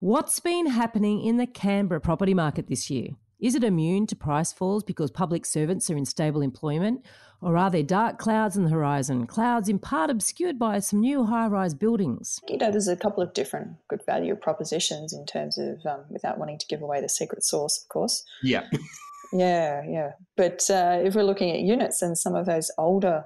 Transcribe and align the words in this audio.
What's 0.00 0.40
been 0.40 0.66
happening 0.66 1.22
in 1.22 1.38
the 1.38 1.46
Canberra 1.46 2.02
property 2.02 2.34
market 2.34 2.66
this 2.66 2.90
year? 2.90 3.12
Is 3.40 3.54
it 3.54 3.64
immune 3.64 4.06
to 4.08 4.14
price 4.14 4.52
falls 4.52 4.84
because 4.84 5.10
public 5.10 5.46
servants 5.46 5.88
are 5.88 5.96
in 5.96 6.04
stable 6.04 6.42
employment? 6.42 7.06
Or 7.40 7.56
are 7.56 7.70
there 7.70 7.82
dark 7.82 8.18
clouds 8.18 8.58
on 8.58 8.64
the 8.64 8.70
horizon, 8.70 9.26
clouds 9.26 9.70
in 9.70 9.78
part 9.78 10.10
obscured 10.10 10.58
by 10.58 10.80
some 10.80 11.00
new 11.00 11.24
high 11.24 11.46
rise 11.46 11.72
buildings? 11.72 12.38
You 12.46 12.58
know, 12.58 12.70
there's 12.70 12.88
a 12.88 12.96
couple 12.96 13.22
of 13.22 13.32
different 13.32 13.70
good 13.88 14.04
value 14.04 14.36
propositions 14.36 15.14
in 15.14 15.24
terms 15.24 15.56
of, 15.56 15.78
um, 15.86 16.04
without 16.10 16.36
wanting 16.36 16.58
to 16.58 16.66
give 16.66 16.82
away 16.82 17.00
the 17.00 17.08
secret 17.08 17.42
sauce, 17.42 17.82
of 17.82 17.88
course. 17.88 18.22
Yeah. 18.42 18.66
yeah, 19.32 19.82
yeah. 19.88 20.10
But 20.36 20.68
uh, 20.68 21.00
if 21.02 21.14
we're 21.14 21.22
looking 21.22 21.52
at 21.52 21.60
units 21.60 22.02
and 22.02 22.18
some 22.18 22.34
of 22.34 22.44
those 22.44 22.70
older 22.76 23.24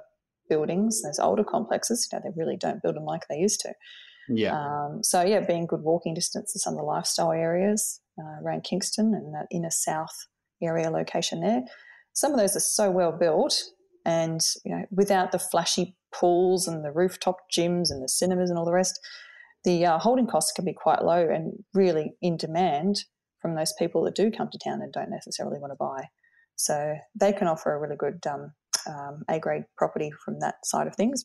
buildings, 0.48 1.02
those 1.02 1.18
older 1.18 1.43
complexes, 1.43 2.09
you 2.12 2.16
know, 2.16 2.23
they 2.23 2.41
really 2.41 2.57
don't 2.57 2.80
build 2.80 2.95
them 2.95 3.07
like 3.07 3.27
they 3.27 3.39
used 3.39 3.59
to. 3.62 3.75
Yeah. 4.33 4.55
Um, 4.55 5.03
so, 5.03 5.23
yeah, 5.23 5.41
being 5.41 5.67
good 5.67 5.83
walking 5.83 6.15
distance 6.15 6.52
to 6.52 6.59
some 6.59 6.75
of 6.75 6.79
the 6.79 6.84
lifestyle 6.84 7.33
areas 7.33 8.01
uh, 8.19 8.43
around 8.45 8.65
Kingston 8.65 9.12
and 9.15 9.34
that 9.34 9.47
inner 9.51 9.71
south 9.71 10.15
area 10.62 10.91
location 10.91 11.41
there. 11.41 11.62
Some 12.12 12.33
of 12.33 12.38
those 12.38 12.57
are 12.57 12.61
so 12.61 12.91
well 12.91 13.12
built 13.12 13.62
and 14.05 14.41
you 14.65 14.74
know 14.74 14.85
without 14.91 15.33
the 15.33 15.38
flashy 15.38 15.97
pools 16.15 16.66
and 16.66 16.85
the 16.85 16.93
rooftop 16.93 17.37
gyms 17.57 17.91
and 17.91 18.02
the 18.02 18.09
cinemas 18.09 18.51
and 18.51 18.59
all 18.59 18.65
the 18.65 18.73
rest 18.73 18.98
the 19.65 19.85
uh, 19.85 19.98
holding 19.98 20.27
costs 20.27 20.52
can 20.52 20.65
be 20.65 20.73
quite 20.73 21.05
low 21.05 21.29
and 21.29 21.52
really 21.74 22.15
in 22.23 22.37
demand 22.37 23.05
from 23.41 23.55
those 23.55 23.74
people 23.79 24.02
that 24.05 24.15
do 24.15 24.30
come 24.30 24.49
to 24.51 24.59
town 24.59 24.80
and 24.83 24.93
don't 24.93 25.10
necessarily 25.10 25.59
want 25.59 25.71
to 25.71 25.77
buy 25.77 26.05
so 26.57 26.95
they 27.19 27.33
can 27.33 27.47
offer 27.47 27.74
a 27.74 27.80
really 27.80 27.97
good 27.97 28.24
um, 28.29 28.52
um, 28.88 29.23
a 29.29 29.38
grade 29.38 29.65
property 29.77 30.10
from 30.24 30.41
that 30.41 30.55
side 30.65 30.87
of 30.87 30.97
things 30.97 31.24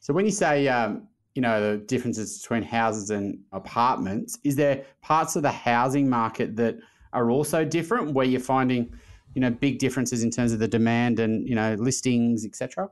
So 0.00 0.12
when 0.12 0.26
you 0.26 0.30
say 0.30 0.68
um, 0.68 1.08
you 1.34 1.42
know 1.42 1.72
the 1.72 1.78
differences 1.78 2.40
between 2.40 2.62
houses 2.62 3.10
and 3.10 3.38
apartments 3.52 4.38
is 4.44 4.56
there 4.56 4.84
parts 5.02 5.36
of 5.36 5.42
the 5.42 5.50
housing 5.50 6.08
market 6.08 6.56
that 6.56 6.76
are 7.12 7.30
also 7.30 7.64
different 7.64 8.12
where 8.12 8.26
you're 8.26 8.40
finding 8.40 8.92
you 9.34 9.40
know 9.40 9.50
big 9.50 9.78
differences 9.78 10.22
in 10.22 10.30
terms 10.30 10.52
of 10.52 10.58
the 10.58 10.68
demand 10.68 11.18
and 11.18 11.48
you 11.48 11.54
know 11.54 11.74
listings 11.74 12.44
etc 12.44 12.88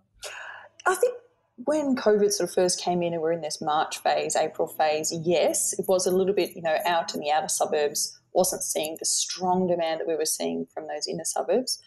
i 0.86 0.94
think 0.94 1.14
when 1.64 1.94
covid 1.94 2.32
sort 2.32 2.48
of 2.48 2.54
first 2.54 2.80
came 2.80 3.02
in 3.02 3.12
and 3.12 3.22
we're 3.22 3.32
in 3.32 3.42
this 3.42 3.60
march 3.60 3.98
phase 3.98 4.34
april 4.36 4.66
phase 4.66 5.12
yes 5.24 5.72
it 5.78 5.84
was 5.88 6.06
a 6.06 6.10
little 6.10 6.34
bit 6.34 6.54
you 6.56 6.62
know 6.62 6.76
out 6.84 7.14
in 7.14 7.20
the 7.20 7.30
outer 7.30 7.48
suburbs 7.48 8.18
wasn't 8.34 8.62
seeing 8.62 8.96
the 8.98 9.04
strong 9.04 9.66
demand 9.66 10.00
that 10.00 10.08
we 10.08 10.16
were 10.16 10.26
seeing 10.26 10.66
from 10.72 10.86
those 10.86 11.06
inner 11.06 11.24
suburbs. 11.24 11.80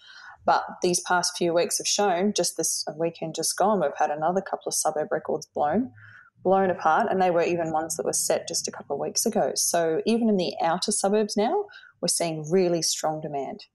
But 0.46 0.64
these 0.82 1.00
past 1.00 1.38
few 1.38 1.54
weeks 1.54 1.80
have 1.80 1.88
shown 1.88 2.34
just 2.34 2.56
this 2.56 2.86
weekend 2.98 3.34
just 3.36 3.58
gone 3.58 3.82
we've 3.82 3.90
had 3.98 4.12
another 4.12 4.42
couple 4.42 4.68
of 4.68 4.76
suburb 4.76 5.12
records 5.12 5.48
blown 5.48 5.92
blown 6.46 6.70
apart, 6.70 7.08
and 7.10 7.22
they 7.22 7.32
were 7.32 7.42
even 7.42 7.74
ones 7.74 7.98
that 7.98 8.06
were 8.06 8.14
set 8.14 8.48
just 8.48 8.70
a 8.70 8.72
couple 8.72 8.96
of 8.96 9.02
weeks 9.02 9.26
ago. 9.26 9.52
So 9.56 10.02
even 10.06 10.30
in 10.30 10.38
the 10.38 10.54
outer 10.62 10.94
suburbs 10.94 11.36
now, 11.36 11.66
we're 12.00 12.08
seeing 12.08 12.50
really 12.50 12.82
strong 12.82 13.20
demand. 13.20 13.66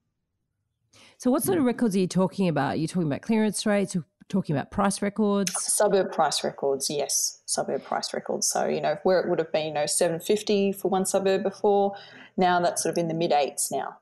So, 1.19 1.31
what 1.31 1.43
sort 1.43 1.59
of 1.59 1.65
records 1.65 1.95
are 1.95 1.99
you 1.99 2.07
talking 2.07 2.49
about? 2.49 2.75
Are 2.75 2.77
you 2.77 2.89
talking 2.89 3.09
about 3.09 3.21
clearance 3.21 3.67
rates? 3.67 3.95
talking 4.31 4.55
about 4.57 4.71
price 4.71 5.03
records? 5.03 5.53
Suburb 5.61 6.13
price 6.13 6.43
records, 6.45 6.89
yes, 6.89 7.43
suburb 7.45 7.85
price 7.85 8.15
records. 8.15 8.47
So 8.47 8.67
you 8.67 8.81
know 8.81 8.97
where 9.03 9.21
it 9.21 9.29
would 9.29 9.39
have 9.41 9.53
been, 9.53 9.67
you 9.67 9.75
know, 9.75 9.87
seven 9.87 10.21
fifty 10.21 10.73
for 10.73 10.89
one 10.89 11.05
suburb 11.05 11.43
before, 11.43 11.95
now 12.37 12.61
that's 12.61 12.83
sort 12.83 12.93
of 12.93 12.99
in 12.99 13.09
the 13.09 13.15
mid 13.15 13.33
eights 13.33 13.71
now. 13.71 13.99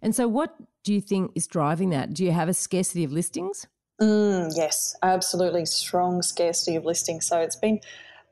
And 0.00 0.14
so, 0.14 0.28
what 0.28 0.54
do 0.84 0.94
you 0.94 1.00
think 1.00 1.32
is 1.34 1.46
driving 1.46 1.90
that? 1.90 2.14
Do 2.14 2.24
you 2.24 2.30
have 2.30 2.48
a 2.48 2.54
scarcity 2.54 3.04
of 3.04 3.12
listings? 3.12 3.66
Mm, 4.00 4.52
yes, 4.56 4.96
absolutely 5.02 5.66
strong 5.66 6.22
scarcity 6.22 6.76
of 6.76 6.84
listings. 6.84 7.26
So 7.26 7.38
it's 7.38 7.56
been 7.56 7.80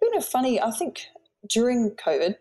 been 0.00 0.16
a 0.16 0.20
funny. 0.20 0.60
I 0.60 0.72
think 0.72 1.06
during 1.48 1.90
COVID, 1.90 2.34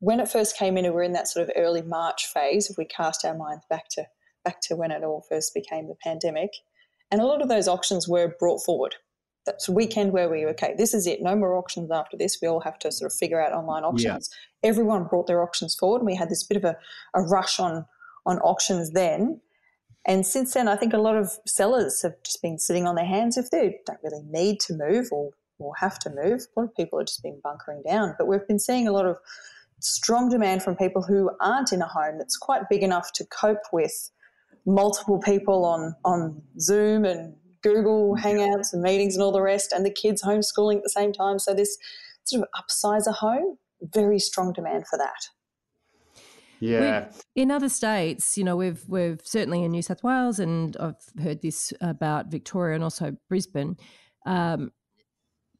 when 0.00 0.20
it 0.20 0.30
first 0.30 0.56
came 0.56 0.78
in, 0.78 0.84
and 0.84 0.94
we 0.94 0.96
were 0.96 1.02
in 1.02 1.12
that 1.12 1.28
sort 1.28 1.48
of 1.48 1.54
early 1.56 1.82
March 1.82 2.26
phase. 2.26 2.70
If 2.70 2.78
we 2.78 2.86
cast 2.86 3.24
our 3.24 3.34
minds 3.36 3.64
back 3.68 3.88
to 3.90 4.06
back 4.44 4.60
to 4.62 4.76
when 4.76 4.90
it 4.90 5.04
all 5.04 5.26
first 5.28 5.52
became 5.52 5.88
the 5.88 5.96
pandemic, 6.02 6.50
and 7.10 7.20
a 7.20 7.26
lot 7.26 7.42
of 7.42 7.48
those 7.48 7.68
auctions 7.68 8.08
were 8.08 8.34
brought 8.38 8.64
forward. 8.64 8.94
That's 9.44 9.68
a 9.68 9.72
weekend 9.72 10.12
where 10.12 10.30
we 10.30 10.46
okay, 10.46 10.74
this 10.78 10.94
is 10.94 11.06
it. 11.06 11.20
No 11.20 11.36
more 11.36 11.54
auctions 11.54 11.90
after 11.90 12.16
this. 12.16 12.38
We 12.40 12.48
all 12.48 12.60
have 12.60 12.78
to 12.80 12.92
sort 12.92 13.12
of 13.12 13.18
figure 13.18 13.44
out 13.44 13.52
online 13.52 13.84
auctions. 13.84 14.30
Yeah. 14.62 14.70
Everyone 14.70 15.04
brought 15.04 15.26
their 15.26 15.42
auctions 15.42 15.74
forward, 15.74 15.98
and 15.98 16.06
we 16.06 16.16
had 16.16 16.30
this 16.30 16.44
bit 16.44 16.56
of 16.56 16.64
a, 16.64 16.76
a 17.14 17.20
rush 17.20 17.60
on 17.60 17.84
on 18.24 18.38
auctions 18.38 18.92
then 18.92 19.40
and 20.06 20.26
since 20.26 20.54
then, 20.54 20.68
I 20.68 20.76
think 20.76 20.92
a 20.92 20.98
lot 20.98 21.16
of 21.16 21.30
sellers 21.46 22.02
have 22.02 22.14
just 22.24 22.40
been 22.40 22.58
sitting 22.58 22.86
on 22.86 22.94
their 22.94 23.04
hands 23.04 23.36
if 23.36 23.50
they 23.50 23.78
don't 23.86 23.98
really 24.02 24.22
need 24.24 24.60
to 24.60 24.74
move 24.74 25.08
or, 25.12 25.30
or 25.58 25.74
have 25.76 25.98
to 26.00 26.10
move. 26.10 26.46
A 26.56 26.60
lot 26.60 26.68
of 26.68 26.74
people 26.74 26.98
have 26.98 27.08
just 27.08 27.22
been 27.22 27.40
bunkering 27.42 27.82
down. 27.86 28.14
But 28.18 28.26
we've 28.26 28.46
been 28.46 28.58
seeing 28.58 28.88
a 28.88 28.92
lot 28.92 29.06
of 29.06 29.16
strong 29.80 30.28
demand 30.28 30.62
from 30.62 30.76
people 30.76 31.02
who 31.02 31.30
aren't 31.40 31.72
in 31.72 31.82
a 31.82 31.86
home 31.86 32.18
that's 32.18 32.36
quite 32.36 32.68
big 32.70 32.82
enough 32.82 33.12
to 33.12 33.24
cope 33.26 33.62
with 33.72 34.10
multiple 34.66 35.20
people 35.20 35.64
on, 35.64 35.94
on 36.04 36.42
Zoom 36.58 37.04
and 37.04 37.34
Google 37.62 38.16
Hangouts 38.16 38.72
and 38.72 38.82
meetings 38.82 39.14
and 39.14 39.22
all 39.22 39.32
the 39.32 39.42
rest, 39.42 39.72
and 39.72 39.84
the 39.84 39.90
kids 39.90 40.22
homeschooling 40.22 40.76
at 40.76 40.82
the 40.84 40.90
same 40.90 41.12
time. 41.12 41.38
So, 41.38 41.54
this 41.54 41.76
sort 42.24 42.42
of 42.44 42.64
upsizer 42.64 43.14
home, 43.14 43.58
very 43.82 44.18
strong 44.18 44.52
demand 44.52 44.86
for 44.86 44.96
that. 44.98 45.28
Yeah. 46.60 47.10
we 47.34 47.42
in 47.42 47.50
other 47.50 47.68
states, 47.68 48.36
you 48.36 48.44
know, 48.44 48.56
we've 48.56 48.82
we've 48.88 49.20
certainly 49.24 49.64
in 49.64 49.72
New 49.72 49.82
South 49.82 50.02
Wales, 50.02 50.38
and 50.38 50.76
I've 50.78 51.22
heard 51.22 51.42
this 51.42 51.72
about 51.80 52.30
Victoria 52.30 52.74
and 52.74 52.84
also 52.84 53.16
Brisbane. 53.28 53.76
Um, 54.26 54.72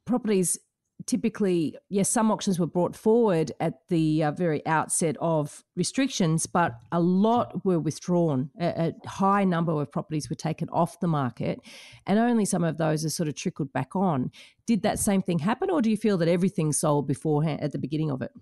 properties 0.05 0.59
typically, 1.07 1.77
yes, 1.89 2.09
some 2.09 2.31
auctions 2.31 2.59
were 2.59 2.67
brought 2.67 2.97
forward 2.97 3.53
at 3.61 3.75
the 3.89 4.25
uh, 4.25 4.31
very 4.33 4.65
outset 4.67 5.17
of 5.21 5.65
restrictions, 5.77 6.47
but 6.47 6.73
a 6.93 7.01
lot 7.01 7.65
were 7.65 7.79
withdrawn. 7.79 8.51
A, 8.61 8.93
a, 9.05 9.09
high 9.09 9.45
number 9.45 9.73
of 9.73 9.91
properties 9.93 10.29
were 10.29 10.37
taken 10.37 10.69
off 10.71 11.01
the 11.01 11.07
market, 11.07 11.61
and 12.07 12.19
only 12.19 12.45
some 12.45 12.65
of 12.65 12.79
those 12.79 13.05
are 13.05 13.11
sort 13.11 13.29
of 13.29 13.35
trickled 13.35 13.73
back 13.73 13.95
on. 13.95 14.31
Did 14.67 14.83
that 14.83 14.99
same 14.99 15.23
thing 15.23 15.39
happen, 15.39 15.71
or 15.71 15.81
do 15.81 15.91
you 15.91 15.97
feel 15.97 16.19
that 16.19 16.29
everything 16.29 16.73
sold 16.73 17.07
beforehand 17.07 17.63
at 17.63 17.73
the 17.73 17.79
beginning 17.79 18.11
of 18.11 18.23
it? 18.23 18.33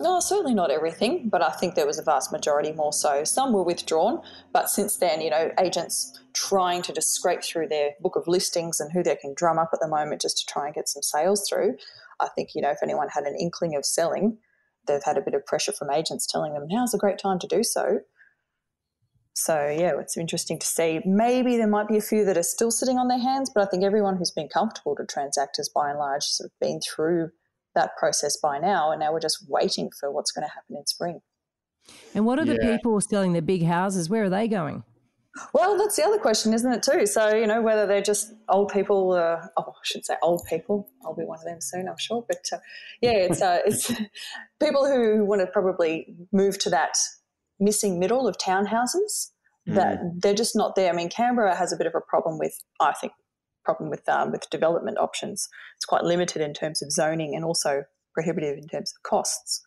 No, 0.00 0.20
certainly 0.20 0.54
not 0.54 0.70
everything, 0.70 1.28
but 1.28 1.42
I 1.42 1.50
think 1.50 1.74
there 1.74 1.86
was 1.86 1.98
a 1.98 2.04
vast 2.04 2.30
majority 2.30 2.70
more 2.70 2.92
so. 2.92 3.24
Some 3.24 3.52
were 3.52 3.64
withdrawn, 3.64 4.22
but 4.52 4.70
since 4.70 4.96
then, 4.96 5.20
you 5.20 5.28
know, 5.28 5.50
agents 5.58 6.20
trying 6.34 6.82
to 6.82 6.92
just 6.92 7.12
scrape 7.12 7.42
through 7.42 7.66
their 7.66 7.90
book 8.00 8.14
of 8.14 8.28
listings 8.28 8.78
and 8.78 8.92
who 8.92 9.02
they 9.02 9.16
can 9.16 9.34
drum 9.34 9.58
up 9.58 9.70
at 9.72 9.80
the 9.80 9.88
moment 9.88 10.20
just 10.20 10.38
to 10.38 10.46
try 10.46 10.66
and 10.66 10.74
get 10.74 10.88
some 10.88 11.02
sales 11.02 11.48
through. 11.48 11.76
I 12.20 12.28
think, 12.28 12.50
you 12.54 12.62
know, 12.62 12.70
if 12.70 12.78
anyone 12.80 13.08
had 13.08 13.24
an 13.24 13.34
inkling 13.40 13.74
of 13.74 13.84
selling, 13.84 14.38
they've 14.86 15.02
had 15.02 15.18
a 15.18 15.20
bit 15.20 15.34
of 15.34 15.44
pressure 15.44 15.72
from 15.72 15.90
agents 15.90 16.28
telling 16.28 16.54
them 16.54 16.68
now's 16.68 16.94
a 16.94 16.98
great 16.98 17.18
time 17.18 17.40
to 17.40 17.48
do 17.48 17.64
so. 17.64 18.00
So, 19.34 19.68
yeah, 19.68 19.98
it's 19.98 20.16
interesting 20.16 20.60
to 20.60 20.66
see. 20.66 21.00
Maybe 21.04 21.56
there 21.56 21.68
might 21.68 21.88
be 21.88 21.96
a 21.96 22.02
few 22.02 22.24
that 22.24 22.38
are 22.38 22.42
still 22.44 22.70
sitting 22.70 22.98
on 22.98 23.08
their 23.08 23.20
hands, 23.20 23.50
but 23.52 23.66
I 23.66 23.66
think 23.66 23.82
everyone 23.82 24.16
who's 24.16 24.30
been 24.30 24.48
comfortable 24.48 24.94
to 24.96 25.04
transact 25.04 25.56
has 25.56 25.68
by 25.68 25.90
and 25.90 25.98
large 25.98 26.24
sort 26.24 26.46
of 26.46 26.58
been 26.60 26.80
through 26.80 27.30
that 27.78 27.96
process 27.96 28.36
by 28.36 28.58
now, 28.58 28.90
and 28.90 29.00
now 29.00 29.12
we're 29.12 29.20
just 29.20 29.46
waiting 29.48 29.90
for 29.98 30.10
what's 30.10 30.32
going 30.32 30.46
to 30.46 30.52
happen 30.52 30.76
in 30.76 30.86
spring. 30.86 31.20
And 32.14 32.26
what 32.26 32.38
are 32.38 32.44
the 32.44 32.58
yeah. 32.60 32.76
people 32.76 33.00
selling 33.00 33.32
the 33.32 33.42
big 33.42 33.64
houses? 33.64 34.10
Where 34.10 34.24
are 34.24 34.30
they 34.30 34.48
going? 34.48 34.84
Well, 35.52 35.78
that's 35.78 35.96
the 35.96 36.04
other 36.04 36.18
question, 36.18 36.52
isn't 36.52 36.72
it, 36.72 36.82
too? 36.82 37.06
So, 37.06 37.34
you 37.34 37.46
know, 37.46 37.62
whether 37.62 37.86
they're 37.86 38.02
just 38.02 38.32
old 38.48 38.72
people, 38.72 39.12
uh, 39.12 39.46
oh, 39.56 39.62
I 39.68 39.84
should 39.84 40.04
say 40.04 40.16
old 40.22 40.42
people. 40.48 40.90
I'll 41.04 41.14
be 41.14 41.24
one 41.24 41.38
of 41.38 41.44
them 41.44 41.60
soon, 41.60 41.88
I'm 41.88 41.98
sure. 41.98 42.24
But 42.26 42.44
uh, 42.52 42.58
yeah, 43.00 43.12
it's, 43.12 43.40
uh, 43.40 43.60
it's 43.64 43.92
people 44.60 44.86
who 44.86 45.24
want 45.24 45.40
to 45.40 45.46
probably 45.46 46.16
move 46.32 46.58
to 46.60 46.70
that 46.70 46.96
missing 47.60 47.98
middle 47.98 48.26
of 48.26 48.36
townhouses 48.38 49.30
mm. 49.68 49.74
that 49.74 50.00
they're 50.20 50.34
just 50.34 50.56
not 50.56 50.74
there. 50.74 50.92
I 50.92 50.96
mean, 50.96 51.08
Canberra 51.08 51.54
has 51.54 51.72
a 51.72 51.76
bit 51.76 51.86
of 51.86 51.94
a 51.94 52.00
problem 52.00 52.38
with, 52.38 52.58
I 52.80 52.92
think, 52.92 53.12
problem 53.68 53.90
with 53.90 54.08
um, 54.08 54.32
with 54.32 54.48
development 54.48 54.96
options. 54.98 55.46
It's 55.76 55.84
quite 55.84 56.04
limited 56.04 56.40
in 56.40 56.54
terms 56.54 56.80
of 56.80 56.90
zoning 56.90 57.34
and 57.34 57.44
also 57.44 57.84
prohibitive 58.14 58.56
in 58.56 58.66
terms 58.66 58.94
of 58.96 59.02
costs. 59.02 59.62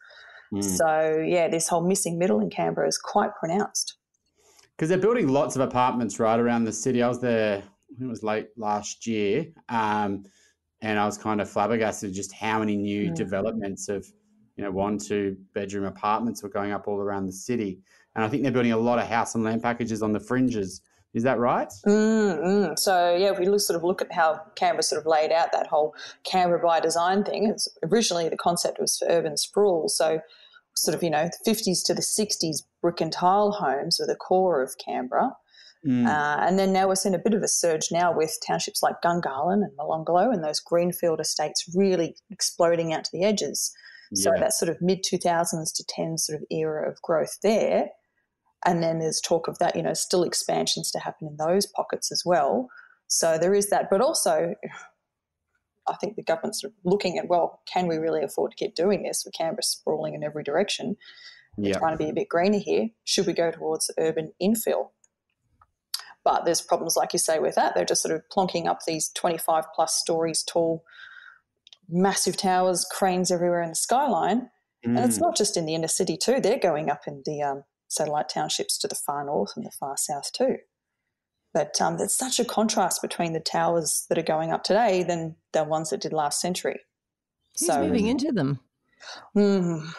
Mm. 0.51 0.63
So 0.63 1.23
yeah, 1.23 1.47
this 1.47 1.67
whole 1.67 1.85
missing 1.87 2.17
middle 2.17 2.39
in 2.39 2.49
Canberra 2.49 2.87
is 2.87 2.97
quite 2.97 3.29
pronounced. 3.39 3.97
Because 4.75 4.89
they're 4.89 4.97
building 4.97 5.27
lots 5.27 5.55
of 5.55 5.61
apartments 5.61 6.19
right 6.19 6.39
around 6.39 6.63
the 6.63 6.73
city. 6.73 7.03
I 7.03 7.07
was 7.07 7.21
there. 7.21 7.61
it 7.99 8.07
was 8.07 8.23
late 8.23 8.47
last 8.57 9.05
year, 9.05 9.45
um, 9.69 10.25
and 10.81 10.97
I 10.97 11.05
was 11.05 11.19
kind 11.19 11.39
of 11.39 11.47
flabbergasted 11.47 12.11
just 12.11 12.33
how 12.33 12.57
many 12.57 12.75
new 12.75 13.11
mm. 13.11 13.15
developments 13.15 13.87
of 13.87 14.07
you 14.55 14.63
know 14.63 14.71
one 14.71 14.97
two 14.97 15.37
bedroom 15.53 15.85
apartments 15.85 16.41
were 16.41 16.49
going 16.49 16.71
up 16.71 16.87
all 16.87 16.99
around 16.99 17.27
the 17.27 17.33
city. 17.49 17.81
And 18.15 18.25
I 18.25 18.27
think 18.29 18.41
they're 18.41 18.51
building 18.51 18.73
a 18.73 18.77
lot 18.77 18.97
of 18.97 19.07
house 19.07 19.35
and 19.35 19.43
land 19.43 19.61
packages 19.61 20.01
on 20.01 20.11
the 20.11 20.19
fringes 20.19 20.81
is 21.13 21.23
that 21.23 21.39
right? 21.39 21.67
Mm-hmm. 21.85 22.73
So 22.77 23.15
yeah, 23.15 23.31
if 23.31 23.39
we 23.39 23.45
look, 23.47 23.59
sort 23.59 23.77
of 23.77 23.83
look 23.83 24.01
at 24.01 24.11
how 24.13 24.41
Canberra 24.55 24.83
sort 24.83 25.01
of 25.01 25.05
laid 25.05 25.31
out 25.31 25.51
that 25.51 25.67
whole 25.67 25.93
Canberra 26.23 26.61
by 26.61 26.79
design 26.79 27.23
thing, 27.23 27.47
it's 27.47 27.67
originally 27.83 28.29
the 28.29 28.37
concept 28.37 28.79
was 28.79 28.97
for 28.97 29.07
urban 29.09 29.35
sprawl. 29.35 29.89
So 29.89 30.21
sort 30.75 30.95
of 30.95 31.03
you 31.03 31.09
know 31.09 31.29
the 31.45 31.51
50s 31.51 31.83
to 31.85 31.93
the 31.93 32.01
60s 32.01 32.63
brick 32.81 33.01
and 33.01 33.11
tile 33.11 33.51
homes 33.51 33.97
were 33.99 34.07
the 34.07 34.15
core 34.15 34.61
of 34.61 34.75
Canberra. 34.83 35.31
Mm. 35.85 36.05
Uh, 36.05 36.37
and 36.41 36.59
then 36.59 36.71
now 36.71 36.87
we're 36.87 36.95
seeing 36.95 37.15
a 37.15 37.19
bit 37.19 37.33
of 37.33 37.41
a 37.41 37.47
surge 37.47 37.87
now 37.91 38.15
with 38.15 38.37
townships 38.45 38.83
like 38.83 39.01
Gungahlin 39.03 39.63
and 39.63 39.71
Molonglo 39.77 40.31
and 40.31 40.43
those 40.43 40.59
greenfield 40.59 41.19
estates 41.19 41.65
really 41.75 42.15
exploding 42.29 42.93
out 42.93 43.03
to 43.05 43.09
the 43.11 43.23
edges. 43.23 43.73
Yeah. 44.11 44.23
So 44.23 44.31
that 44.39 44.53
sort 44.53 44.69
of 44.69 44.77
mid 44.79 45.03
2000s 45.03 45.73
to 45.75 45.83
10 45.89 46.19
sort 46.19 46.39
of 46.39 46.45
era 46.51 46.87
of 46.87 47.01
growth 47.01 47.37
there 47.41 47.89
and 48.65 48.83
then 48.83 48.99
there's 48.99 49.21
talk 49.21 49.47
of 49.47 49.57
that, 49.59 49.75
you 49.75 49.81
know, 49.81 49.93
still 49.93 50.23
expansions 50.23 50.91
to 50.91 50.99
happen 50.99 51.27
in 51.27 51.37
those 51.37 51.65
pockets 51.65 52.11
as 52.11 52.23
well. 52.25 52.69
So 53.07 53.37
there 53.37 53.53
is 53.53 53.69
that. 53.69 53.89
But 53.89 54.01
also, 54.01 54.55
I 55.87 55.95
think 55.95 56.15
the 56.15 56.23
government's 56.23 56.63
looking 56.83 57.17
at, 57.17 57.27
well, 57.27 57.61
can 57.71 57.87
we 57.87 57.97
really 57.97 58.23
afford 58.23 58.51
to 58.51 58.57
keep 58.57 58.75
doing 58.75 59.03
this 59.03 59.23
with 59.25 59.33
Canberra 59.33 59.63
sprawling 59.63 60.13
in 60.13 60.23
every 60.23 60.43
direction? 60.43 60.95
We're 61.57 61.73
trying 61.73 61.97
to 61.97 62.03
be 62.03 62.09
a 62.09 62.13
bit 62.13 62.29
greener 62.29 62.59
here. 62.59 62.89
Should 63.03 63.27
we 63.27 63.33
go 63.33 63.51
towards 63.51 63.91
urban 63.99 64.31
infill? 64.41 64.91
But 66.23 66.45
there's 66.45 66.61
problems, 66.61 66.95
like 66.95 67.13
you 67.13 67.19
say, 67.19 67.39
with 67.39 67.55
that. 67.55 67.75
They're 67.75 67.83
just 67.83 68.03
sort 68.03 68.15
of 68.15 68.21
plonking 68.31 68.67
up 68.67 68.79
these 68.85 69.09
25 69.15 69.65
plus 69.75 69.95
stories 69.95 70.43
tall, 70.43 70.83
massive 71.89 72.37
towers, 72.37 72.85
cranes 72.89 73.31
everywhere 73.31 73.63
in 73.63 73.69
the 73.69 73.75
skyline. 73.75 74.49
Mm. 74.85 74.97
And 74.97 74.99
it's 74.99 75.17
mm. 75.17 75.21
not 75.21 75.35
just 75.35 75.57
in 75.57 75.65
the 75.65 75.75
inner 75.75 75.87
city, 75.87 76.15
too. 76.15 76.39
They're 76.39 76.59
going 76.59 76.89
up 76.89 77.01
in 77.07 77.23
the 77.25 77.41
um, 77.41 77.63
satellite 77.91 78.29
townships 78.29 78.77
to 78.79 78.87
the 78.87 78.95
far 78.95 79.25
north 79.25 79.53
and 79.55 79.65
the 79.65 79.71
far 79.71 79.97
south 79.97 80.31
too. 80.31 80.57
But 81.53 81.81
um, 81.81 81.97
there's 81.97 82.13
such 82.13 82.39
a 82.39 82.45
contrast 82.45 83.01
between 83.01 83.33
the 83.33 83.41
towers 83.41 84.05
that 84.07 84.17
are 84.17 84.23
going 84.23 84.51
up 84.51 84.63
today 84.63 85.03
than 85.03 85.35
the 85.51 85.65
ones 85.65 85.89
that 85.89 85.99
did 85.99 86.13
last 86.13 86.39
century. 86.39 86.79
Who's 87.59 87.67
so, 87.67 87.83
moving 87.83 88.07
into 88.07 88.31
them? 88.31 88.61
Mm, 89.35 89.91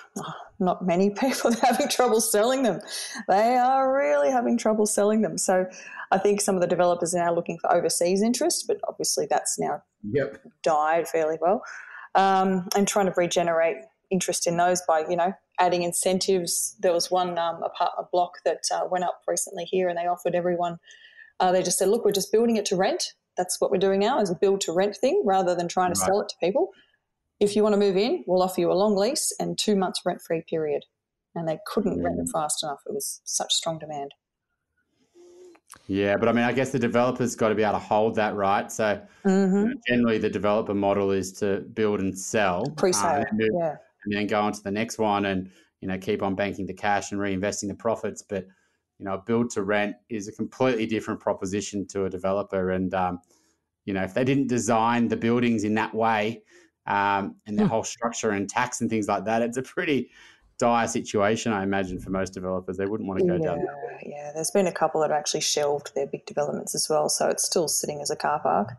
not 0.59 0.87
many 0.87 1.11
people 1.11 1.51
are 1.63 1.67
having 1.67 1.89
trouble 1.89 2.23
selling 2.23 2.63
them. 2.63 2.81
They 3.29 3.57
are 3.57 3.95
really 3.95 4.31
having 4.31 4.57
trouble 4.57 4.87
selling 4.87 5.21
them. 5.21 5.37
So 5.37 5.67
I 6.11 6.17
think 6.17 6.41
some 6.41 6.55
of 6.55 6.63
the 6.63 6.67
developers 6.67 7.15
are 7.15 7.25
now 7.25 7.35
looking 7.35 7.59
for 7.59 7.71
overseas 7.71 8.23
interest, 8.23 8.65
but 8.67 8.79
obviously 8.89 9.27
that's 9.29 9.59
now 9.59 9.83
yep. 10.03 10.41
died 10.63 11.07
fairly 11.09 11.37
well. 11.41 11.63
Um, 12.15 12.69
and 12.77 12.87
trying 12.87 13.07
to 13.07 13.15
regenerate 13.17 13.79
interest 14.13 14.47
in 14.47 14.59
those 14.59 14.83
by, 14.87 15.05
you 15.09 15.17
know, 15.17 15.33
adding 15.59 15.83
incentives. 15.83 16.77
There 16.79 16.93
was 16.93 17.11
one 17.11 17.39
um, 17.39 17.63
apartment 17.63 18.11
block 18.13 18.35
that 18.45 18.63
uh, 18.73 18.87
went 18.89 19.05
up 19.05 19.23
recently 19.27 19.65
here, 19.65 19.89
and 19.89 19.99
they 19.99 20.07
offered 20.07 20.35
everyone. 20.35 20.79
Uh, 21.41 21.51
they 21.51 21.63
just 21.63 21.79
said, 21.79 21.89
"Look, 21.89 22.05
we're 22.05 22.13
just 22.13 22.31
building 22.31 22.57
it 22.57 22.67
to 22.67 22.77
rent. 22.77 23.15
That's 23.37 23.61
what 23.61 23.71
we're 23.71 23.79
doing 23.79 24.01
now, 24.01 24.21
is 24.21 24.31
a 24.31 24.35
build 24.35 24.61
to 24.63 24.73
rent 24.73 24.97
thing, 24.97 25.23
rather 25.25 25.55
than 25.55 25.67
trying 25.67 25.93
to 25.93 25.99
sell 25.99 26.21
it 26.21 26.29
to 26.29 26.35
people. 26.39 26.71
If 27.41 27.57
you 27.57 27.63
want 27.63 27.73
to 27.73 27.79
move 27.79 27.97
in, 27.97 28.23
we'll 28.27 28.43
offer 28.43 28.61
you 28.61 28.71
a 28.71 28.75
long 28.75 28.95
lease 28.95 29.33
and 29.41 29.59
two 29.59 29.75
months 29.75 30.01
rent 30.05 30.21
free 30.21 30.43
period." 30.49 30.85
And 31.35 31.49
they 31.49 31.59
couldn't 31.67 31.99
mm. 31.99 32.05
rent 32.05 32.19
them 32.19 32.27
fast 32.27 32.63
enough. 32.63 32.83
It 32.87 32.93
was 32.93 33.23
such 33.25 33.55
strong 33.55 33.79
demand. 33.79 34.13
Yeah, 35.87 36.19
but 36.19 36.29
I 36.29 36.33
mean, 36.33 36.45
I 36.45 36.53
guess 36.53 36.71
the 36.71 36.79
developer's 36.79 37.35
got 37.35 37.49
to 37.49 37.55
be 37.55 37.63
able 37.63 37.73
to 37.73 37.79
hold 37.79 38.17
that, 38.17 38.35
right? 38.35 38.71
So 38.71 39.01
mm-hmm. 39.25 39.57
you 39.57 39.65
know, 39.65 39.75
generally, 39.89 40.19
the 40.19 40.29
developer 40.29 40.75
model 40.75 41.11
is 41.11 41.33
to 41.35 41.61
build 41.73 42.01
and 42.01 42.17
sell, 42.17 42.67
pre-sale, 42.77 43.25
um, 43.31 43.39
yeah 43.41 43.77
and 44.05 44.15
then 44.15 44.27
go 44.27 44.41
on 44.41 44.53
to 44.53 44.63
the 44.63 44.71
next 44.71 44.99
one 44.99 45.27
and 45.27 45.51
you 45.81 45.89
know 45.89 45.99
keep 45.99 46.23
on 46.23 46.35
banking 46.35 46.67
the 46.67 46.75
cash 46.75 47.13
and 47.13 47.21
reinvesting 47.21 47.69
the 47.69 47.75
profits. 47.75 48.23
But 48.23 48.47
you 48.99 49.07
know, 49.07 49.23
build 49.27 49.51
to 49.51 49.63
rent 49.63 49.97
is 50.09 50.29
a 50.29 50.33
completely 50.33 50.87
different 50.87 51.21
proposition 51.21 51.87
to 51.89 52.05
a 52.05 52.11
developer, 52.11 52.71
and 52.71 52.93
um, 52.95 53.21
you 53.85 53.95
know 53.95 54.03
if 54.03 54.15
they 54.15 54.25
didn't 54.25 54.49
design 54.49 55.09
the 55.09 55.17
buildings 55.17 55.65
in 55.65 55.75
that 55.75 55.95
way 55.95 56.43
um, 56.87 57.37
and 57.47 57.59
the 57.59 57.63
hmm. 57.63 57.69
whole 57.69 57.85
structure 57.85 58.31
and 58.31 58.49
tax 58.49 58.81
and 58.81 58.91
things 58.91 59.09
like 59.09 59.25
that, 59.25 59.43
it's 59.43 59.57
a 59.57 59.63
pretty 59.63 60.11
dire 60.59 60.87
situation, 60.87 61.53
I 61.53 61.63
imagine, 61.63 61.99
for 61.99 62.11
most 62.11 62.33
developers. 62.33 62.77
They 62.77 62.87
wouldn't 62.87 63.09
want 63.09 63.21
to 63.21 63.27
go 63.27 63.35
yeah, 63.35 63.47
down 63.49 63.59
that 63.59 63.77
way. 63.85 64.15
Yeah, 64.17 64.31
there's 64.35 64.51
been 64.51 64.67
a 64.67 64.73
couple 64.73 65.01
that 65.01 65.11
have 65.11 65.19
actually 65.19 65.41
shelved 65.41 65.93
their 65.95 66.07
big 66.07 66.25
developments 66.27 66.75
as 66.75 66.87
well, 66.89 67.09
so 67.09 67.29
it's 67.29 67.45
still 67.45 67.69
sitting 67.69 68.01
as 68.01 68.11
a 68.11 68.17
car 68.17 68.41
park. 68.41 68.75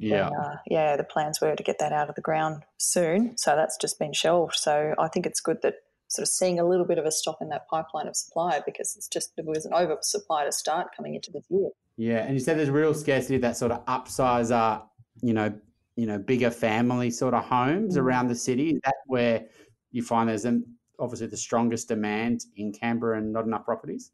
Yeah. 0.00 0.28
And, 0.28 0.36
uh, 0.36 0.56
yeah, 0.66 0.96
the 0.96 1.04
plans 1.04 1.40
were 1.40 1.54
to 1.54 1.62
get 1.62 1.78
that 1.78 1.92
out 1.92 2.08
of 2.08 2.14
the 2.14 2.22
ground 2.22 2.62
soon. 2.78 3.36
So 3.36 3.54
that's 3.54 3.76
just 3.76 3.98
been 3.98 4.12
shelved. 4.12 4.54
So 4.54 4.94
I 4.98 5.08
think 5.08 5.26
it's 5.26 5.40
good 5.40 5.62
that 5.62 5.74
sort 6.08 6.26
of 6.26 6.32
seeing 6.32 6.58
a 6.58 6.64
little 6.64 6.86
bit 6.86 6.98
of 6.98 7.04
a 7.04 7.12
stop 7.12 7.38
in 7.40 7.48
that 7.50 7.68
pipeline 7.68 8.08
of 8.08 8.16
supply 8.16 8.60
because 8.64 8.96
it's 8.96 9.06
just 9.06 9.36
there 9.36 9.44
was 9.44 9.64
an 9.64 9.72
oversupply 9.72 10.44
to 10.44 10.52
start 10.52 10.88
coming 10.96 11.14
into 11.14 11.30
this 11.30 11.44
year. 11.48 11.70
Yeah, 11.96 12.18
and 12.18 12.34
you 12.34 12.40
said 12.40 12.58
there's 12.58 12.70
real 12.70 12.94
scarcity 12.94 13.36
of 13.36 13.42
that 13.42 13.56
sort 13.56 13.72
of 13.72 13.84
upsizer, 13.86 14.82
you 15.22 15.34
know, 15.34 15.52
you 15.96 16.06
know, 16.06 16.18
bigger 16.18 16.50
family 16.50 17.10
sort 17.10 17.34
of 17.34 17.44
homes 17.44 17.96
mm. 17.96 18.00
around 18.00 18.28
the 18.28 18.34
city. 18.34 18.70
Is 18.70 18.80
that 18.84 18.94
where 19.06 19.46
you 19.92 20.02
find 20.02 20.28
there's 20.28 20.46
an, 20.46 20.64
obviously 20.98 21.26
the 21.26 21.36
strongest 21.36 21.88
demand 21.88 22.46
in 22.56 22.72
Canberra 22.72 23.18
and 23.18 23.32
not 23.32 23.44
enough 23.44 23.64
properties? 23.64 24.12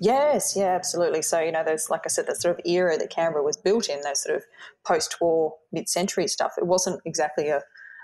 Yes, 0.00 0.54
yeah, 0.56 0.74
absolutely. 0.74 1.22
So, 1.22 1.40
you 1.40 1.52
know, 1.52 1.64
there's, 1.64 1.88
like 1.90 2.02
I 2.04 2.08
said, 2.08 2.26
that 2.26 2.40
sort 2.40 2.58
of 2.58 2.64
era 2.66 2.98
that 2.98 3.10
Canberra 3.10 3.42
was 3.42 3.56
built 3.56 3.88
in, 3.88 4.00
those 4.02 4.22
sort 4.22 4.36
of 4.36 4.44
post 4.86 5.16
war, 5.20 5.54
mid 5.72 5.88
century 5.88 6.28
stuff. 6.28 6.52
It 6.58 6.66
wasn't 6.66 7.00
exactly 7.06 7.48
a, 7.48 7.62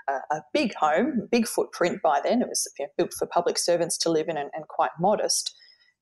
a, 0.09 0.13
a, 0.35 0.41
big 0.53 0.73
home, 0.75 1.27
big 1.31 1.47
footprint 1.47 2.01
by 2.01 2.19
then. 2.23 2.41
It 2.41 2.49
was 2.49 2.67
you 2.79 2.85
know, 2.85 2.91
built 2.97 3.13
for 3.13 3.27
public 3.27 3.57
servants 3.57 3.97
to 3.99 4.09
live 4.09 4.27
in 4.27 4.37
and, 4.37 4.49
and 4.53 4.67
quite 4.67 4.91
modest, 4.99 5.55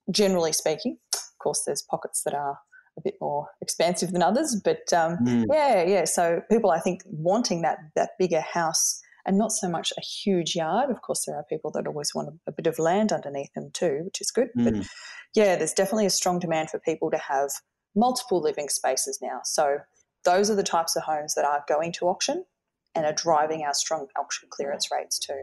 generally 0.10 0.54
speaking. 0.54 0.98
Of 1.14 1.44
course, 1.44 1.64
there's 1.66 1.82
pockets 1.82 2.24
that 2.24 2.34
are 2.34 2.60
a 2.98 3.02
bit 3.02 3.16
more 3.20 3.48
expansive 3.62 4.12
than 4.12 4.24
others, 4.24 4.60
but 4.64 4.92
um, 4.94 5.18
mm. 5.18 5.46
yeah, 5.52 5.84
yeah. 5.84 6.06
So 6.06 6.42
people, 6.50 6.72
I 6.72 6.80
think, 6.80 7.02
wanting 7.06 7.62
that 7.62 7.78
that 7.96 8.12
bigger 8.20 8.42
house 8.42 9.02
and 9.26 9.38
not 9.38 9.52
so 9.52 9.70
much 9.70 9.94
a 9.98 10.02
huge 10.02 10.56
yard. 10.56 10.90
Of 10.90 11.02
course, 11.02 11.26
there 11.26 11.36
are 11.36 11.46
people 11.50 11.72
that 11.72 11.88
always 11.88 12.14
want 12.16 12.30
a, 12.30 12.34
a 12.48 12.52
bit 12.52 12.68
of 12.68 12.80
land 12.80 13.12
underneath 13.12 13.54
them 13.54 13.70
too, 13.74 14.02
which 14.04 14.22
is 14.22 14.32
good. 14.32 14.50
Mm. 14.58 14.64
But 14.64 14.88
yeah, 15.36 15.56
there's 15.56 15.74
definitely 15.74 16.06
a 16.06 16.12
strong 16.12 16.40
demand 16.40 16.70
for 16.70 16.80
people 16.80 17.12
to 17.12 17.18
have 17.18 17.52
multiple 17.96 18.42
living 18.42 18.70
spaces 18.70 19.20
now. 19.22 19.42
So 19.44 19.78
those 20.24 20.50
are 20.50 20.56
the 20.56 20.64
types 20.64 20.96
of 20.96 21.04
homes 21.04 21.36
that 21.36 21.46
are 21.46 21.64
going 21.68 21.92
to 21.94 22.06
auction 22.06 22.46
and 22.96 23.06
are 23.06 23.14
driving 23.14 23.64
our 23.64 23.74
strong 23.74 24.08
auction 24.20 24.50
clearance 24.52 24.90
rates 24.92 25.18
too. 25.20 25.42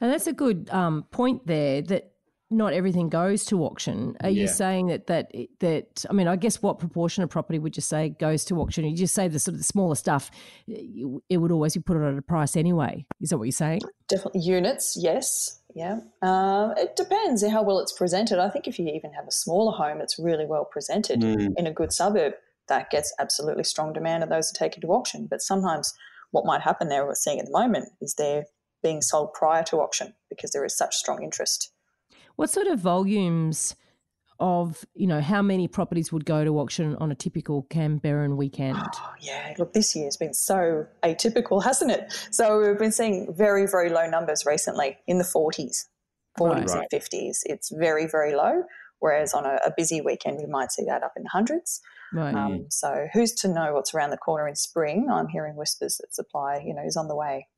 And 0.00 0.12
that's 0.12 0.26
a 0.26 0.32
good 0.32 0.68
um, 0.70 1.04
point 1.10 1.46
there 1.46 1.80
that 1.82 2.13
not 2.56 2.72
everything 2.72 3.08
goes 3.08 3.44
to 3.46 3.64
auction. 3.64 4.16
Are 4.22 4.30
you 4.30 4.46
saying 4.48 4.86
that 4.88 5.06
that 5.08 5.32
that 5.60 6.04
I 6.08 6.12
mean, 6.12 6.28
I 6.28 6.36
guess 6.36 6.62
what 6.62 6.78
proportion 6.78 7.22
of 7.24 7.30
property 7.30 7.58
would 7.58 7.76
you 7.76 7.82
say 7.82 8.10
goes 8.10 8.44
to 8.46 8.60
auction? 8.60 8.84
You 8.84 8.96
just 8.96 9.14
say 9.14 9.28
the 9.28 9.38
sort 9.38 9.54
of 9.54 9.58
the 9.58 9.64
smaller 9.64 9.94
stuff, 9.94 10.30
you- 10.66 11.22
it 11.28 11.38
would 11.38 11.50
always 11.52 11.74
be 11.74 11.80
put 11.80 11.96
at 11.96 12.16
a 12.18 12.22
price 12.22 12.56
anyway. 12.56 13.04
Is 13.20 13.30
that 13.30 13.38
what 13.38 13.44
you're 13.44 13.52
saying? 13.52 13.80
Definitely 14.08 14.40
units, 14.42 14.96
yes. 15.00 15.60
Yeah. 15.74 16.00
Um, 16.22 16.72
it 16.76 16.94
depends 16.96 17.44
how 17.46 17.62
well 17.62 17.80
it's 17.80 17.92
presented. 17.92 18.38
I 18.38 18.48
think 18.48 18.68
if 18.68 18.78
you 18.78 18.86
even 18.88 19.12
have 19.12 19.26
a 19.26 19.32
smaller 19.32 19.72
home, 19.72 20.00
it's 20.00 20.18
really 20.18 20.46
well 20.46 20.64
presented 20.64 21.20
Mm. 21.20 21.54
in 21.58 21.66
a 21.66 21.72
good 21.72 21.92
suburb, 21.92 22.34
that 22.68 22.90
gets 22.90 23.12
absolutely 23.18 23.64
strong 23.64 23.92
demand 23.92 24.22
and 24.22 24.30
those 24.32 24.50
are 24.50 24.54
taken 24.58 24.80
to 24.82 24.88
auction. 24.88 25.26
But 25.26 25.42
sometimes 25.42 25.92
what 26.30 26.46
might 26.46 26.62
happen 26.62 26.88
there, 26.88 27.04
we're 27.04 27.14
seeing 27.14 27.38
at 27.40 27.46
the 27.46 27.52
moment, 27.52 27.90
is 28.00 28.14
they're 28.14 28.46
being 28.82 29.02
sold 29.02 29.32
prior 29.34 29.62
to 29.64 29.78
auction 29.78 30.14
because 30.30 30.52
there 30.52 30.64
is 30.64 30.76
such 30.76 30.94
strong 30.94 31.22
interest. 31.22 31.70
What 32.36 32.50
sort 32.50 32.66
of 32.66 32.78
volumes 32.80 33.76
of 34.40 34.84
you 34.94 35.06
know 35.06 35.20
how 35.20 35.40
many 35.42 35.68
properties 35.68 36.12
would 36.12 36.24
go 36.24 36.42
to 36.44 36.58
auction 36.58 36.96
on 36.96 37.12
a 37.12 37.14
typical 37.14 37.64
Canberran 37.70 38.36
weekend? 38.36 38.78
Oh, 38.80 39.12
yeah, 39.20 39.54
look, 39.58 39.72
this 39.72 39.94
year's 39.94 40.16
been 40.16 40.34
so 40.34 40.86
atypical, 41.02 41.62
hasn't 41.62 41.90
it? 41.92 42.12
So 42.30 42.60
we've 42.60 42.78
been 42.78 42.92
seeing 42.92 43.32
very, 43.32 43.66
very 43.66 43.90
low 43.90 44.08
numbers 44.08 44.44
recently 44.44 44.98
in 45.06 45.18
the 45.18 45.24
40s, 45.24 45.84
40s 46.38 46.74
Right. 46.74 46.86
and 46.92 47.02
50s. 47.02 47.38
It's 47.44 47.70
very, 47.70 48.06
very 48.06 48.34
low. 48.34 48.64
Whereas 49.00 49.34
on 49.34 49.44
a, 49.44 49.58
a 49.66 49.72
busy 49.76 50.00
weekend, 50.00 50.38
we 50.38 50.46
might 50.46 50.72
see 50.72 50.84
that 50.84 51.02
up 51.02 51.12
in 51.16 51.24
the 51.24 51.28
hundreds. 51.28 51.80
Right. 52.12 52.34
Um, 52.34 52.66
so 52.70 53.06
who's 53.12 53.32
to 53.34 53.48
know 53.48 53.74
what's 53.74 53.92
around 53.94 54.10
the 54.10 54.16
corner 54.16 54.48
in 54.48 54.54
spring? 54.56 55.08
I'm 55.12 55.28
hearing 55.28 55.56
whispers 55.56 55.98
that 55.98 56.14
supply, 56.14 56.62
you 56.64 56.74
know, 56.74 56.82
is 56.82 56.96
on 56.96 57.08
the 57.08 57.14
way. 57.14 57.48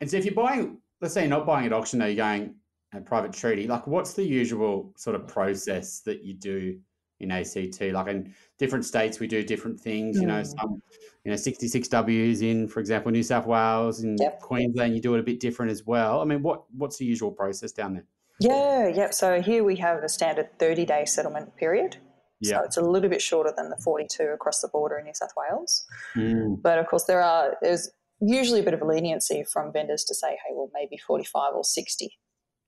And 0.00 0.10
so 0.10 0.18
if 0.18 0.24
you're 0.26 0.34
buying, 0.34 0.78
let's 1.00 1.14
say 1.14 1.22
you're 1.22 1.30
not 1.30 1.46
buying 1.46 1.64
at 1.64 1.72
auction, 1.72 2.00
though, 2.00 2.06
you're 2.06 2.16
going 2.16 2.56
a 2.92 3.00
private 3.00 3.32
treaty, 3.32 3.66
like 3.66 3.86
what's 3.86 4.14
the 4.14 4.22
usual 4.24 4.92
sort 4.96 5.16
of 5.16 5.26
process 5.26 6.00
that 6.00 6.22
you 6.22 6.34
do 6.34 6.78
in 7.20 7.30
ACT? 7.30 7.80
Like 7.92 8.08
in 8.08 8.34
different 8.58 8.84
states, 8.84 9.18
we 9.18 9.26
do 9.26 9.42
different 9.42 9.80
things, 9.80 10.20
you 10.20 10.26
know, 10.26 10.42
Mm. 10.42 10.60
some, 10.60 10.82
you 11.24 11.30
know, 11.30 11.36
66Ws 11.36 12.42
in, 12.42 12.68
for 12.68 12.80
example, 12.80 13.10
New 13.10 13.22
South 13.22 13.46
Wales 13.46 14.00
and 14.00 14.18
Yep. 14.20 14.40
Queensland, 14.40 14.94
you 14.94 15.00
do 15.00 15.14
it 15.14 15.20
a 15.20 15.22
bit 15.22 15.40
different 15.40 15.70
as 15.72 15.86
well. 15.86 16.20
I 16.20 16.24
mean, 16.24 16.42
what 16.42 16.64
what's 16.76 16.98
the 16.98 17.04
usual 17.04 17.30
process 17.30 17.72
down 17.72 17.94
there? 17.94 18.04
Yeah, 18.40 18.88
yep. 18.88 19.14
So 19.14 19.40
here 19.40 19.62
we 19.62 19.76
have 19.76 20.02
a 20.02 20.08
standard 20.08 20.58
30 20.58 20.84
day 20.84 21.04
settlement 21.04 21.56
period. 21.56 21.96
Yeah. 22.40 22.58
So 22.58 22.64
it's 22.64 22.76
a 22.76 22.82
little 22.82 23.08
bit 23.08 23.22
shorter 23.22 23.52
than 23.56 23.70
the 23.70 23.76
42 23.76 24.24
across 24.24 24.60
the 24.60 24.68
border 24.68 24.98
in 24.98 25.04
New 25.04 25.14
South 25.14 25.32
Wales. 25.36 25.86
Mm. 26.16 26.60
But 26.60 26.78
of 26.80 26.88
course, 26.88 27.04
there 27.04 27.22
are 27.22 27.56
there's 27.62 27.90
usually 28.20 28.60
a 28.60 28.62
bit 28.62 28.74
of 28.74 28.82
a 28.82 28.84
leniency 28.84 29.44
from 29.44 29.72
vendors 29.72 30.04
to 30.04 30.14
say, 30.14 30.30
hey, 30.30 30.52
well, 30.52 30.70
maybe 30.74 30.96
45 30.96 31.54
or 31.54 31.64
60. 31.64 32.18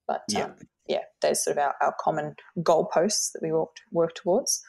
But 0.06 0.22
Yeah. 0.28 0.44
um, 0.44 0.54
yeah, 0.86 1.02
there's 1.22 1.42
sort 1.44 1.56
of 1.56 1.62
our, 1.62 1.74
our 1.80 1.94
common 2.00 2.36
goalposts 2.58 3.32
that 3.32 3.40
we 3.42 3.52
work, 3.52 3.76
work 3.90 4.14
towards. 4.14 4.62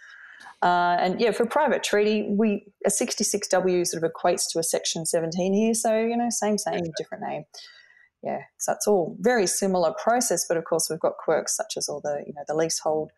Uh, 0.61 0.97
and 0.99 1.19
yeah, 1.19 1.31
for 1.31 1.45
private 1.45 1.83
treaty, 1.83 2.27
we 2.29 2.65
a 2.85 2.89
66W 2.89 3.85
sort 3.85 4.03
of 4.03 4.11
equates 4.11 4.45
to 4.51 4.59
a 4.59 4.63
section 4.63 5.05
17 5.05 5.53
here. 5.53 5.73
So, 5.73 5.99
you 5.99 6.15
know, 6.15 6.29
same, 6.29 6.57
same, 6.57 6.83
different 6.97 7.23
name. 7.27 7.43
Yeah, 8.23 8.41
so 8.57 8.73
it's 8.73 8.87
all 8.87 9.15
very 9.19 9.45
similar 9.45 9.93
process, 10.01 10.45
but 10.47 10.57
of 10.57 10.63
course 10.63 10.89
we've 10.89 10.99
got 10.99 11.17
quirks 11.17 11.55
such 11.55 11.73
as 11.77 11.87
all 11.87 12.01
the, 12.01 12.23
you 12.25 12.33
know, 12.33 12.41
the 12.47 12.55
leasehold, 12.55 13.11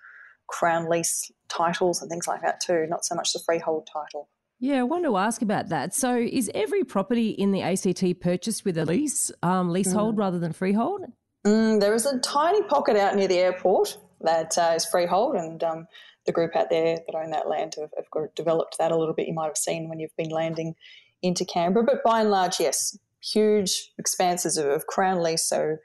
crown 0.47 0.89
lease 0.89 1.31
titles 1.49 2.01
and 2.01 2.09
things 2.09 2.27
like 2.27 2.41
that 2.41 2.59
too, 2.59 2.85
not 2.89 3.05
so 3.05 3.15
much 3.15 3.31
the 3.31 3.39
freehold 3.45 3.87
title. 3.91 4.29
Yeah, 4.59 4.79
I 4.79 4.83
want 4.83 5.05
to 5.05 5.15
ask 5.17 5.41
about 5.41 5.69
that. 5.69 5.93
So, 5.93 6.17
is 6.17 6.49
every 6.55 6.83
property 6.83 7.29
in 7.29 7.51
the 7.51 7.61
ACT 7.61 8.19
purchased 8.19 8.65
with 8.65 8.77
a 8.77 8.85
lease, 8.85 9.31
um, 9.43 9.69
leasehold 9.69 10.17
rather 10.17 10.39
than 10.39 10.51
freehold? 10.51 11.05
Mm, 11.47 11.79
there 11.79 11.93
is 11.93 12.05
a 12.05 12.19
tiny 12.19 12.61
pocket 12.63 12.97
out 12.97 13.15
near 13.15 13.29
the 13.29 13.37
airport 13.37 13.97
that 14.19 14.57
uh, 14.57 14.73
is 14.75 14.85
freehold, 14.85 15.35
and 15.35 15.63
um, 15.63 15.87
the 16.25 16.33
group 16.33 16.53
out 16.57 16.69
there 16.69 16.97
that 17.07 17.15
own 17.15 17.31
that 17.31 17.47
land 17.47 17.75
have, 17.79 17.91
have 17.95 18.35
developed 18.35 18.77
that 18.77 18.91
a 18.91 18.97
little 18.97 19.13
bit. 19.13 19.29
You 19.29 19.33
might 19.33 19.45
have 19.45 19.57
seen 19.57 19.87
when 19.87 19.97
you've 19.97 20.15
been 20.17 20.29
landing 20.29 20.75
into 21.21 21.45
Canberra, 21.45 21.85
but 21.85 22.03
by 22.03 22.19
and 22.19 22.29
large, 22.29 22.59
yes, 22.59 22.97
huge 23.23 23.91
expanses 23.97 24.57
of, 24.57 24.65
of 24.65 24.87
Crown 24.87 25.23
lease. 25.23 25.47
So 25.47 25.77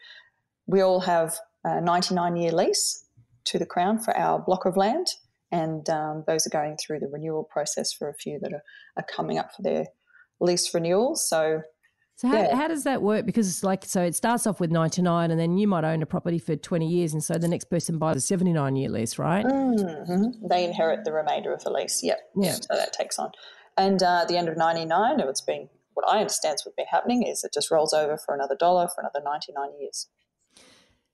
we 0.66 0.80
all 0.80 0.98
have 0.98 1.38
a 1.62 1.80
99 1.80 2.36
year 2.36 2.50
lease 2.50 3.06
to 3.44 3.58
the 3.60 3.66
Crown 3.66 4.00
for 4.00 4.16
our 4.16 4.40
block 4.40 4.66
of 4.66 4.76
land, 4.76 5.06
and 5.52 5.88
um, 5.88 6.24
those 6.26 6.44
are 6.44 6.50
going 6.50 6.76
through 6.76 6.98
the 6.98 7.08
renewal 7.08 7.44
process 7.44 7.92
for 7.92 8.08
a 8.08 8.14
few 8.14 8.40
that 8.40 8.52
are, 8.52 8.64
are 8.96 9.06
coming 9.14 9.38
up 9.38 9.54
for 9.54 9.62
their 9.62 9.86
lease 10.40 10.74
renewal. 10.74 11.14
So 11.14 11.62
So, 12.22 12.28
how, 12.28 12.38
Yeah. 12.38 12.54
how 12.54 12.68
does 12.68 12.84
that 12.84 13.02
work? 13.02 13.26
Because 13.26 13.48
it's 13.48 13.64
like, 13.64 13.84
so 13.84 14.00
it 14.00 14.14
starts 14.14 14.46
off 14.46 14.60
with 14.60 14.70
99, 14.70 15.32
and 15.32 15.40
then 15.40 15.58
you 15.58 15.66
might 15.66 15.82
own 15.82 16.02
a 16.02 16.06
property 16.06 16.38
for 16.38 16.54
20 16.54 16.86
years, 16.86 17.12
and 17.12 17.22
so 17.24 17.34
the 17.34 17.48
next 17.48 17.64
person 17.64 17.98
buys 17.98 18.14
a 18.14 18.20
79 18.20 18.76
year 18.76 18.88
lease, 18.90 19.18
right? 19.18 19.44
hmm 19.44 20.30
They 20.48 20.64
inherit 20.64 21.04
the 21.04 21.12
remainder 21.12 21.52
of 21.52 21.64
the 21.64 21.70
lease. 21.70 22.00
Yep. 22.00 22.20
Yeah. 22.36 22.52
So 22.52 22.76
that 22.76 22.92
takes 22.92 23.18
on. 23.18 23.32
And 23.76 24.04
uh, 24.04 24.20
at 24.22 24.28
the 24.28 24.36
end 24.36 24.48
of 24.48 24.56
ninety 24.56 24.84
nine 24.84 25.18
it's 25.18 25.40
been, 25.40 25.68
what 25.94 26.08
I 26.08 26.18
understand 26.18 26.58
has 26.64 26.72
been 26.76 26.86
happening 26.88 27.26
is 27.26 27.42
it 27.42 27.52
just 27.52 27.72
rolls 27.72 27.92
over 27.92 28.16
for 28.16 28.36
another 28.36 28.54
dollar 28.54 28.86
for 28.86 29.00
another 29.00 29.20
99 29.24 29.80
years. 29.80 30.06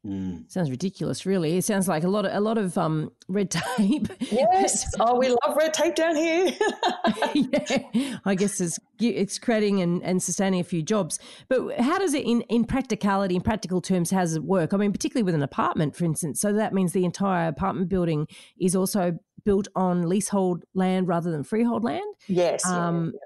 Mm. 0.07 0.51
Sounds 0.51 0.71
ridiculous, 0.71 1.27
really. 1.27 1.57
It 1.59 1.65
sounds 1.65 1.89
like 1.89 2.05
a 2.05 2.09
lot 2.09 2.25
of 2.25 2.33
a 2.33 2.41
lot 2.41 2.57
of 2.57 2.79
um, 2.79 3.11
red 3.29 3.51
tape. 3.77 4.09
Yes. 4.31 4.85
oh, 5.01 5.19
we 5.19 5.29
love 5.29 5.57
red 5.57 5.75
tape 5.75 5.97
down 5.97 6.15
here. 6.17 6.53
yeah, 7.35 8.19
I 8.25 8.35
guess 8.35 8.61
it's 8.61 8.79
it's 9.01 9.39
creating 9.39 9.81
and, 9.83 10.03
and 10.03 10.23
sustaining 10.23 10.61
a 10.61 10.65
few 10.65 10.83
jobs. 10.83 11.19
But 11.49 11.81
how 11.81 11.99
does 11.99 12.15
it, 12.15 12.25
in, 12.25 12.43
in 12.43 12.65
practicality, 12.65 13.35
in 13.37 13.43
practical 13.43 13.81
terms, 13.81 14.11
how 14.11 14.21
does 14.21 14.35
it 14.37 14.45
work? 14.45 14.73
I 14.73 14.77
mean, 14.77 14.93
particularly 14.93 15.25
with 15.25 15.35
an 15.35 15.43
apartment, 15.43 15.97
for 15.97 16.05
instance. 16.05 16.41
So 16.41 16.53
that 16.53 16.73
means 16.73 16.93
the 16.93 17.05
entire 17.05 17.49
apartment 17.49 17.89
building 17.89 18.29
is 18.61 18.75
also 18.77 19.19
built 19.45 19.69
on 19.75 20.09
leasehold 20.09 20.65
land 20.75 21.09
rather 21.09 21.31
than 21.31 21.43
freehold 21.45 21.83
land. 21.85 22.05
yes. 22.29 22.65
Um, 22.67 23.13
yeah. 23.15 23.21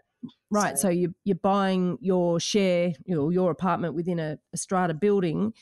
Right. 0.50 0.78
So- 0.78 0.82
So 0.82 0.88
you're, 0.90 1.10
you're 1.24 1.36
buying 1.36 1.98
your 2.00 2.38
share, 2.38 2.92
you 3.06 3.14
know, 3.16 3.30
your 3.30 3.50
apartment 3.50 3.94
within 3.94 4.18
a, 4.18 4.38
a 4.52 4.56
strata 4.56 4.94
building, 4.94 5.52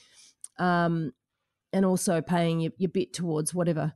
um, 0.61 1.13
and 1.73 1.85
also 1.85 2.21
paying 2.21 2.61
your, 2.61 2.73
your 2.79 2.91
bit 2.91 3.13
towards 3.13 3.53
whatever 3.55 3.93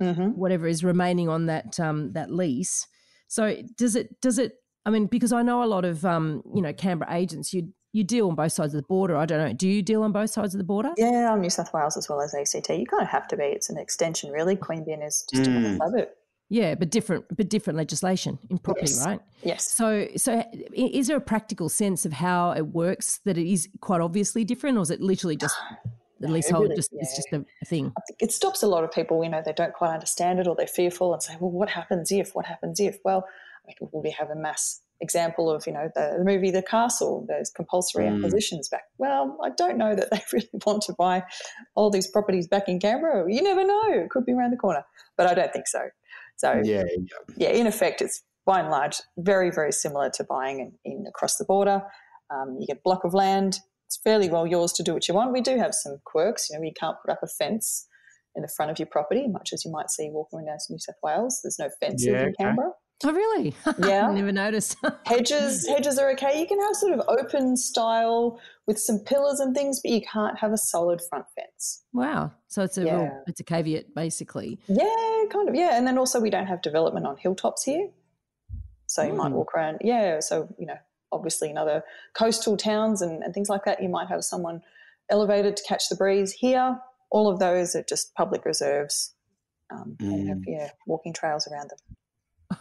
Mhm. 0.00 0.34
whatever 0.34 0.66
is 0.66 0.82
remaining 0.82 1.28
on 1.28 1.46
that 1.46 1.78
um, 1.78 2.12
that 2.12 2.30
lease. 2.30 2.86
So 3.28 3.56
does 3.76 3.94
it 3.96 4.20
does 4.20 4.38
it? 4.38 4.52
I 4.84 4.90
mean, 4.90 5.06
because 5.06 5.32
I 5.32 5.42
know 5.42 5.62
a 5.62 5.66
lot 5.66 5.84
of 5.84 6.04
um, 6.04 6.42
you 6.54 6.60
know 6.62 6.72
Canberra 6.72 7.14
agents, 7.14 7.52
you 7.54 7.72
you 7.92 8.02
deal 8.04 8.28
on 8.28 8.34
both 8.34 8.52
sides 8.52 8.74
of 8.74 8.80
the 8.80 8.86
border. 8.88 9.16
I 9.16 9.26
don't 9.26 9.38
know. 9.46 9.52
Do 9.52 9.68
you 9.68 9.80
deal 9.82 10.02
on 10.02 10.10
both 10.12 10.30
sides 10.30 10.54
of 10.54 10.58
the 10.58 10.64
border? 10.64 10.92
Yeah, 10.96 11.32
I'm 11.32 11.40
New 11.40 11.50
South 11.50 11.72
Wales 11.72 11.96
as 11.96 12.08
well 12.08 12.20
as 12.20 12.34
ACT. 12.34 12.70
You 12.70 12.86
kind 12.86 13.02
of 13.02 13.10
have 13.10 13.28
to 13.28 13.36
be. 13.36 13.44
It's 13.44 13.70
an 13.70 13.78
extension, 13.78 14.30
really. 14.32 14.56
Queanbeyan 14.56 15.06
is 15.06 15.24
just 15.32 15.46
another 15.46 15.76
Mm. 15.76 15.78
suburb. 15.78 16.08
Yeah, 16.52 16.74
but 16.74 16.90
different 16.90 17.24
but 17.34 17.48
different 17.48 17.78
legislation 17.78 18.38
in 18.50 18.58
property, 18.58 18.92
Yes. 18.92 19.06
right? 19.06 19.20
Yes. 19.42 19.62
So, 19.80 20.06
so 20.16 20.44
is 20.74 21.06
there 21.08 21.16
a 21.16 21.20
practical 21.34 21.68
sense 21.70 22.04
of 22.04 22.12
how 22.12 22.50
it 22.52 22.66
works 22.84 23.20
that 23.24 23.38
it 23.38 23.50
is 23.50 23.68
quite 23.80 24.02
obviously 24.02 24.44
different, 24.44 24.76
or 24.76 24.82
is 24.82 24.90
it 24.90 25.00
literally 25.00 25.36
just 25.36 25.56
the 26.20 26.26
No, 26.28 26.32
it 26.34 26.36
leasehold? 26.36 26.62
really- 26.64 26.76
just 26.76 26.90
it's 26.92 27.16
just 27.16 27.32
a, 27.32 27.42
a 27.62 27.64
thing. 27.64 27.92
It 28.20 28.32
stops 28.32 28.62
a 28.62 28.66
lot 28.68 28.84
of 28.84 28.92
people, 28.92 29.24
you 29.24 29.30
know, 29.30 29.42
they 29.44 29.54
don't 29.54 29.72
quite 29.72 29.94
understand 29.94 30.40
it 30.40 30.46
or 30.46 30.54
they're 30.54 30.66
fearful 30.66 31.14
and 31.14 31.22
say, 31.22 31.34
well, 31.40 31.50
what 31.50 31.70
happens 31.70 32.12
if? 32.12 32.34
What 32.34 32.44
happens 32.44 32.78
if? 32.80 32.98
Well, 33.02 33.24
I 33.66 33.72
mean, 33.80 34.02
we 34.04 34.10
have 34.10 34.28
a 34.28 34.36
mass 34.36 34.82
example 35.00 35.50
of, 35.50 35.66
you 35.66 35.72
know, 35.72 35.88
the, 35.94 36.16
the 36.18 36.24
movie 36.24 36.50
The 36.50 36.62
Castle, 36.62 37.24
those 37.28 37.48
compulsory 37.50 38.04
Mm. 38.04 38.16
acquisitions 38.16 38.68
back. 38.68 38.84
Well, 38.98 39.38
I 39.42 39.50
don't 39.56 39.78
know 39.78 39.94
that 39.94 40.10
they 40.12 40.22
really 40.34 40.50
want 40.66 40.82
to 40.82 40.92
buy 40.92 41.24
all 41.76 41.88
these 41.90 42.08
properties 42.08 42.46
back 42.46 42.68
in 42.68 42.78
Canberra. 42.78 43.24
You 43.32 43.42
never 43.42 43.64
know. 43.64 43.82
It 43.88 44.10
could 44.10 44.26
be 44.26 44.32
around 44.32 44.50
the 44.52 44.58
corner. 44.58 44.84
But 45.16 45.26
I 45.28 45.34
don't 45.34 45.52
think 45.52 45.66
so. 45.66 45.80
So, 46.36 46.60
Yeah, 46.64 46.82
yeah. 46.96 47.34
yeah, 47.36 47.50
in 47.50 47.66
effect, 47.66 48.02
it's 48.02 48.22
by 48.44 48.60
and 48.60 48.70
large 48.70 49.00
very, 49.18 49.50
very 49.50 49.72
similar 49.72 50.10
to 50.14 50.24
buying 50.24 50.60
in, 50.60 50.72
in 50.84 51.04
across 51.06 51.36
the 51.36 51.44
border. 51.44 51.82
Um, 52.30 52.56
you 52.58 52.66
get 52.66 52.78
a 52.78 52.80
block 52.84 53.04
of 53.04 53.14
land. 53.14 53.58
It's 53.86 54.00
fairly 54.02 54.28
well 54.28 54.46
yours 54.46 54.72
to 54.74 54.82
do 54.82 54.94
what 54.94 55.06
you 55.06 55.14
want. 55.14 55.32
We 55.32 55.42
do 55.42 55.58
have 55.58 55.74
some 55.74 55.98
quirks. 56.04 56.48
You 56.50 56.58
know, 56.58 56.64
you 56.64 56.72
can't 56.78 56.96
put 57.04 57.12
up 57.12 57.20
a 57.22 57.28
fence 57.28 57.86
in 58.34 58.42
the 58.42 58.48
front 58.56 58.70
of 58.70 58.78
your 58.78 58.88
property, 58.90 59.28
much 59.28 59.50
as 59.52 59.64
you 59.64 59.70
might 59.70 59.90
see 59.90 60.08
walking 60.10 60.40
around 60.40 60.58
New 60.70 60.78
South 60.78 60.96
Wales. 61.02 61.40
There's 61.42 61.58
no 61.58 61.68
fences 61.80 62.06
Yeah, 62.06 62.22
in 62.22 62.34
okay. 62.40 62.54
Canberra. 63.02 63.24
Oh, 63.24 63.36
really? 63.36 63.54
Yeah. 63.88 64.10
never 64.12 64.32
noticed. 64.32 64.76
Hedges, 65.06 65.66
hedges 65.68 65.98
are 65.98 66.10
okay. 66.12 66.40
You 66.40 66.46
can 66.46 66.60
have 66.60 66.74
sort 66.76 66.92
of 66.92 67.02
open 67.08 67.56
style 67.56 68.40
with 68.66 68.78
some 68.78 68.98
pillars 69.00 69.40
and 69.40 69.54
things, 69.54 69.80
but 69.82 69.90
you 69.90 70.00
can't 70.02 70.38
have 70.38 70.52
a 70.52 70.58
solid 70.58 71.00
front 71.08 71.26
fence. 71.34 71.84
wow. 71.92 72.30
So 72.48 72.62
it's 72.62 72.78
a 72.78 72.84
Yeah. 72.84 72.96
real, 73.02 73.22
it's 73.26 73.40
a 73.40 73.44
caveat 73.44 73.94
basically. 73.94 74.58
Yeah, 74.68 75.24
kind 75.30 75.48
of. 75.48 75.54
Yeah, 75.54 75.76
and 75.76 75.86
then 75.86 75.98
also 75.98 76.20
we 76.20 76.30
don't 76.30 76.46
have 76.46 76.62
development 76.62 77.06
on 77.06 77.16
hilltops 77.16 77.64
here, 77.64 77.88
so 78.86 79.02
you 79.02 79.14
might 79.14 79.32
Mm. 79.32 79.36
walk 79.36 79.54
around. 79.54 79.78
Yeah, 79.82 80.20
so 80.20 80.48
you 80.58 80.66
know, 80.66 80.78
obviously 81.10 81.50
in 81.50 81.56
other 81.58 81.82
coastal 82.14 82.56
towns 82.56 83.02
and, 83.02 83.22
and 83.22 83.32
things 83.34 83.48
like 83.48 83.64
that, 83.64 83.82
you 83.82 83.88
might 83.88 84.08
have 84.08 84.22
someone 84.24 84.62
elevated 85.10 85.56
to 85.56 85.62
catch 85.64 85.88
the 85.88 85.96
breeze. 85.96 86.32
Here, 86.32 86.78
all 87.10 87.28
of 87.28 87.38
those 87.38 87.74
are 87.74 87.82
just 87.82 88.14
public 88.14 88.44
reserves. 88.44 89.14
Um, 89.70 89.96
and 90.00 90.28
have, 90.28 90.38
Mm. 90.38 90.44
yeah, 90.46 90.70
walking 90.86 91.14
trails 91.14 91.48
around 91.48 91.70
them. 91.70 91.78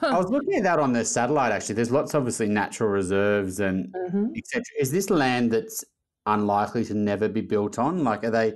I 0.01 0.17
was 0.17 0.29
looking 0.29 0.55
at 0.55 0.63
that 0.63 0.79
on 0.79 0.93
the 0.93 1.03
satellite. 1.05 1.51
Actually, 1.51 1.75
there's 1.75 1.91
lots, 1.91 2.15
obviously, 2.15 2.47
natural 2.47 2.89
reserves 2.89 3.59
and 3.59 3.93
Mm-hmm. 3.93 4.33
etc. 4.35 4.63
Is 4.79 4.91
this 4.91 5.09
land 5.09 5.51
that's 5.51 5.83
unlikely 6.25 6.85
to 6.85 6.93
never 6.93 7.27
be 7.29 7.41
built 7.41 7.79
on? 7.79 8.03
Like, 8.03 8.23
are 8.23 8.31
they 8.31 8.53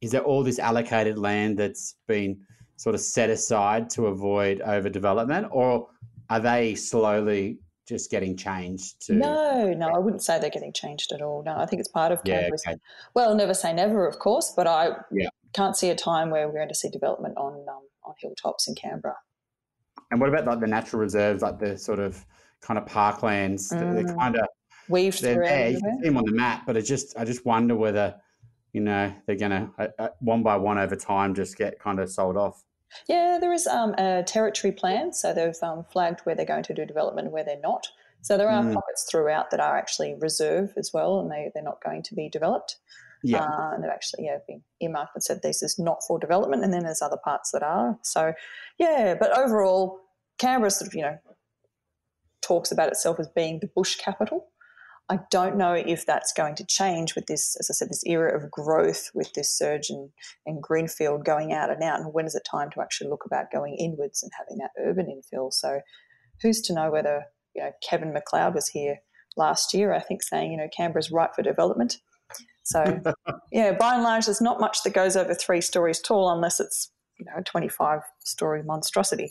is 0.00 0.10
there 0.10 0.22
all 0.22 0.42
this 0.42 0.58
allocated 0.58 1.16
land 1.18 1.58
that's 1.58 1.96
been 2.08 2.40
sort 2.76 2.94
of 2.94 3.00
set 3.00 3.30
aside 3.30 3.88
to 3.90 4.06
avoid 4.06 4.60
overdevelopment, 4.60 5.48
or 5.52 5.88
are 6.30 6.40
they 6.40 6.74
slowly 6.74 7.58
just 7.88 8.10
getting 8.10 8.36
changed 8.36 9.04
to 9.04 9.12
no 9.12 9.72
no 9.74 9.88
i 9.88 9.98
wouldn't 9.98 10.22
say 10.22 10.38
they're 10.38 10.48
getting 10.48 10.72
changed 10.72 11.10
at 11.12 11.20
all 11.20 11.42
no 11.42 11.52
i 11.56 11.66
think 11.66 11.80
it's 11.80 11.88
part 11.88 12.12
of 12.12 12.20
Yeah, 12.24 12.48
okay. 12.66 12.76
well 13.12 13.34
never 13.34 13.54
say 13.54 13.72
never 13.72 14.06
of 14.06 14.20
course 14.20 14.52
but 14.56 14.68
i 14.68 14.90
Yeah. 15.10 15.28
can't 15.52 15.76
see 15.76 15.90
a 15.90 15.94
time 15.96 16.30
where 16.30 16.46
we're 16.46 16.54
going 16.54 16.68
to 16.68 16.76
see 16.76 16.88
development 16.88 17.36
on 17.36 17.54
um, 17.68 17.82
on 18.04 18.14
hilltops 18.20 18.68
in 18.68 18.76
canberra 18.76 19.16
And 20.12 20.20
what 20.20 20.28
about 20.28 20.44
like 20.44 20.60
the 20.60 20.66
natural 20.66 21.00
reserves, 21.00 21.42
like 21.42 21.58
the 21.58 21.76
sort 21.76 21.98
of 21.98 22.24
kind 22.60 22.78
of 22.78 22.84
parklands? 22.84 23.70
They're- 23.70 23.94
They're 23.94 24.04
Mm. 24.04 24.18
kind 24.18 24.36
of 24.36 24.46
weaved 24.88 25.22
they're 25.22 25.34
through 25.36 25.46
there. 25.48 25.70
You 25.70 25.80
can 25.80 25.98
see 26.02 26.08
them 26.08 26.18
on 26.18 26.24
the 26.26 26.32
map, 26.32 26.62
but 26.66 26.76
it 26.76 26.82
just 26.82 27.18
I 27.18 27.24
just 27.24 27.44
wonder 27.46 27.74
whether 27.74 28.20
you 28.72 28.82
know 28.82 29.12
they're 29.26 29.36
gonna 29.36 29.70
uh, 29.78 29.88
uh, 29.98 30.08
one 30.20 30.42
by 30.42 30.56
one 30.56 30.78
over 30.78 30.96
time 30.96 31.34
just 31.34 31.56
get 31.56 31.78
kind 31.80 31.98
of 31.98 32.10
sold 32.10 32.36
off. 32.36 32.62
Yeah, 33.08 33.38
there 33.40 33.52
is 33.54 33.66
um, 33.66 33.94
a 33.96 34.22
territory 34.22 34.72
plan. 34.72 35.14
So 35.14 35.32
they've 35.32 35.56
um, 35.62 35.84
flagged 35.84 36.20
where 36.20 36.34
they're 36.34 36.44
going 36.44 36.64
to 36.64 36.74
do 36.74 36.84
development 36.84 37.26
and 37.26 37.32
where 37.32 37.44
they're 37.44 37.58
not. 37.58 37.88
So 38.20 38.36
there 38.36 38.50
are 38.50 38.62
Mm. 38.62 38.74
pockets 38.74 39.06
throughout 39.10 39.50
that 39.50 39.60
are 39.60 39.76
actually 39.78 40.14
reserve 40.14 40.74
as 40.76 40.92
well, 40.92 41.18
and 41.20 41.30
they, 41.30 41.50
they're 41.54 41.62
not 41.62 41.82
going 41.82 42.02
to 42.02 42.14
be 42.14 42.28
developed. 42.28 42.76
Yeah, 43.24 43.44
Uh, 43.44 43.70
and 43.74 43.82
they've 43.82 43.90
actually 43.90 44.26
yeah, 44.26 44.38
been 44.46 44.62
earmarked 44.80 45.14
and 45.14 45.22
said 45.24 45.40
this 45.42 45.62
is 45.62 45.78
not 45.78 46.02
for 46.06 46.18
development, 46.18 46.64
and 46.64 46.72
then 46.72 46.82
there's 46.82 47.00
other 47.02 47.16
parts 47.16 47.50
that 47.52 47.62
are. 47.62 47.98
So, 48.02 48.34
yeah, 48.78 49.14
but 49.18 49.36
overall, 49.36 50.00
Canberra 50.42 50.70
sort 50.70 50.88
of, 50.88 50.94
you 50.94 51.02
know, 51.02 51.18
talks 52.42 52.72
about 52.72 52.88
itself 52.88 53.20
as 53.20 53.28
being 53.28 53.60
the 53.60 53.70
bush 53.74 53.96
capital. 53.96 54.48
I 55.08 55.20
don't 55.30 55.56
know 55.56 55.74
if 55.74 56.04
that's 56.04 56.32
going 56.32 56.56
to 56.56 56.66
change 56.66 57.14
with 57.14 57.26
this, 57.26 57.56
as 57.60 57.68
I 57.70 57.74
said, 57.74 57.88
this 57.90 58.04
era 58.06 58.36
of 58.36 58.50
growth 58.50 59.10
with 59.14 59.32
this 59.34 59.56
surge 59.56 59.88
in, 59.88 60.10
in 60.46 60.60
greenfield 60.60 61.24
going 61.24 61.52
out 61.52 61.70
and 61.70 61.82
out. 61.82 62.00
And 62.00 62.12
when 62.12 62.26
is 62.26 62.34
it 62.34 62.42
time 62.50 62.70
to 62.72 62.80
actually 62.80 63.10
look 63.10 63.24
about 63.24 63.52
going 63.52 63.76
inwards 63.78 64.22
and 64.22 64.32
having 64.36 64.58
that 64.58 64.70
urban 64.84 65.06
infill? 65.06 65.52
So 65.52 65.80
who's 66.40 66.60
to 66.62 66.74
know 66.74 66.90
whether, 66.90 67.24
you 67.54 67.62
know, 67.62 67.70
Kevin 67.88 68.12
McCloud 68.12 68.54
was 68.54 68.68
here 68.68 68.98
last 69.36 69.74
year, 69.74 69.92
I 69.92 70.00
think, 70.00 70.22
saying, 70.22 70.50
you 70.50 70.58
know, 70.58 70.68
Canberra's 70.76 71.10
ripe 71.10 71.34
for 71.36 71.42
development. 71.42 71.98
So, 72.64 73.00
yeah, 73.52 73.72
by 73.72 73.94
and 73.94 74.02
large, 74.02 74.26
there's 74.26 74.40
not 74.40 74.60
much 74.60 74.82
that 74.82 74.94
goes 74.94 75.16
over 75.16 75.34
three 75.34 75.60
stories 75.60 76.00
tall 76.00 76.30
unless 76.30 76.58
it's, 76.58 76.90
you 77.18 77.26
know, 77.26 77.32
a 77.38 77.42
25 77.42 78.00
story 78.24 78.62
monstrosity. 78.62 79.30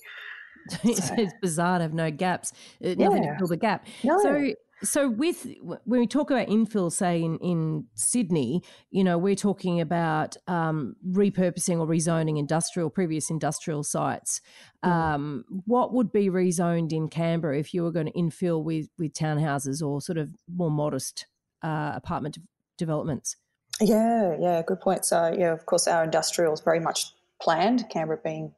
it's, 0.84 1.12
it's 1.12 1.34
bizarre 1.42 1.80
to 1.80 1.84
have 1.84 1.94
no 1.94 2.12
gaps, 2.12 2.54
uh, 2.84 2.96
nothing 2.98 3.24
to 3.24 3.36
fill 3.38 3.48
the 3.48 3.58
gap. 3.58 3.86
No. 4.04 4.22
So, 4.22 4.54
so 4.84 5.10
with 5.10 5.48
when 5.62 6.00
we 6.00 6.08
talk 6.08 6.32
about 6.32 6.48
infill, 6.48 6.92
say 6.92 7.22
in 7.22 7.38
in 7.38 7.86
Sydney, 7.94 8.64
you 8.90 9.04
know, 9.04 9.18
we're 9.18 9.36
talking 9.36 9.80
about 9.80 10.38
um, 10.48 10.96
repurposing 11.08 11.80
or 11.80 11.88
rezoning 11.88 12.40
industrial 12.40 12.90
previous 12.90 13.30
industrial 13.30 13.84
sites. 13.84 14.42
Mm. 14.84 14.90
Um, 14.90 15.46
what 15.66 15.94
would 15.94 16.12
be 16.12 16.30
rezoned 16.30 16.92
in 16.92 17.10
Canberra 17.10 17.60
if 17.60 17.74
you 17.74 17.84
were 17.84 17.92
going 17.92 18.08
to 18.08 18.14
infill 18.14 18.64
with 18.64 18.90
with 18.98 19.14
townhouses 19.14 19.86
or 19.86 20.02
sort 20.02 20.18
of 20.18 20.36
more 20.52 20.72
modest 20.72 21.28
uh, 21.62 21.92
apartment 21.94 22.36
de- 22.36 22.42
developments? 22.78 23.36
Yeah, 23.80 24.36
yeah, 24.40 24.62
good 24.62 24.80
point. 24.80 25.06
So, 25.06 25.34
yeah, 25.38 25.52
of 25.52 25.66
course, 25.66 25.88
our 25.88 26.04
industrial 26.04 26.54
is 26.54 26.62
very 26.62 26.80
much 26.80 27.14
planned, 27.42 27.86
Canberra 27.90 28.20
being 28.24 28.54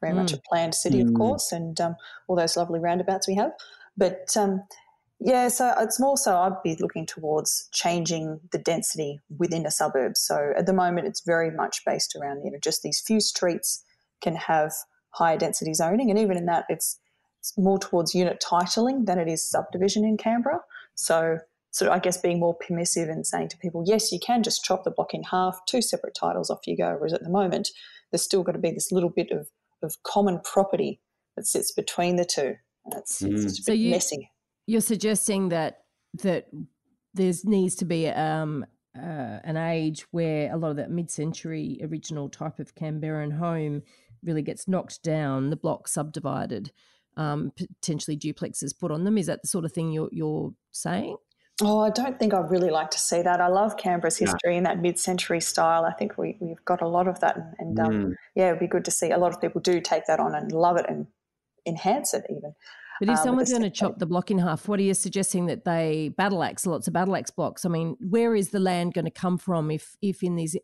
very 0.00 0.14
much 0.14 0.32
a 0.32 0.40
planned 0.48 0.74
city, 0.74 1.00
of 1.00 1.08
Mm. 1.08 1.16
course, 1.16 1.52
and 1.52 1.80
um, 1.80 1.96
all 2.26 2.36
those 2.36 2.56
lovely 2.56 2.80
roundabouts 2.80 3.26
we 3.26 3.34
have. 3.34 3.52
But 3.96 4.36
um, 4.36 4.62
yeah, 5.18 5.48
so 5.48 5.74
it's 5.78 5.98
more 5.98 6.16
so 6.16 6.36
I'd 6.38 6.62
be 6.62 6.76
looking 6.80 7.06
towards 7.06 7.68
changing 7.72 8.40
the 8.52 8.58
density 8.58 9.20
within 9.38 9.66
a 9.66 9.70
suburb. 9.70 10.16
So 10.16 10.52
at 10.56 10.66
the 10.66 10.72
moment, 10.72 11.08
it's 11.08 11.22
very 11.22 11.50
much 11.50 11.84
based 11.84 12.14
around, 12.14 12.44
you 12.44 12.52
know, 12.52 12.58
just 12.62 12.82
these 12.82 13.00
few 13.00 13.20
streets 13.20 13.84
can 14.20 14.36
have 14.36 14.72
higher 15.10 15.36
density 15.36 15.74
zoning. 15.74 16.10
And 16.10 16.18
even 16.18 16.36
in 16.36 16.46
that, 16.46 16.64
it's, 16.68 17.00
it's 17.40 17.56
more 17.58 17.78
towards 17.78 18.14
unit 18.14 18.40
titling 18.40 19.06
than 19.06 19.18
it 19.18 19.26
is 19.26 19.48
subdivision 19.48 20.04
in 20.04 20.16
Canberra. 20.16 20.60
So 20.94 21.38
sort 21.70 21.90
of, 21.90 21.96
I 21.96 21.98
guess, 21.98 22.16
being 22.16 22.38
more 22.38 22.54
permissive 22.54 23.08
and 23.08 23.26
saying 23.26 23.48
to 23.48 23.58
people, 23.58 23.82
yes, 23.86 24.12
you 24.12 24.20
can 24.20 24.42
just 24.42 24.64
chop 24.64 24.84
the 24.84 24.90
block 24.90 25.14
in 25.14 25.24
half, 25.24 25.58
two 25.66 25.82
separate 25.82 26.16
titles, 26.18 26.50
off 26.50 26.66
you 26.66 26.76
go. 26.76 26.94
Whereas 26.96 27.12
at 27.12 27.22
the 27.22 27.28
moment, 27.28 27.70
there's 28.10 28.22
still 28.22 28.42
got 28.42 28.52
to 28.52 28.58
be 28.58 28.70
this 28.70 28.92
little 28.92 29.10
bit 29.10 29.30
of, 29.30 29.48
of 29.82 29.96
common 30.02 30.40
property 30.44 31.00
that 31.36 31.46
sits 31.46 31.72
between 31.72 32.16
the 32.16 32.24
two. 32.24 32.54
And 32.84 32.94
it's, 32.94 33.22
it's 33.22 33.40
Mm. 33.40 33.42
just 33.42 33.58
a 33.60 33.62
So 33.62 33.72
you- 33.72 33.90
messy. 33.90 34.30
You're 34.66 34.80
suggesting 34.82 35.48
that 35.50 35.84
that 36.22 36.48
there's 37.14 37.44
needs 37.44 37.74
to 37.76 37.84
be 37.84 38.08
um, 38.08 38.64
uh, 38.96 39.00
an 39.44 39.56
age 39.56 40.06
where 40.10 40.52
a 40.52 40.56
lot 40.56 40.70
of 40.70 40.76
that 40.76 40.90
mid-century 40.90 41.78
original 41.82 42.28
type 42.28 42.58
of 42.58 42.74
Canberran 42.74 43.32
home 43.38 43.82
really 44.22 44.42
gets 44.42 44.66
knocked 44.68 45.02
down, 45.02 45.50
the 45.50 45.56
blocks 45.56 45.92
subdivided, 45.92 46.72
um, 47.16 47.52
potentially 47.56 48.16
duplexes 48.16 48.78
put 48.78 48.90
on 48.90 49.04
them. 49.04 49.16
Is 49.18 49.26
that 49.26 49.42
the 49.42 49.48
sort 49.48 49.64
of 49.64 49.72
thing 49.72 49.92
you're 49.92 50.08
you're 50.12 50.52
saying? 50.72 51.16
Oh, 51.60 51.80
I 51.80 51.90
don't 51.90 52.18
think 52.18 52.32
I'd 52.34 52.50
really 52.50 52.70
like 52.70 52.90
to 52.92 52.98
see 53.00 53.20
that. 53.22 53.40
I 53.40 53.48
love 53.48 53.76
Canberra's 53.76 54.20
No. 54.20 54.26
history 54.26 54.56
in 54.56 54.62
that 54.62 54.80
mid-century 54.80 55.40
style. 55.40 55.84
I 55.84 55.92
think 55.92 56.16
we, 56.16 56.36
we've 56.38 56.64
got 56.64 56.82
a 56.82 56.86
lot 56.86 57.08
of 57.08 57.18
that, 57.20 57.36
and, 57.36 57.54
and 57.58 57.80
um, 57.80 57.92
Mm. 57.92 58.14
yeah, 58.36 58.48
it'd 58.48 58.60
be 58.60 58.68
good 58.68 58.84
to 58.84 58.92
see. 58.92 59.10
A 59.10 59.18
lot 59.18 59.32
of 59.34 59.40
people 59.40 59.60
do 59.60 59.80
take 59.80 60.06
that 60.06 60.20
on 60.20 60.34
and 60.36 60.52
love 60.52 60.76
it 60.76 60.86
and 60.88 61.08
enhance 61.66 62.14
it 62.14 62.24
even. 62.30 62.54
But 63.00 63.08
if 63.08 63.18
Um, 63.18 63.24
someone's 63.24 63.50
going 63.50 63.62
to 63.62 63.70
chop 63.70 63.98
the 63.98 64.06
block 64.06 64.30
in 64.30 64.38
half, 64.38 64.68
what 64.68 64.78
are 64.78 64.84
you 64.84 64.94
suggesting 64.94 65.46
that 65.46 65.64
they 65.64 66.10
battle 66.16 66.42
axe 66.44 66.64
lots 66.66 66.86
of 66.86 66.92
battle 66.92 67.16
axe 67.16 67.30
blocks? 67.30 67.64
I 67.64 67.68
mean, 67.68 67.96
where 68.00 68.34
is 68.36 68.50
the 68.50 68.60
land 68.60 68.94
going 68.94 69.04
to 69.04 69.10
come 69.10 69.38
from 69.38 69.70
if 69.70 69.96
if 70.00 70.22
in 70.22 70.36
these 70.36 70.56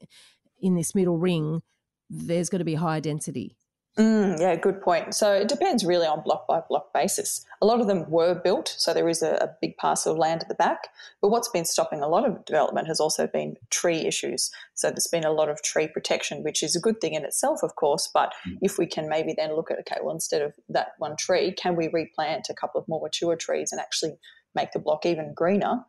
in 0.61 0.75
this 0.75 0.95
middle 0.95 1.19
ring 1.19 1.63
there's 2.11 2.49
going 2.51 2.61
to 2.61 2.65
be 2.65 2.75
higher 2.75 3.01
density? 3.01 3.57
Mm, 3.97 4.41
yeah, 4.41 4.57
good 4.57 4.83
point. 4.83 5.15
So 5.15 5.33
it 5.33 5.47
depends 5.47 5.85
really 5.85 6.07
on 6.07 6.23
block 6.23 6.49
by 6.49 6.61
block 6.69 6.93
basis. 6.93 7.47
A 7.63 7.67
lot 7.67 7.81
of 7.81 7.87
them 7.87 8.11
were 8.11 8.35
built, 8.35 8.75
so 8.77 8.93
there 8.93 9.09
is 9.09 9.23
a, 9.23 9.35
a 9.35 9.55
big 9.61 9.77
parcel 9.77 10.13
of 10.13 10.19
land 10.19 10.43
at 10.43 10.49
the 10.49 10.57
back. 10.57 10.89
But 11.21 11.29
what's 11.29 11.49
been 11.49 11.65
stopping 11.65 12.03
a 12.03 12.09
lot 12.09 12.29
of 12.29 12.45
development 12.45 12.89
has 12.89 12.99
also 12.99 13.29
been 13.29 13.55
tree 13.71 14.05
issues. 14.05 14.51
So 14.75 14.91
there's 14.91 15.07
been 15.07 15.25
a 15.25 15.31
lot 15.31 15.49
of 15.49 15.63
tree 15.63 15.87
protection, 15.87 16.43
which 16.43 16.61
is 16.61 16.75
a 16.75 16.81
good 16.81 17.01
thing 17.01 17.15
in 17.15 17.25
itself, 17.25 17.63
of 17.63 17.77
course. 17.77 18.11
But 18.13 18.33
if 18.61 18.79
we 18.79 18.87
can 18.87 19.09
maybe 19.09 19.33
then 19.37 19.55
look 19.55 19.71
at, 19.71 19.79
okay, 19.81 20.01
well, 20.03 20.15
instead 20.15 20.43
of 20.43 20.55
that 20.71 20.95
one 20.99 21.17
tree, 21.17 21.53
can 21.53 21.77
we 21.77 21.89
replant 21.93 22.49
a 22.51 22.55
couple 22.55 22.81
of 22.81 22.89
more 22.89 23.01
mature 23.01 23.37
trees 23.37 23.71
and 23.71 23.81
actually 23.81 24.17
make 24.57 24.73
the 24.73 24.81
block 24.81 25.07
even 25.07 25.35
greener, 25.35 25.85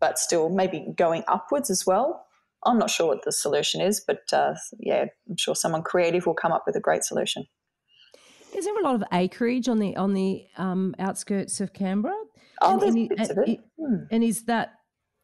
but 0.00 0.18
still 0.18 0.50
maybe 0.50 0.92
going 0.94 1.24
upwards 1.26 1.70
as 1.70 1.86
well? 1.86 2.26
I'm 2.64 2.78
not 2.78 2.90
sure 2.90 3.06
what 3.06 3.24
the 3.24 3.32
solution 3.32 3.80
is, 3.80 4.02
but 4.06 4.22
uh, 4.32 4.54
yeah, 4.78 5.06
I'm 5.28 5.36
sure 5.36 5.54
someone 5.54 5.82
creative 5.82 6.26
will 6.26 6.34
come 6.34 6.52
up 6.52 6.64
with 6.66 6.76
a 6.76 6.80
great 6.80 7.04
solution. 7.04 7.44
Is 8.56 8.64
there 8.64 8.78
a 8.78 8.82
lot 8.82 8.94
of 8.94 9.04
acreage 9.12 9.68
on 9.68 9.78
the 9.78 9.96
on 9.96 10.14
the 10.14 10.44
um, 10.56 10.94
outskirts 10.98 11.60
of 11.60 11.72
Canberra? 11.72 12.14
Oh, 12.62 12.72
And- 12.72 12.82
there's 12.82 12.94
and, 12.94 13.08
bits 13.08 13.28
and, 13.30 13.38
of 13.38 13.48
it. 13.48 13.60
Hmm. 13.78 13.96
and 14.10 14.24
is 14.24 14.44
that 14.44 14.72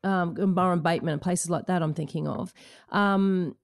um, 0.04 0.34
Bateman 0.82 1.14
and 1.14 1.22
places 1.22 1.50
like 1.50 1.66
that? 1.66 1.82
I'm 1.82 1.94
thinking 1.94 2.28
of, 2.28 2.52
um, 2.90 3.56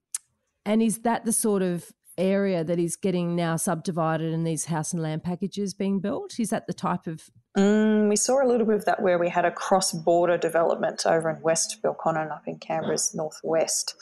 and 0.65 0.81
is 0.81 0.99
that 0.99 1.23
the 1.25 1.31
sort 1.31 1.61
of 1.61 1.91
area 2.21 2.63
that 2.63 2.79
is 2.79 2.95
getting 2.95 3.35
now 3.35 3.55
subdivided 3.55 4.33
and 4.33 4.45
these 4.45 4.65
house 4.65 4.93
and 4.93 5.01
land 5.01 5.23
packages 5.23 5.73
being 5.73 5.99
built? 5.99 6.39
Is 6.39 6.51
that 6.51 6.67
the 6.67 6.73
type 6.73 7.07
of 7.07 7.29
Mm, 7.57 8.07
we 8.07 8.15
saw 8.15 8.41
a 8.41 8.47
little 8.47 8.65
bit 8.65 8.77
of 8.77 8.85
that 8.85 9.01
where 9.01 9.19
we 9.19 9.27
had 9.27 9.43
a 9.43 9.51
cross-border 9.51 10.37
development 10.37 11.05
over 11.05 11.29
in 11.29 11.41
West 11.41 11.79
Belconnen 11.83 12.31
up 12.31 12.43
in 12.47 12.57
Canberra's 12.59 13.13
northwest. 13.13 13.95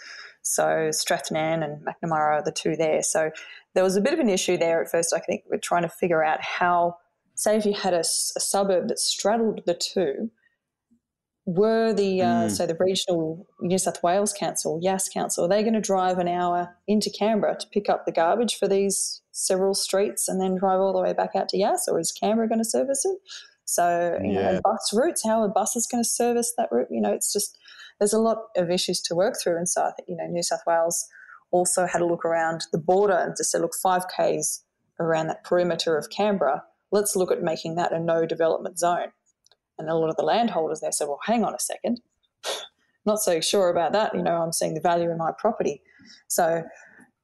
So 0.44 0.90
Strathnairn 0.92 1.64
and 1.64 1.84
Macnamara 1.84 2.40
are 2.40 2.44
the 2.44 2.52
two 2.52 2.76
there. 2.76 3.02
So 3.02 3.32
there 3.74 3.84
was 3.84 3.96
a 3.96 4.02
bit 4.02 4.14
of 4.14 4.20
an 4.20 4.30
issue 4.30 4.58
there 4.58 4.84
at 4.84 4.92
first. 4.92 5.14
I 5.14 5.20
think 5.20 5.44
we're 5.50 5.58
trying 5.58 5.82
to 5.82 5.90
figure 5.90 6.24
out 6.24 6.42
how, 6.42 6.98
say, 7.34 7.58
if 7.58 7.66
you 7.66 7.74
had 7.74 7.94
a 7.94 8.04
suburb 8.04 8.88
that 8.90 9.00
straddled 9.00 9.62
the 9.66 9.74
two, 9.74 10.30
were 11.58 11.94
the 11.94 12.22
uh, 12.22 12.26
Mm. 12.46 12.52
so 12.52 12.66
the 12.68 12.78
regional 12.80 13.48
New 13.60 13.78
South 13.78 14.02
Wales 14.04 14.34
Council, 14.34 14.80
Yass 14.82 15.10
Council, 15.10 15.46
are 15.46 15.48
they 15.48 15.62
going 15.64 15.74
to 15.74 15.82
drive 15.82 16.18
an 16.20 16.28
hour 16.28 16.76
into 16.88 17.10
Canberra 17.10 17.58
to 17.60 17.68
pick 17.68 17.90
up 17.90 18.06
the 18.06 18.12
garbage 18.12 18.56
for 18.56 18.68
these 18.68 19.22
several 19.32 19.74
streets 19.74 20.28
and 20.28 20.40
then 20.42 20.56
drive 20.56 20.80
all 20.80 20.94
the 20.94 21.02
way 21.02 21.14
back 21.14 21.32
out 21.36 21.50
to 21.50 21.58
Yass, 21.58 21.88
or 21.88 22.00
is 22.00 22.12
Canberra 22.12 22.48
going 22.48 22.60
to 22.60 22.66
service 22.66 23.04
it? 23.06 23.18
So 23.66 24.20
you 24.24 24.34
Yeah. 24.34 24.50
and 24.50 24.62
bus 24.64 24.92
routes, 24.94 25.24
how 25.24 25.42
are 25.42 25.48
buses 25.48 25.88
going 25.88 26.04
to 26.04 26.10
service 26.10 26.54
that 26.58 26.70
route? 26.72 26.88
You 26.92 27.02
know, 27.02 27.12
it's 27.14 27.32
just 27.34 27.58
there's 28.00 28.14
a 28.14 28.20
lot 28.20 28.38
of 28.56 28.70
issues 28.72 29.02
to 29.02 29.16
work 29.16 29.36
through, 29.42 29.58
and 29.58 29.68
so 29.70 29.84
I 29.84 29.92
think 29.92 30.08
you 30.10 30.16
know 30.18 30.26
New 30.28 30.44
South 30.44 30.62
Wales 30.68 31.08
also 31.52 31.86
had 31.88 32.02
a 32.02 32.06
look 32.06 32.26
around 32.26 32.66
the 32.72 32.78
border 32.78 33.14
and 33.18 33.36
just 33.36 33.52
said, 33.52 33.62
look, 33.62 33.74
five 33.82 34.04
k's 34.16 34.64
around 35.00 35.28
that 35.28 35.44
perimeter 35.44 35.98
of 35.98 36.10
Canberra. 36.10 36.64
Let's 36.92 37.16
look 37.16 37.32
at 37.32 37.42
making 37.42 37.76
that 37.76 37.92
a 37.92 38.00
no 38.00 38.26
development 38.26 38.78
zone. 38.80 39.12
And 39.80 39.90
a 39.90 39.96
lot 39.96 40.10
of 40.10 40.16
the 40.18 40.24
landholders 40.24 40.82
there 40.82 40.92
said, 40.92 41.08
well, 41.08 41.20
hang 41.26 41.44
on 41.44 41.56
a 41.56 41.60
second. 41.60 42.02
Not 43.06 43.20
so 43.20 43.40
sure 43.40 43.70
about 43.70 43.94
that. 43.94 44.14
You 44.14 44.22
know, 44.22 44.42
I'm 44.42 44.52
seeing 44.54 44.74
the 44.74 44.82
value 44.82 45.10
in 45.10 45.18
my 45.18 45.32
property. 45.38 45.82
So 46.28 46.64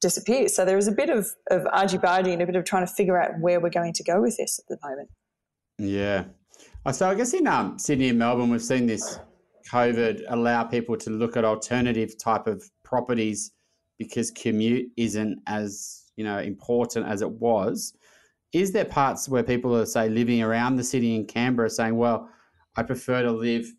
disappears. 0.02 0.56
So 0.56 0.66
there 0.66 0.78
is 0.78 0.88
a 0.88 0.92
bit 0.92 1.10
of, 1.10 1.28
of 1.52 1.66
argy-bargy 1.72 2.32
and 2.32 2.42
a 2.42 2.46
bit 2.46 2.56
of 2.56 2.66
trying 2.66 2.86
to 2.86 2.92
figure 2.92 3.22
out 3.22 3.40
where 3.40 3.60
we're 3.60 3.70
going 3.70 3.94
to 3.94 4.04
go 4.04 4.22
with 4.22 4.38
this 4.38 4.60
at 4.60 4.66
the 4.68 4.88
moment. 4.88 5.10
Yeah. 5.78 6.26
Uh, 6.86 6.92
So 6.92 7.10
I 7.10 7.16
guess 7.16 7.34
in 7.34 7.48
um, 7.48 7.78
Sydney 7.78 8.10
and 8.10 8.20
Melbourne, 8.20 8.50
we've 8.50 8.62
seen 8.62 8.86
this 8.86 9.20
COVID 9.72 10.24
allow 10.30 10.64
people 10.64 10.96
to 10.98 11.10
look 11.10 11.36
at 11.38 11.44
alternative 11.44 12.18
type 12.18 12.48
of 12.48 12.64
properties 12.84 13.52
because 13.98 14.32
commute 14.32 14.90
isn't 14.98 15.40
as 15.48 16.04
you 16.18 16.24
know 16.24 16.40
important 16.40 17.08
as 17.08 17.22
it 17.22 17.32
was. 17.32 17.94
Is 18.54 18.72
there 18.72 18.86
parts 18.86 19.28
where 19.28 19.44
people 19.44 19.76
are 19.76 19.86
say 19.86 20.08
living 20.08 20.42
around 20.42 20.76
the 20.76 20.84
city 20.84 21.16
in 21.16 21.26
Canberra 21.26 21.70
saying, 21.70 21.96
"Well, 21.98 22.30
I 22.76 22.84
prefer 22.84 23.24
to 23.24 23.32
live." 23.32 23.74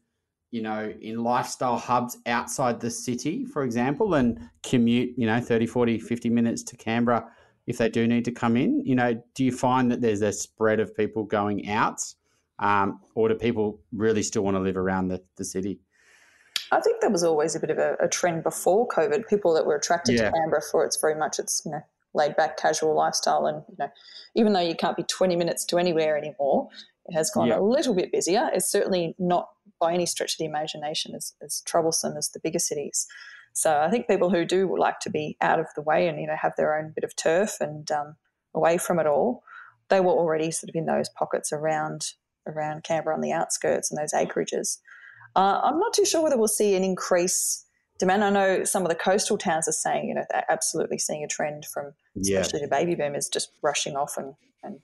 you 0.53 0.63
know, 0.63 0.95
in 1.03 1.23
lifestyle 1.25 1.77
hubs 1.77 2.17
outside 2.25 2.81
the 2.81 2.91
city, 2.91 3.45
for 3.45 3.65
example, 3.65 4.15
and 4.15 4.49
commute, 4.63 5.13
you 5.19 5.27
know, 5.27 5.41
30, 5.41 5.67
40, 5.67 5.99
50 5.99 6.31
minutes 6.31 6.63
to 6.63 6.77
Canberra 6.77 7.29
if 7.67 7.79
they 7.79 7.89
do 7.89 8.07
need 8.07 8.25
to 8.25 8.33
come 8.33 8.57
in? 8.57 8.85
You 8.85 8.95
know, 8.95 9.23
do 9.35 9.45
you 9.45 9.53
find 9.53 9.91
that 9.91 10.01
there's 10.01 10.23
a 10.23 10.33
spread 10.33 10.81
of 10.81 10.97
people 10.97 11.25
going 11.25 11.69
out 11.69 12.01
um, 12.59 13.01
or 13.15 13.29
do 13.29 13.35
people 13.35 13.81
really 13.93 14.23
still 14.23 14.43
want 14.43 14.57
to 14.57 14.61
live 14.61 14.77
around 14.77 15.09
the, 15.09 15.23
the 15.37 15.45
city? 15.45 15.81
I 16.73 16.81
think 16.81 17.01
there 17.01 17.11
was 17.11 17.23
always 17.23 17.55
a 17.55 17.61
bit 17.61 17.71
of 17.71 17.79
a, 17.79 17.97
a 18.01 18.09
trend 18.09 18.43
before 18.43 18.89
COVID. 18.89 19.29
People 19.29 19.55
that 19.55 19.67
were 19.67 19.77
attracted 19.77 20.17
yeah. 20.17 20.31
to 20.31 20.33
Canberra 20.33 20.63
for 20.63 20.85
its 20.85 20.97
very 21.01 21.15
much 21.15 21.39
its 21.39 21.63
you 21.65 21.71
know 21.71 21.83
laid 22.13 22.35
back 22.35 22.57
casual 22.57 22.97
lifestyle, 22.97 23.47
and 23.47 23.63
you 23.69 23.77
know 23.79 23.89
even 24.35 24.53
though 24.53 24.61
you 24.61 24.75
can't 24.75 24.97
be 24.97 25.05
twenty 25.05 25.37
minutes 25.37 25.65
to 25.67 25.79
anywhere 25.79 26.19
anymore, 26.19 26.69
it 27.09 27.15
has 27.15 27.31
gone 27.31 27.49
yeah. 27.49 27.59
a 27.59 27.61
little 27.61 27.95
bit 27.95 28.13
busier. 28.13 28.51
It's 28.53 28.71
certainly 28.71 29.15
not 29.19 29.49
by 29.81 29.93
any 29.93 30.07
stretch 30.07 30.35
of 30.35 30.39
the 30.39 30.45
imagination 30.45 31.15
as, 31.15 31.35
as 31.43 31.63
troublesome 31.67 32.17
as 32.17 32.31
the 32.31 32.41
bigger 32.41 32.59
cities. 32.59 33.07
So 33.53 33.81
I 33.81 33.91
think 33.91 34.07
people 34.07 34.31
who 34.31 34.45
do 34.45 34.77
like 34.79 35.01
to 35.01 35.11
be 35.11 35.37
out 35.41 35.59
of 35.59 35.67
the 35.75 35.83
way 35.83 36.09
and 36.09 36.21
you 36.21 36.27
know 36.27 36.37
have 36.37 36.53
their 36.57 36.79
own 36.79 36.93
bit 36.95 37.05
of 37.05 37.17
turf 37.17 37.57
and 37.61 37.91
um, 37.91 38.17
away 38.55 38.79
from 38.79 38.99
it 38.99 39.07
all, 39.07 39.43
they 39.89 40.01
were 40.01 40.13
already 40.13 40.51
sort 40.51 40.69
of 40.69 40.75
in 40.75 40.87
those 40.87 41.09
pockets 41.09 41.53
around 41.53 42.13
around 42.47 42.85
Canberra 42.85 43.15
on 43.15 43.23
the 43.23 43.33
outskirts 43.33 43.91
and 43.91 43.99
those 43.99 44.13
acreages. 44.13 44.79
Uh, 45.35 45.61
I'm 45.65 45.79
not 45.79 45.93
too 45.93 46.05
sure 46.05 46.23
whether 46.23 46.39
we'll 46.39 46.49
see 46.49 46.75
an 46.75 46.85
increase 46.85 47.65
demand. 47.99 48.25
I 48.25 48.31
know 48.31 48.65
some 48.65 48.83
of 48.83 48.89
the 48.89 48.95
coastal 48.95 49.39
towns 49.39 49.69
are 49.69 49.73
saying, 49.73 50.09
you 50.09 50.15
know, 50.15 50.25
they're 50.31 50.51
absolutely 50.51 50.99
seeing 50.99 51.25
a 51.25 51.29
trend 51.29 51.67
from 51.67 51.93
especially 52.19 52.61
yeah. 52.61 52.67
the 52.67 52.71
baby 52.71 52.95
boomers 52.95 53.29
just 53.29 53.51
rushing 53.63 53.97
off 53.97 54.17
and, 54.17 54.35
and 54.63 54.81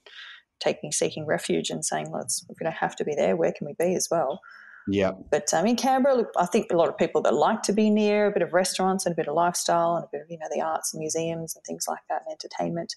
taking 0.63 0.93
seeking 0.93 1.27
refuge 1.27 1.71
and 1.71 1.85
saying, 1.85 2.11
let's 2.11 2.45
if 2.49 2.57
we 2.61 2.65
don't 2.65 2.75
have 2.75 2.97
to 2.97 3.05
be 3.05 3.15
there, 3.15 3.37
where 3.37 3.53
can 3.53 3.67
we 3.67 3.75
be 3.79 3.95
as 3.95 4.09
well? 4.11 4.41
Yeah. 4.89 5.13
But 5.31 5.53
um, 5.55 5.67
in 5.67 5.77
Canberra, 5.77 6.17
look, 6.17 6.33
I 6.37 6.47
think 6.47 6.73
a 6.73 6.77
lot 6.77 6.89
of 6.89 6.97
people 6.99 7.23
that 7.23 7.35
like 7.35 7.63
to 7.63 7.73
be 7.73 7.91
near 7.91 8.27
a 8.27 8.33
bit 8.33 8.43
of 8.43 8.53
restaurants 8.53 9.07
and 9.07 9.13
a 9.13 9.17
bit 9.17 9.29
of 9.29 9.35
lifestyle 9.35 9.97
and 9.97 10.05
a 10.05 10.09
bit 10.11 10.23
of, 10.23 10.31
you 10.31 10.39
know, 10.39 10.47
the 10.53 10.61
arts 10.61 10.93
and 10.93 11.01
museums 11.01 11.55
and 11.55 11.65
things 11.65 11.87
like 11.89 12.01
that 12.09 12.23
and 12.27 12.33
entertainment, 12.33 12.97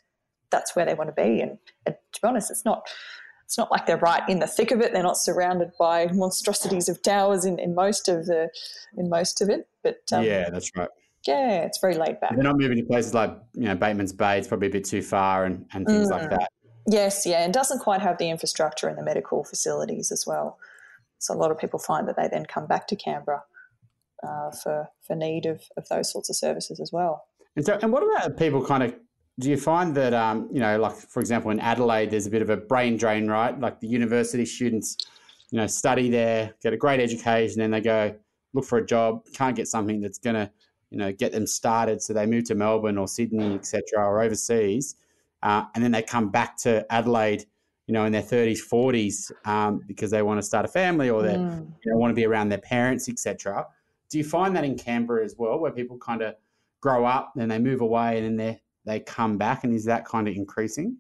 that's 0.50 0.76
where 0.76 0.86
they 0.86 0.96
want 0.96 1.16
to 1.16 1.22
be. 1.22 1.42
And, 1.42 1.58
and 1.86 1.96
to 2.14 2.22
be 2.22 2.28
honest, 2.28 2.50
it's 2.50 2.66
not 2.66 2.88
it's 3.46 3.60
not 3.60 3.72
like 3.72 3.86
they're 3.86 3.98
right 3.98 4.28
in 4.28 4.40
the 4.40 4.48
thick 4.48 4.72
of 4.72 4.82
it. 4.82 4.92
They're 4.92 5.04
not 5.04 5.18
surrounded 5.18 5.72
by 5.78 6.08
monstrosities 6.08 6.90
of 6.90 7.04
towers 7.04 7.46
in, 7.46 7.60
in 7.60 7.76
most 7.76 8.10
of 8.10 8.26
the 8.26 8.50
in 8.98 9.08
most 9.08 9.40
of 9.40 9.50
it. 9.50 9.68
But 9.84 10.02
um, 10.12 10.24
yeah, 10.24 10.50
that's 10.50 10.76
right. 10.76 10.90
Yeah, 11.28 11.62
it's 11.62 11.80
very 11.80 11.96
laid 11.96 12.20
back. 12.20 12.36
They're 12.36 12.44
not 12.44 12.58
moving 12.58 12.78
to 12.78 12.84
places 12.84 13.14
like 13.14 13.38
you 13.54 13.66
know 13.66 13.76
Bateman's 13.76 14.14
Bay. 14.14 14.40
It's 14.40 14.48
probably 14.48 14.68
a 14.68 14.72
bit 14.72 14.86
too 14.86 15.04
far 15.04 15.46
and, 15.46 15.66
and 15.74 15.86
things 15.86 16.08
mm. 16.08 16.12
like 16.12 16.30
that. 16.32 16.50
Yes, 16.88 17.26
yeah, 17.26 17.44
and 17.44 17.54
doesn't 17.54 17.80
quite 17.80 18.02
have 18.02 18.18
the 18.18 18.30
infrastructure 18.30 18.88
and 18.88 18.98
the 18.98 19.04
medical 19.04 19.44
facilities 19.44 20.12
as 20.12 20.26
well. 20.28 20.60
So 21.20 21.34
a 21.34 21.38
lot 21.38 21.52
of 21.52 21.58
people 21.58 21.80
find 21.80 22.08
that 22.08 22.16
they 22.16 22.28
then 22.28 22.46
come 22.46 22.68
back 22.68 22.88
to 22.88 22.96
Canberra 22.96 23.44
uh, 24.24 24.52
for 24.52 24.90
for 25.06 25.16
need 25.16 25.46
of, 25.46 25.64
of 25.78 25.88
those 25.90 26.12
sorts 26.12 26.30
of 26.30 26.36
services 26.36 26.80
as 26.80 26.92
well. 26.92 27.26
And 27.56 27.66
so, 27.66 27.80
and 27.82 27.92
what 27.92 28.04
about 28.04 28.38
people 28.38 28.66
kind 28.66 28.84
of? 28.84 28.96
Do 29.40 29.50
you 29.50 29.58
find 29.58 29.96
that 29.96 30.14
um, 30.14 30.48
you 30.52 30.60
know, 30.60 30.78
like 30.80 30.96
for 30.96 31.20
example, 31.20 31.52
in 31.52 31.60
Adelaide, 31.60 32.12
there's 32.12 32.28
a 32.28 32.30
bit 32.30 32.42
of 32.42 32.50
a 32.50 32.58
brain 32.58 32.98
drain, 32.98 33.28
right? 33.28 33.60
Like 33.60 33.80
the 33.80 33.88
university 33.88 34.46
students, 34.46 34.98
you 35.52 35.58
know, 35.58 35.68
study 35.68 36.10
there, 36.10 36.54
get 36.62 36.74
a 36.74 36.78
great 36.78 37.00
education, 37.00 37.62
and 37.62 37.74
they 37.74 37.82
go 37.82 38.16
look 38.54 38.66
for 38.66 38.78
a 38.78 38.86
job, 38.86 39.26
can't 39.34 39.56
get 39.56 39.68
something 39.68 40.00
that's 40.00 40.18
going 40.18 40.36
to, 40.36 40.50
you 40.90 40.98
know, 40.98 41.12
get 41.12 41.34
them 41.34 41.46
started, 41.46 42.02
so 42.02 42.14
they 42.14 42.26
move 42.26 42.46
to 42.46 42.56
Melbourne 42.56 42.98
or 42.98 43.08
Sydney, 43.08 43.56
etc., 43.56 43.84
or 43.98 44.22
overseas, 44.22 44.96
uh, 45.46 45.64
and 45.74 45.84
then 45.84 45.92
they 45.92 46.02
come 46.02 46.30
back 46.30 46.58
to 46.58 46.86
Adelaide 46.92 47.46
you 47.88 47.94
know, 47.94 48.06
in 48.06 48.12
their 48.12 48.22
30s, 48.22 48.60
40s, 48.68 49.32
um, 49.48 49.82
because 49.86 50.10
they 50.10 50.22
want 50.22 50.40
to 50.40 50.44
start 50.44 50.66
a 50.66 50.68
family 50.68 51.10
or 51.10 51.22
they 51.22 51.36
mm. 51.36 51.72
you 51.84 51.92
know, 51.92 51.98
want 51.98 52.10
to 52.10 52.16
be 52.16 52.26
around 52.26 52.50
their 52.50 52.58
parents, 52.60 53.08
etc. 53.08 53.66
Do 54.10 54.18
you 54.18 54.24
find 54.24 54.56
that 54.56 54.64
in 54.64 54.78
Canberra 54.78 55.24
as 55.24 55.36
well, 55.38 55.60
where 55.60 55.72
people 55.72 55.98
kind 56.00 56.22
of 56.22 56.36
grow 56.82 57.06
up, 57.06 57.34
then 57.36 57.50
they 57.50 57.60
move 57.60 57.82
away, 57.82 58.18
and 58.18 58.26
then 58.26 58.36
they 58.36 58.62
they 58.86 59.00
come 59.00 59.38
back, 59.38 59.64
and 59.64 59.74
is 59.74 59.86
that 59.86 60.06
kind 60.06 60.28
of 60.28 60.36
increasing? 60.36 60.98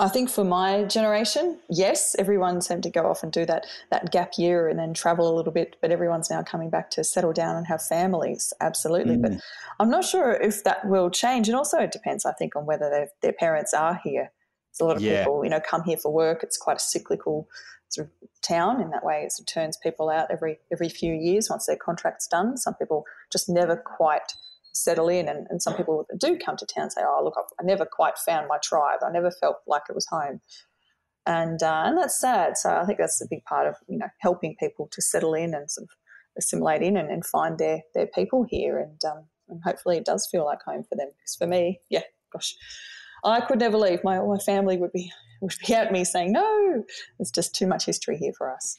I 0.00 0.08
think 0.08 0.30
for 0.30 0.44
my 0.44 0.84
generation, 0.84 1.58
yes, 1.68 2.14
everyone 2.18 2.60
seemed 2.60 2.84
to 2.84 2.90
go 2.90 3.06
off 3.06 3.22
and 3.22 3.32
do 3.32 3.44
that 3.46 3.66
that 3.90 4.12
gap 4.12 4.32
year 4.38 4.68
and 4.68 4.78
then 4.78 4.94
travel 4.94 5.32
a 5.32 5.34
little 5.36 5.52
bit, 5.52 5.76
but 5.82 5.90
everyone's 5.90 6.30
now 6.30 6.42
coming 6.42 6.70
back 6.70 6.90
to 6.92 7.04
settle 7.04 7.32
down 7.32 7.56
and 7.56 7.66
have 7.66 7.82
families. 7.82 8.52
Absolutely, 8.60 9.16
mm. 9.16 9.22
but 9.22 9.32
I'm 9.80 9.90
not 9.90 10.04
sure 10.04 10.32
if 10.32 10.64
that 10.64 10.86
will 10.86 11.10
change. 11.10 11.48
And 11.48 11.56
also, 11.56 11.78
it 11.78 11.92
depends, 11.92 12.24
I 12.24 12.32
think, 12.32 12.54
on 12.54 12.66
whether 12.66 13.08
their 13.22 13.32
parents 13.32 13.74
are 13.74 14.00
here 14.04 14.30
a 14.80 14.84
lot 14.84 14.96
of 14.96 15.02
yeah. 15.02 15.20
people, 15.20 15.44
you 15.44 15.50
know, 15.50 15.60
come 15.60 15.82
here 15.84 15.96
for 15.96 16.12
work. 16.12 16.42
It's 16.42 16.56
quite 16.56 16.76
a 16.76 16.80
cyclical 16.80 17.48
sort 17.88 18.08
of 18.08 18.28
town 18.42 18.80
in 18.80 18.90
that 18.90 19.04
way. 19.04 19.22
It 19.22 19.32
turns 19.46 19.76
people 19.76 20.10
out 20.10 20.30
every 20.30 20.58
every 20.72 20.88
few 20.88 21.14
years 21.14 21.48
once 21.50 21.66
their 21.66 21.76
contract's 21.76 22.26
done. 22.26 22.56
Some 22.56 22.74
people 22.74 23.04
just 23.30 23.48
never 23.48 23.76
quite 23.76 24.34
settle 24.82 25.08
in, 25.08 25.28
and, 25.28 25.46
and 25.50 25.62
some 25.62 25.74
people 25.74 26.06
do 26.18 26.38
come 26.38 26.56
to 26.56 26.66
town 26.66 26.90
say, 26.90 27.02
"Oh, 27.04 27.22
look, 27.24 27.34
I 27.36 27.62
never 27.62 27.86
quite 27.86 28.18
found 28.18 28.48
my 28.48 28.58
tribe. 28.62 29.00
I 29.06 29.10
never 29.10 29.30
felt 29.30 29.56
like 29.66 29.82
it 29.88 29.94
was 29.94 30.06
home." 30.06 30.40
And 31.26 31.62
uh, 31.62 31.82
and 31.86 31.98
that's 31.98 32.20
sad. 32.20 32.56
So 32.56 32.74
I 32.74 32.84
think 32.84 32.98
that's 32.98 33.20
a 33.20 33.28
big 33.28 33.44
part 33.44 33.66
of 33.66 33.76
you 33.88 33.98
know 33.98 34.08
helping 34.20 34.56
people 34.58 34.88
to 34.92 35.02
settle 35.02 35.34
in 35.34 35.54
and 35.54 35.70
sort 35.70 35.84
of 35.84 35.90
assimilate 36.38 36.82
in 36.82 36.96
and, 36.96 37.10
and 37.10 37.24
find 37.24 37.58
their 37.58 37.82
their 37.94 38.06
people 38.06 38.46
here, 38.48 38.78
and 38.78 39.00
um, 39.04 39.24
and 39.48 39.60
hopefully 39.64 39.96
it 39.96 40.04
does 40.04 40.28
feel 40.30 40.44
like 40.44 40.62
home 40.62 40.84
for 40.84 40.96
them. 40.96 41.08
Because 41.16 41.34
for 41.34 41.46
me, 41.46 41.80
yeah, 41.90 42.02
gosh, 42.32 42.54
I 43.24 43.40
could 43.40 43.58
never 43.58 43.76
leave. 43.76 44.02
My, 44.04 44.20
my 44.20 44.38
family 44.38 44.76
would 44.76 44.92
be 44.92 45.10
would 45.40 45.54
be 45.66 45.74
at 45.74 45.92
me 45.92 46.04
saying, 46.04 46.32
"No, 46.32 46.84
there's 47.18 47.30
just 47.30 47.54
too 47.54 47.66
much 47.66 47.84
history 47.86 48.16
here 48.16 48.32
for 48.36 48.50
us." 48.50 48.78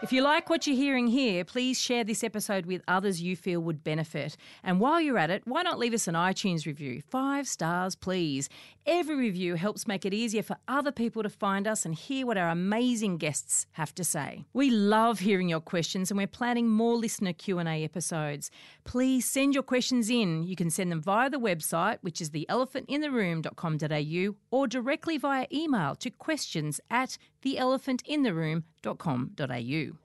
If 0.00 0.12
you 0.12 0.22
like 0.22 0.48
what 0.48 0.64
you're 0.64 0.76
hearing 0.76 1.08
here, 1.08 1.44
please 1.44 1.80
share 1.80 2.04
this 2.04 2.22
episode 2.22 2.66
with 2.66 2.82
others 2.86 3.20
you 3.20 3.34
feel 3.34 3.58
would 3.60 3.82
benefit. 3.82 4.36
And 4.62 4.78
while 4.78 5.00
you're 5.00 5.18
at 5.18 5.28
it, 5.28 5.42
why 5.44 5.62
not 5.62 5.76
leave 5.76 5.92
us 5.92 6.06
an 6.06 6.14
iTunes 6.14 6.66
review? 6.66 7.02
Five 7.10 7.48
stars, 7.48 7.96
please. 7.96 8.48
Every 8.90 9.16
review 9.16 9.56
helps 9.56 9.86
make 9.86 10.06
it 10.06 10.14
easier 10.14 10.42
for 10.42 10.56
other 10.66 10.90
people 10.90 11.22
to 11.22 11.28
find 11.28 11.68
us 11.68 11.84
and 11.84 11.94
hear 11.94 12.24
what 12.24 12.38
our 12.38 12.48
amazing 12.48 13.18
guests 13.18 13.66
have 13.72 13.94
to 13.96 14.02
say. 14.02 14.46
We 14.54 14.70
love 14.70 15.18
hearing 15.18 15.50
your 15.50 15.60
questions 15.60 16.10
and 16.10 16.16
we're 16.16 16.26
planning 16.26 16.70
more 16.70 16.96
listener 16.96 17.34
Q&A 17.34 17.84
episodes. 17.84 18.50
Please 18.84 19.28
send 19.28 19.52
your 19.52 19.62
questions 19.62 20.08
in. 20.08 20.42
You 20.42 20.56
can 20.56 20.70
send 20.70 20.90
them 20.90 21.02
via 21.02 21.28
the 21.28 21.38
website, 21.38 21.98
which 22.00 22.22
is 22.22 22.30
theelephantintheroom.com.au, 22.30 24.36
or 24.50 24.66
directly 24.66 25.18
via 25.18 25.46
email 25.52 25.94
to 25.96 26.08
questions 26.08 26.80
at 26.90 27.18
theelephantintheroom.com.au. 27.44 29.98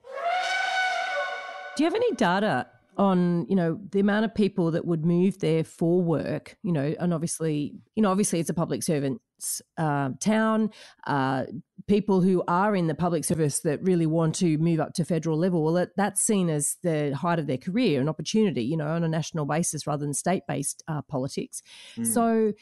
Do 1.76 1.82
you 1.82 1.86
have 1.86 1.94
any 1.94 2.12
data 2.12 2.66
on 2.96 3.46
you 3.48 3.56
know 3.56 3.78
the 3.90 4.00
amount 4.00 4.24
of 4.24 4.34
people 4.34 4.70
that 4.70 4.84
would 4.84 5.04
move 5.04 5.38
there 5.38 5.64
for 5.64 6.00
work 6.00 6.56
you 6.62 6.72
know 6.72 6.94
and 7.00 7.12
obviously 7.12 7.74
you 7.94 8.02
know 8.02 8.10
obviously 8.10 8.40
it's 8.40 8.50
a 8.50 8.54
public 8.54 8.82
servants 8.82 9.60
uh, 9.76 10.10
town 10.20 10.70
uh, 11.06 11.44
people 11.86 12.20
who 12.20 12.42
are 12.48 12.74
in 12.74 12.86
the 12.86 12.94
public 12.94 13.24
service 13.24 13.60
that 13.60 13.82
really 13.82 14.06
want 14.06 14.34
to 14.34 14.56
move 14.58 14.80
up 14.80 14.94
to 14.94 15.04
federal 15.04 15.36
level 15.36 15.62
well 15.62 15.74
that, 15.74 15.90
that's 15.96 16.20
seen 16.20 16.48
as 16.48 16.76
the 16.82 17.14
height 17.14 17.38
of 17.38 17.46
their 17.46 17.58
career 17.58 18.00
an 18.00 18.08
opportunity 18.08 18.62
you 18.62 18.76
know 18.76 18.86
on 18.86 19.04
a 19.04 19.08
national 19.08 19.44
basis 19.44 19.86
rather 19.86 20.04
than 20.04 20.14
state 20.14 20.42
based 20.46 20.82
uh, 20.88 21.02
politics 21.02 21.62
mm. 21.96 22.06
so 22.06 22.52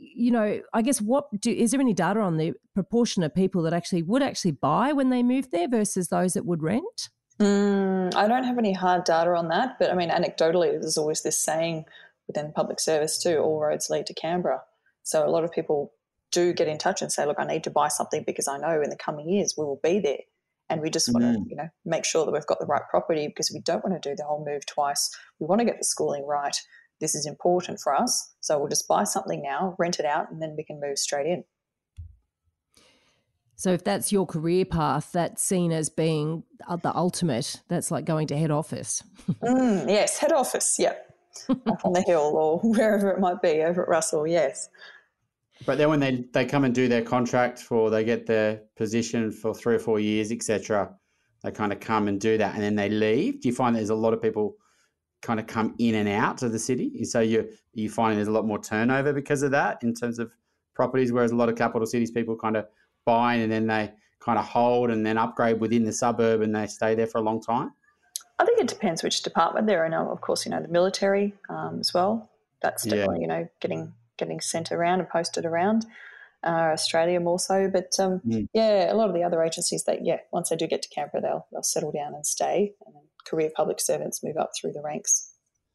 you 0.00 0.30
know, 0.30 0.60
I 0.72 0.82
guess 0.82 1.00
what 1.00 1.26
do 1.40 1.50
is 1.50 1.72
there 1.72 1.80
any 1.80 1.94
data 1.94 2.20
on 2.20 2.36
the 2.36 2.54
proportion 2.74 3.22
of 3.22 3.34
people 3.34 3.62
that 3.62 3.72
actually 3.72 4.02
would 4.02 4.22
actually 4.22 4.52
buy 4.52 4.92
when 4.92 5.10
they 5.10 5.22
move 5.22 5.50
there 5.50 5.68
versus 5.68 6.08
those 6.08 6.34
that 6.34 6.46
would 6.46 6.62
rent? 6.62 7.10
Mm, 7.40 8.14
I 8.14 8.26
don't 8.26 8.44
have 8.44 8.58
any 8.58 8.72
hard 8.72 9.04
data 9.04 9.34
on 9.34 9.48
that, 9.48 9.76
but 9.78 9.90
I 9.90 9.94
mean, 9.94 10.10
anecdotally, 10.10 10.72
there's 10.72 10.98
always 10.98 11.22
this 11.22 11.40
saying 11.40 11.84
within 12.26 12.52
public 12.52 12.80
service 12.80 13.22
too: 13.22 13.38
all 13.38 13.60
roads 13.60 13.90
lead 13.90 14.06
to 14.06 14.14
Canberra. 14.14 14.62
So 15.04 15.26
a 15.26 15.30
lot 15.30 15.44
of 15.44 15.52
people 15.52 15.92
do 16.32 16.52
get 16.52 16.68
in 16.68 16.78
touch 16.78 17.00
and 17.00 17.12
say, 17.12 17.24
"Look, 17.26 17.38
I 17.38 17.44
need 17.44 17.64
to 17.64 17.70
buy 17.70 17.88
something 17.88 18.24
because 18.26 18.48
I 18.48 18.58
know 18.58 18.82
in 18.82 18.90
the 18.90 18.96
coming 18.96 19.28
years 19.28 19.54
we 19.56 19.64
will 19.64 19.80
be 19.82 20.00
there." 20.00 20.18
and 20.70 20.82
we 20.82 20.90
just 20.90 21.10
want 21.14 21.24
mm. 21.24 21.32
to 21.32 21.48
you 21.48 21.56
know 21.56 21.68
make 21.86 22.04
sure 22.04 22.26
that 22.26 22.30
we've 22.30 22.44
got 22.44 22.60
the 22.60 22.66
right 22.66 22.82
property 22.90 23.26
because 23.26 23.50
we 23.50 23.58
don't 23.60 23.82
want 23.82 24.02
to 24.02 24.10
do 24.10 24.14
the 24.14 24.22
whole 24.22 24.44
move 24.44 24.66
twice 24.66 25.08
we 25.40 25.46
want 25.46 25.60
to 25.60 25.64
get 25.64 25.78
the 25.78 25.84
schooling 25.84 26.26
right 26.26 26.60
this 27.00 27.14
is 27.14 27.26
important 27.26 27.80
for 27.80 27.94
us. 27.94 28.32
So 28.40 28.58
we'll 28.58 28.68
just 28.68 28.88
buy 28.88 29.04
something 29.04 29.42
now, 29.42 29.76
rent 29.78 29.98
it 29.98 30.04
out, 30.04 30.30
and 30.30 30.42
then 30.42 30.54
we 30.56 30.64
can 30.64 30.80
move 30.80 30.98
straight 30.98 31.26
in. 31.26 31.44
So 33.58 33.72
if 33.72 33.82
that's 33.82 34.12
your 34.12 34.24
career 34.24 34.64
path, 34.64 35.10
that's 35.12 35.42
seen 35.42 35.72
as 35.72 35.88
being 35.88 36.44
the 36.82 36.94
ultimate. 36.94 37.60
That's 37.66 37.90
like 37.90 38.04
going 38.04 38.28
to 38.28 38.36
head 38.36 38.52
office. 38.52 39.02
mm, 39.42 39.88
yes, 39.88 40.16
head 40.18 40.32
office. 40.32 40.76
Yep, 40.78 41.14
up 41.66 41.84
on 41.84 41.92
the 41.92 42.02
hill 42.02 42.32
or 42.36 42.58
wherever 42.62 43.10
it 43.10 43.18
might 43.18 43.42
be 43.42 43.62
over 43.62 43.82
at 43.82 43.88
Russell. 43.88 44.26
Yes. 44.26 44.68
But 45.66 45.76
then 45.76 45.88
when 45.88 45.98
they, 45.98 46.24
they 46.32 46.46
come 46.46 46.64
and 46.64 46.72
do 46.72 46.86
their 46.86 47.02
contract 47.02 47.58
for 47.58 47.90
they 47.90 48.04
get 48.04 48.26
their 48.26 48.62
position 48.76 49.32
for 49.32 49.52
three 49.52 49.74
or 49.74 49.80
four 49.80 49.98
years, 49.98 50.30
etc., 50.30 50.94
they 51.42 51.50
kind 51.50 51.72
of 51.72 51.80
come 51.80 52.06
and 52.06 52.20
do 52.20 52.38
that 52.38 52.54
and 52.54 52.62
then 52.62 52.76
they 52.76 52.88
leave. 52.88 53.40
Do 53.40 53.48
you 53.48 53.54
find 53.54 53.74
there's 53.74 53.90
a 53.90 53.94
lot 53.94 54.14
of 54.14 54.22
people 54.22 54.56
kind 55.20 55.40
of 55.40 55.48
come 55.48 55.74
in 55.78 55.96
and 55.96 56.08
out 56.08 56.42
of 56.42 56.52
the 56.52 56.58
city. 56.58 57.04
So 57.04 57.20
you 57.20 57.48
you 57.74 57.90
finding 57.90 58.18
there's 58.18 58.28
a 58.28 58.32
lot 58.32 58.46
more 58.46 58.60
turnover 58.60 59.12
because 59.12 59.42
of 59.42 59.50
that 59.50 59.82
in 59.82 59.94
terms 59.94 60.18
of 60.18 60.32
properties, 60.74 61.12
whereas 61.12 61.32
a 61.32 61.36
lot 61.36 61.48
of 61.48 61.56
capital 61.56 61.86
cities 61.86 62.10
people 62.10 62.36
kind 62.36 62.56
of 62.56 62.66
buy 63.08 63.34
and 63.36 63.50
then 63.50 63.66
they 63.66 63.90
kind 64.20 64.38
of 64.38 64.44
hold 64.44 64.90
and 64.90 65.04
then 65.06 65.16
upgrade 65.16 65.58
within 65.58 65.84
the 65.84 65.92
suburb 65.92 66.42
and 66.42 66.54
they 66.54 66.66
stay 66.66 66.94
there 66.94 67.06
for 67.06 67.18
a 67.18 67.22
long 67.22 67.40
time. 67.40 67.72
I 68.38 68.44
think 68.44 68.60
it 68.60 68.68
depends 68.68 69.02
which 69.02 69.22
department 69.22 69.66
they're 69.66 69.86
in. 69.86 69.94
Of 69.94 70.20
course, 70.20 70.44
you 70.44 70.50
know 70.52 70.60
the 70.60 70.68
military 70.68 71.34
um, 71.48 71.78
as 71.80 71.92
well. 71.94 72.30
That's 72.60 72.84
definitely 72.84 73.16
yeah. 73.16 73.22
you 73.22 73.28
know 73.28 73.48
getting 73.60 73.94
getting 74.18 74.40
sent 74.40 74.70
around 74.70 75.00
and 75.00 75.08
posted 75.08 75.44
around. 75.44 75.86
Uh, 76.46 76.70
Australia 76.76 77.18
more 77.18 77.40
so, 77.40 77.68
but 77.68 77.90
um, 77.98 78.20
mm. 78.20 78.46
yeah, 78.52 78.92
a 78.92 78.94
lot 78.94 79.08
of 79.08 79.14
the 79.14 79.24
other 79.24 79.42
agencies 79.42 79.84
that 79.84 80.04
yeah, 80.04 80.18
once 80.32 80.50
they 80.50 80.56
do 80.56 80.68
get 80.68 80.82
to 80.82 80.88
Canberra, 80.88 81.22
they'll 81.22 81.46
they'll 81.50 81.62
settle 81.64 81.90
down 81.90 82.14
and 82.14 82.24
stay, 82.24 82.74
and 82.86 82.94
then 82.94 83.02
career 83.26 83.50
public 83.56 83.80
servants 83.80 84.22
move 84.22 84.36
up 84.36 84.50
through 84.54 84.72
the 84.72 84.82
ranks. 84.82 85.32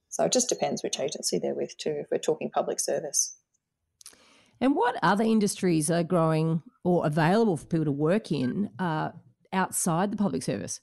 So 0.10 0.24
it 0.24 0.32
just 0.32 0.48
depends 0.48 0.84
which 0.84 1.00
agency 1.00 1.40
they're 1.40 1.56
with 1.56 1.76
too. 1.78 1.96
If 2.04 2.08
we're 2.12 2.20
talking 2.20 2.50
public 2.50 2.80
service. 2.80 3.36
And 4.64 4.78
what 4.78 4.96
other 5.04 5.26
industries 5.26 5.92
are 5.92 6.04
growing 6.04 6.64
or 6.86 7.06
available 7.06 7.58
for 7.58 7.66
people 7.66 7.84
to 7.84 7.92
work 7.92 8.32
in 8.32 8.70
uh, 8.80 9.10
outside 9.52 10.10
the 10.10 10.16
public 10.16 10.42
service? 10.42 10.80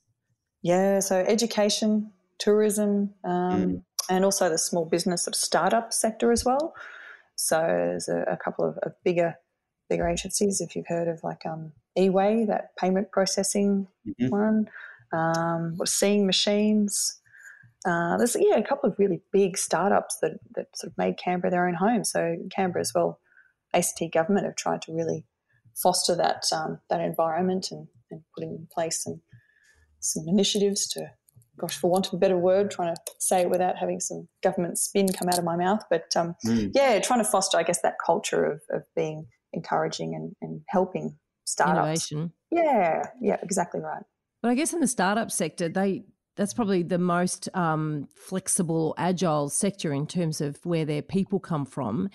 Yeah, 0.62 1.01
so 1.01 1.25
education, 1.27 2.12
tourism, 2.38 3.14
um, 3.25 3.33
mm. 3.33 3.83
and 4.11 4.27
also 4.27 4.51
the 4.51 4.59
small 4.59 4.85
business 4.85 5.27
of 5.27 5.35
startup 5.35 5.95
sector 5.95 6.31
as 6.31 6.45
well. 6.45 6.75
So 7.37 7.57
there's 7.57 8.11
a, 8.11 8.21
a 8.31 8.37
couple 8.37 8.69
of, 8.69 8.77
of, 8.83 8.93
bigger 9.03 9.35
bigger 9.88 10.07
agencies. 10.07 10.61
If 10.61 10.77
you've 10.77 10.87
heard 10.87 11.09
of 11.09 11.25
like 11.25 11.47
um, 11.47 11.73
eWay, 11.99 12.47
that 12.49 12.77
payment 12.77 13.11
processing 13.11 13.88
mm-hmm. 14.07 14.29
one, 14.29 14.71
um, 15.11 15.77
or 15.81 15.87
Seeing 15.87 16.27
Machines. 16.27 17.19
Uh, 17.87 18.19
there's 18.19 18.37
yeah 18.38 18.57
a 18.57 18.62
couple 18.62 18.90
of 18.90 18.99
really 18.99 19.23
big 19.33 19.57
startups 19.57 20.19
that 20.21 20.33
that 20.55 20.66
sort 20.77 20.93
of 20.93 20.99
made 20.99 21.16
Canberra 21.16 21.51
their 21.51 21.66
own 21.66 21.73
home. 21.73 22.05
So 22.05 22.37
Canberra 22.55 22.83
as 22.83 22.93
well, 22.95 23.19
ACT 23.74 24.02
government 24.12 24.46
have 24.46 24.56
tried 24.56 24.83
to 24.83 24.92
really 24.92 25.24
foster 25.74 26.14
that 26.16 26.44
um, 26.52 26.80
that 26.88 27.00
environment 27.00 27.68
and, 27.70 27.87
and 28.11 28.22
putting 28.35 28.50
in 28.50 28.68
place 28.72 29.04
some 29.04 29.20
some 30.00 30.24
initiatives 30.26 30.88
to, 30.88 31.11
gosh, 31.59 31.76
for 31.76 31.90
want 31.90 32.09
of 32.09 32.14
a 32.14 32.18
better 32.18 32.38
word, 32.38 32.70
trying 32.70 32.94
to 32.94 33.00
say 33.18 33.42
it 33.42 33.50
without 33.50 33.76
having 33.76 34.00
some 34.00 34.28
government 34.42 34.78
spin 34.78 35.09
come 35.09 35.28
out 35.28 35.38
of 35.38 35.44
my 35.44 35.56
mouth. 35.56 35.83
But 35.90 36.06
um, 36.16 36.35
mm. 36.46 36.70
yeah, 36.74 36.98
trying 37.00 37.22
to 37.22 37.30
foster, 37.30 37.59
I 37.59 37.62
guess, 37.62 37.83
that 37.83 37.96
culture 38.04 38.44
of, 38.44 38.62
of 38.70 38.83
being 38.96 39.26
encouraging 39.52 40.14
and, 40.14 40.35
and 40.40 40.62
helping 40.68 41.18
startups. 41.44 42.11
Innovation. 42.11 42.33
Yeah, 42.50 43.02
yeah, 43.20 43.37
exactly 43.42 43.80
right. 43.80 44.02
But 44.42 44.50
I 44.50 44.54
guess 44.54 44.72
in 44.72 44.80
the 44.80 44.87
startup 44.87 45.30
sector, 45.30 45.68
they 45.68 46.04
that's 46.37 46.54
probably 46.54 46.83
the 46.83 46.98
most 46.98 47.48
um, 47.54 48.09
flexible, 48.14 48.94
agile 48.96 49.50
sector 49.50 49.92
in 49.92 50.06
terms 50.06 50.40
of 50.40 50.59
where 50.64 50.87
their 50.87 51.02
people 51.02 51.38
come 51.38 51.66
from. 51.66 52.09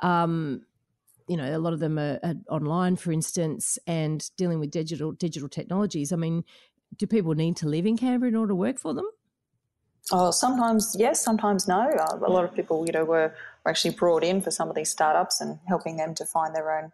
Um, 0.00 0.62
you 1.32 1.38
know, 1.38 1.56
a 1.56 1.58
lot 1.58 1.72
of 1.72 1.80
them 1.80 1.98
are, 1.98 2.20
are, 2.22 2.34
online, 2.50 2.96
for 2.96 3.10
instance, 3.10 3.78
and 3.86 4.30
dealing 4.36 4.60
with 4.60 4.70
digital 4.70 5.12
digital 5.12 5.48
technologies. 5.48 6.12
I 6.12 6.16
mean, 6.16 6.44
do 6.98 7.06
people 7.06 7.34
need 7.34 7.56
to 7.56 7.66
live 7.66 7.86
in 7.86 7.96
Canberra 7.96 8.28
in 8.28 8.36
order 8.36 8.50
to 8.50 8.54
work 8.54 8.78
for 8.78 8.92
them? 8.92 9.06
Oh, 10.12 10.30
sometimes 10.30 10.94
yes, 10.98 11.24
sometimes 11.24 11.66
no. 11.66 11.88
Uh, 11.88 12.18
a 12.22 12.28
lot 12.30 12.44
of 12.44 12.54
people, 12.54 12.84
you 12.84 12.92
know, 12.92 13.06
were, 13.06 13.34
were 13.64 13.70
actually 13.70 13.94
brought 13.94 14.22
in 14.22 14.42
for 14.42 14.50
some 14.50 14.68
of 14.68 14.76
these 14.76 14.90
startups 14.90 15.40
and 15.40 15.58
helping 15.68 15.96
them 15.96 16.14
to 16.16 16.26
find 16.26 16.54
their 16.54 16.70
own 16.78 16.92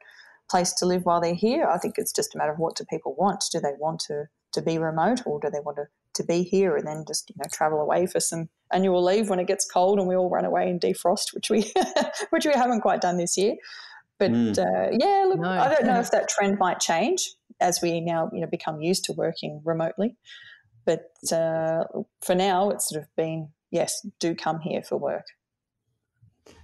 place 0.48 0.72
to 0.74 0.86
live 0.86 1.04
while 1.04 1.20
they're 1.20 1.34
here. 1.34 1.66
I 1.66 1.78
think 1.78 1.98
it's 1.98 2.12
just 2.12 2.36
a 2.36 2.38
matter 2.38 2.52
of 2.52 2.60
what 2.60 2.76
do 2.76 2.84
people 2.84 3.16
want. 3.18 3.42
Do 3.50 3.58
they 3.58 3.74
want 3.76 3.98
to 4.06 4.28
to 4.52 4.62
be 4.62 4.78
remote, 4.78 5.22
or 5.26 5.40
do 5.40 5.50
they 5.50 5.60
want 5.60 5.78
to, 5.78 5.88
to 6.14 6.22
be 6.22 6.44
here 6.44 6.76
and 6.76 6.86
then 6.86 7.04
just 7.08 7.28
you 7.28 7.36
know 7.38 7.48
travel 7.52 7.80
away 7.80 8.06
for 8.06 8.20
some 8.20 8.48
annual 8.72 9.04
leave 9.04 9.28
when 9.28 9.40
it 9.40 9.46
gets 9.46 9.68
cold 9.68 9.98
and 9.98 10.08
we 10.08 10.14
all 10.14 10.30
run 10.30 10.44
away 10.44 10.70
and 10.70 10.80
defrost, 10.80 11.34
which 11.34 11.50
we 11.50 11.72
which 12.30 12.46
we 12.46 12.52
haven't 12.52 12.82
quite 12.82 13.00
done 13.00 13.16
this 13.16 13.36
year. 13.36 13.56
But 14.18 14.32
mm. 14.32 14.58
uh, 14.58 14.90
yeah, 14.92 15.24
look, 15.28 15.40
no. 15.40 15.48
I 15.48 15.68
don't 15.68 15.84
know 15.84 16.00
if 16.00 16.10
that 16.10 16.28
trend 16.28 16.58
might 16.58 16.80
change 16.80 17.34
as 17.60 17.80
we 17.82 18.00
now 18.00 18.30
you 18.32 18.40
know 18.40 18.46
become 18.46 18.80
used 18.80 19.04
to 19.04 19.12
working 19.12 19.62
remotely. 19.64 20.16
But 20.84 21.12
uh, 21.32 21.84
for 22.22 22.34
now, 22.34 22.70
it's 22.70 22.88
sort 22.88 23.02
of 23.02 23.08
been 23.16 23.50
yes, 23.70 24.06
do 24.18 24.34
come 24.34 24.60
here 24.60 24.82
for 24.82 24.96
work. 24.96 25.26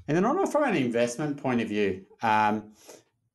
And 0.08 0.16
then, 0.16 0.24
on 0.24 0.46
from 0.46 0.64
an 0.64 0.76
investment 0.76 1.36
point 1.42 1.60
of 1.60 1.68
view, 1.68 2.04
um, 2.22 2.72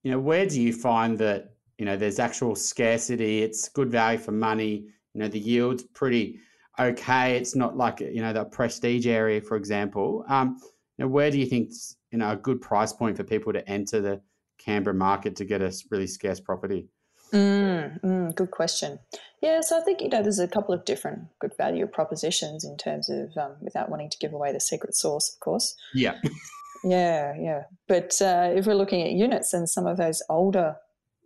you 0.04 0.12
know, 0.12 0.20
where 0.20 0.46
do 0.46 0.62
you 0.62 0.74
find 0.74 1.18
that 1.20 1.54
you 1.78 1.86
know 1.86 1.98
there's 1.98 2.20
actual 2.20 2.56
scarcity? 2.56 3.42
It's 3.42 3.70
good 3.70 3.90
value 3.90 4.20
for 4.20 4.32
money. 4.32 4.86
You 5.14 5.22
know, 5.22 5.28
the 5.28 5.40
yield's 5.40 5.84
pretty 5.84 6.40
okay. 6.80 7.38
It's 7.38 7.56
not 7.56 7.76
like 7.76 8.00
you 8.00 8.22
know 8.22 8.34
the 8.34 8.46
prestige 8.46 9.08
area, 9.08 9.42
for 9.42 9.58
example. 9.58 10.26
Um, 10.28 10.58
you 10.98 11.06
know, 11.06 11.08
where 11.08 11.32
do 11.32 11.40
you 11.40 11.46
think 11.46 11.72
you 12.12 12.18
know 12.18 12.32
a 12.32 12.36
good 12.36 12.62
price 12.62 12.94
point 12.94 13.18
for 13.18 13.24
people 13.24 13.54
to 13.54 13.68
enter 13.70 14.02
the 14.02 14.22
Canberra 14.58 14.96
market 14.96 15.36
to 15.38 15.46
get 15.46 15.62
a 15.62 15.74
really 15.90 16.08
scarce 16.08 16.40
property? 16.40 16.88
Mm, 17.34 18.02
mm, 18.02 18.36
good 18.36 18.52
question. 18.52 19.00
Yeah, 19.42 19.62
so 19.62 19.78
I 19.78 19.82
think 19.82 20.02
you 20.02 20.10
know 20.10 20.22
there's 20.22 20.40
a 20.40 20.48
couple 20.48 20.74
of 20.74 20.86
different 20.86 21.28
good 21.40 21.56
value 21.58 21.86
propositions 21.88 22.64
in 22.64 22.78
terms 22.78 23.10
of 23.10 23.36
um, 23.38 23.56
without 23.62 23.90
wanting 23.90 24.10
to 24.10 24.18
give 24.18 24.34
away 24.34 24.52
the 24.52 24.60
secret 24.60 24.96
sauce, 24.96 25.34
of 25.34 25.40
course. 25.40 25.76
Yeah. 25.94 26.16
yeah, 26.84 27.34
yeah. 27.40 27.64
But 27.88 28.20
uh, 28.22 28.52
if 28.56 28.66
we're 28.66 28.76
looking 28.76 29.04
at 29.04 29.12
units 29.12 29.54
and 29.54 29.70
some 29.70 29.86
of 29.86 29.98
those 29.98 30.24
older 30.30 30.76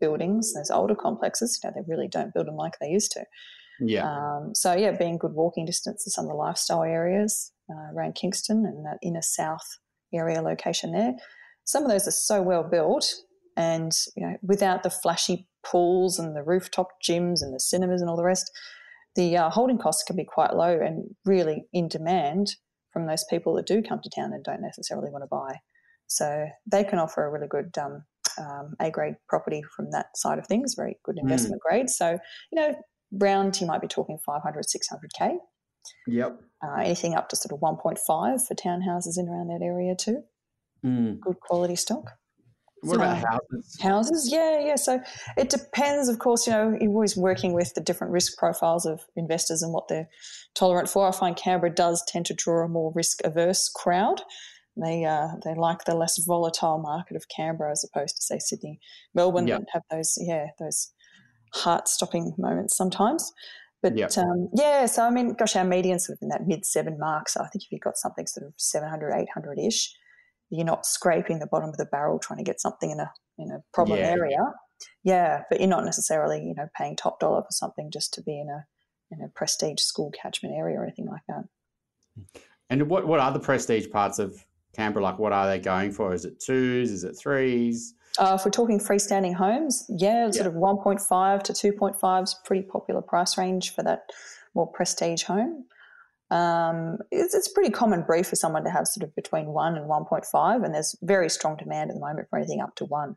buildings, 0.02 0.54
those 0.54 0.70
older 0.70 0.96
complexes, 0.96 1.60
you 1.64 1.70
know, 1.70 1.74
they 1.76 1.90
really 1.90 2.10
don't 2.10 2.34
build 2.34 2.48
them 2.48 2.58
like 2.58 2.78
they 2.80 2.90
used 2.90 3.12
to. 3.14 3.24
Yeah. 3.80 4.06
Um, 4.06 4.54
so 4.54 4.74
yeah, 4.74 4.92
being 4.92 5.18
good 5.18 5.34
walking 5.34 5.66
distance 5.66 6.04
to 6.04 6.12
some 6.12 6.26
of 6.26 6.32
the 6.32 6.36
lifestyle 6.36 6.84
areas 6.84 7.52
uh, 7.70 7.94
around 7.96 8.16
Kingston 8.16 8.66
and 8.66 8.86
that 8.86 9.00
inner 9.02 9.22
south 9.22 9.80
area 10.14 10.42
location 10.42 10.92
there. 10.92 11.14
Some 11.66 11.84
of 11.84 11.90
those 11.90 12.08
are 12.08 12.12
so 12.12 12.42
well 12.42 12.64
built, 12.64 13.14
and 13.56 13.92
you 14.16 14.26
know, 14.26 14.36
without 14.42 14.84
the 14.84 14.90
flashy 14.90 15.48
pools 15.66 16.20
and 16.20 16.36
the 16.36 16.44
rooftop 16.44 16.90
gyms 17.04 17.42
and 17.42 17.54
the 17.54 17.60
cinemas 17.60 18.02
and 18.02 18.10
all 18.10 18.18
the 18.18 18.24
rest, 18.24 18.52
the 19.16 19.38
uh, 19.38 19.50
holding 19.50 19.78
costs 19.78 20.04
can 20.04 20.16
be 20.16 20.26
quite 20.26 20.56
low 20.56 20.80
and 20.80 21.16
really 21.26 21.66
in 21.72 21.88
demand 21.88 22.56
from 22.92 23.08
those 23.08 23.26
people 23.30 23.56
that 23.56 23.66
do 23.66 23.82
come 23.82 24.00
to 24.04 24.10
town 24.10 24.34
and 24.34 24.44
don't 24.44 24.62
necessarily 24.62 25.10
want 25.10 25.24
to 25.24 25.28
buy. 25.28 25.60
So 26.08 26.48
they 26.70 26.84
can 26.84 27.00
offer 27.00 27.26
a 27.26 27.32
really 27.32 27.48
good 27.48 27.76
um, 27.78 28.04
um, 28.38 28.76
A 28.80 28.92
grade 28.92 29.16
property 29.28 29.64
from 29.76 29.92
that 29.92 30.08
side 30.16 30.40
of 30.40 30.48
things, 30.48 30.76
very 30.76 30.98
good 31.04 31.16
hmm. 31.20 31.28
investment 31.28 31.62
mm. 31.62 31.70
grade. 31.70 31.90
So, 31.90 32.18
you 32.52 32.62
know, 32.62 32.76
round 33.12 33.60
you 33.60 33.68
might 33.68 33.82
be 33.82 33.88
talking 33.88 34.18
500, 34.26 34.64
600K. 34.64 35.38
Yep. 36.08 36.42
Uh, 36.64 36.76
anything 36.80 37.16
up 37.16 37.30
to 37.30 37.36
sort 37.36 37.54
of 37.54 37.60
1.5 37.60 38.00
for 38.48 38.56
townhouses 38.56 39.18
in 39.18 39.28
around 39.28 39.48
that 39.48 39.62
area 39.64 39.96
too. 39.96 40.24
Mm. 40.86 41.20
Good 41.20 41.40
quality 41.40 41.76
stock. 41.76 42.12
What 42.82 42.96
so, 42.96 43.02
about 43.02 43.18
houses? 43.18 43.78
Houses, 43.82 44.30
yeah, 44.32 44.60
yeah. 44.60 44.76
So 44.76 45.00
it 45.38 45.50
depends, 45.50 46.10
of 46.10 46.20
course. 46.20 46.46
You 46.46 46.54
know, 46.54 46.78
you're 46.80 46.92
always 46.92 47.16
working 47.16 47.54
with 47.54 47.74
the 47.74 47.82
different 47.82 48.12
risk 48.12 48.38
profiles 48.38 48.86
of 48.86 49.02
investors 49.16 49.62
and 49.62 49.72
what 49.72 49.88
they're 49.88 50.10
tolerant 50.54 50.90
for. 50.90 51.08
I 51.08 51.12
find 51.12 51.36
Canberra 51.36 51.74
does 51.74 52.04
tend 52.06 52.26
to 52.26 52.34
draw 52.34 52.66
a 52.66 52.68
more 52.68 52.92
risk 52.94 53.22
averse 53.24 53.70
crowd. 53.70 54.22
They 54.76 55.06
uh, 55.06 55.30
they 55.46 55.54
like 55.54 55.86
the 55.86 55.96
less 55.96 56.18
volatile 56.26 56.80
market 56.80 57.16
of 57.16 57.30
Canberra 57.30 57.72
as 57.72 57.86
opposed 57.90 58.18
to 58.18 58.22
say 58.22 58.40
Sydney, 58.40 58.80
Melbourne. 59.14 59.48
Yep. 59.48 59.66
Have 59.72 59.84
those 59.90 60.18
yeah 60.20 60.48
those 60.60 60.92
heart 61.54 61.88
stopping 61.88 62.34
moments 62.38 62.76
sometimes. 62.76 63.32
But 63.84 63.98
yep. 63.98 64.18
um, 64.18 64.50
yeah, 64.56 64.86
so 64.86 65.04
I 65.04 65.10
mean, 65.10 65.34
gosh, 65.34 65.58
our 65.58 65.66
median 65.66 66.00
sort 66.00 66.18
of 66.18 66.22
in 66.22 66.30
that 66.30 66.48
mid 66.48 66.66
seven 66.66 66.98
mark. 66.98 67.28
So 67.28 67.42
I 67.42 67.48
think 67.50 67.66
if 67.66 67.72
you've 67.72 67.82
got 67.82 67.98
something 67.98 68.26
sort 68.26 68.48
of 68.48 68.54
700, 68.56 69.14
800 69.14 69.60
ish, 69.60 69.94
you're 70.50 70.66
not 70.66 70.86
scraping 70.86 71.40
the 71.40 71.48
bottom 71.48 71.70
of 71.70 71.76
the 71.76 71.86
barrel 71.86 72.18
trying 72.18 72.38
to 72.38 72.46
get 72.46 72.62
something 72.62 72.90
in 72.90 73.02
a 73.02 73.12
in 73.38 73.52
a 73.52 73.62
problem 73.74 74.00
yeah. 74.00 74.06
area. 74.06 74.40
Yeah, 75.04 75.44
but 75.50 75.60
you're 75.60 75.70
not 75.70 75.84
necessarily 75.84 76.40
you 76.40 76.56
know 76.56 76.70
paying 76.78 76.96
top 76.96 77.20
dollar 77.20 77.42
for 77.42 77.52
something 77.52 77.92
just 77.92 78.14
to 78.14 78.22
be 78.24 78.40
in 78.40 78.48
a 78.48 78.66
in 79.12 79.22
a 79.22 79.28
prestige 79.28 79.82
school 79.82 80.12
catchment 80.12 80.56
area 80.56 80.78
or 80.78 80.84
anything 80.84 81.08
like 81.08 81.22
that. 81.28 81.44
And 82.70 82.90
what 82.90 83.06
what 83.06 83.20
are 83.20 83.34
the 83.34 83.40
prestige 83.40 83.90
parts 83.90 84.18
of 84.18 84.46
Canberra 84.74 85.04
like? 85.04 85.20
What 85.20 85.34
are 85.34 85.48
they 85.48 85.60
going 85.60 85.92
for? 85.92 86.14
Is 86.14 86.24
it 86.24 86.40
twos? 86.40 86.90
Is 86.90 87.04
it 87.04 87.18
threes? 87.18 87.96
Uh, 88.20 88.38
if 88.40 88.46
we're 88.46 88.52
talking 88.52 88.80
freestanding 88.80 89.34
homes, 89.34 89.86
yeah, 89.90 90.30
sort 90.30 90.46
of 90.46 90.54
1.5 90.54 91.44
to 91.44 91.54
2.5 91.54 92.24
is 92.24 92.36
pretty 92.46 92.62
popular 92.62 93.02
price 93.02 93.38
range 93.38 93.74
for 93.74 93.82
that 93.84 94.04
more 94.54 94.68
prestige 94.68 95.24
home. 95.24 95.66
Um, 96.30 96.98
it's, 97.12 97.34
it's, 97.34 97.48
a 97.50 97.54
pretty 97.54 97.72
common 97.72 98.04
brief 98.04 98.28
for 98.28 98.36
someone 98.36 98.64
to 98.64 98.70
have 98.70 98.88
sort 98.88 99.04
of 99.04 99.16
between 99.16 99.48
1 99.48 99.78
and 99.78 99.90
1.5, 99.90 100.66
and 100.66 100.74
there's 100.74 100.96
very 101.02 101.30
strong 101.30 101.58
demand 101.58 101.90
at 101.90 101.96
the 101.96 102.00
moment 102.00 102.30
for 102.30 102.38
anything 102.38 102.62
up 102.62 102.76
to 102.76 102.86
1. 102.86 103.16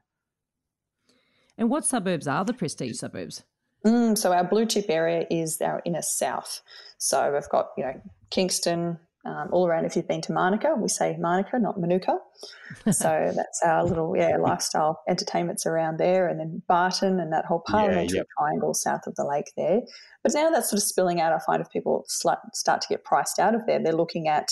And 1.58 1.70
what 1.70 1.84
suburbs 1.86 2.26
are 2.26 2.44
the 2.44 2.52
prestige 2.52 2.98
suburbs? 2.98 3.42
Mm, 3.84 4.18
so 4.18 4.32
our 4.32 4.44
blue 4.44 4.66
chip 4.66 4.86
area 4.88 5.26
is 5.30 5.60
our 5.60 5.80
inner 5.84 6.02
south. 6.02 6.62
So 6.98 7.32
we've 7.32 7.48
got, 7.48 7.70
you 7.76 7.84
know, 7.84 8.00
Kingston, 8.30 8.98
um, 9.26 9.48
all 9.50 9.66
around. 9.66 9.84
If 9.84 9.96
you've 9.96 10.08
been 10.08 10.20
to 10.22 10.32
Manuka, 10.32 10.74
we 10.78 10.88
say 10.88 11.16
Manuka, 11.18 11.58
not 11.58 11.80
Manuka. 11.80 12.18
so 12.92 13.32
that's 13.34 13.60
our 13.64 13.84
little 13.84 14.16
yeah 14.16 14.36
lifestyle 14.40 15.02
entertainments 15.08 15.66
around 15.66 15.98
there, 15.98 16.28
and 16.28 16.38
then 16.38 16.62
Barton 16.68 17.18
and 17.20 17.32
that 17.32 17.44
whole 17.44 17.62
parliamentary 17.66 18.16
yeah, 18.16 18.20
yep. 18.20 18.28
triangle 18.38 18.74
south 18.74 19.06
of 19.06 19.14
the 19.16 19.24
lake 19.24 19.50
there. 19.56 19.80
But 20.22 20.32
now 20.34 20.50
that's 20.50 20.70
sort 20.70 20.78
of 20.78 20.84
spilling 20.84 21.20
out. 21.20 21.32
I 21.32 21.38
find 21.44 21.60
if 21.60 21.70
people 21.70 22.04
start 22.06 22.40
to 22.80 22.88
get 22.88 23.04
priced 23.04 23.38
out 23.38 23.54
of 23.54 23.66
there, 23.66 23.82
they're 23.82 23.92
looking 23.92 24.28
at 24.28 24.48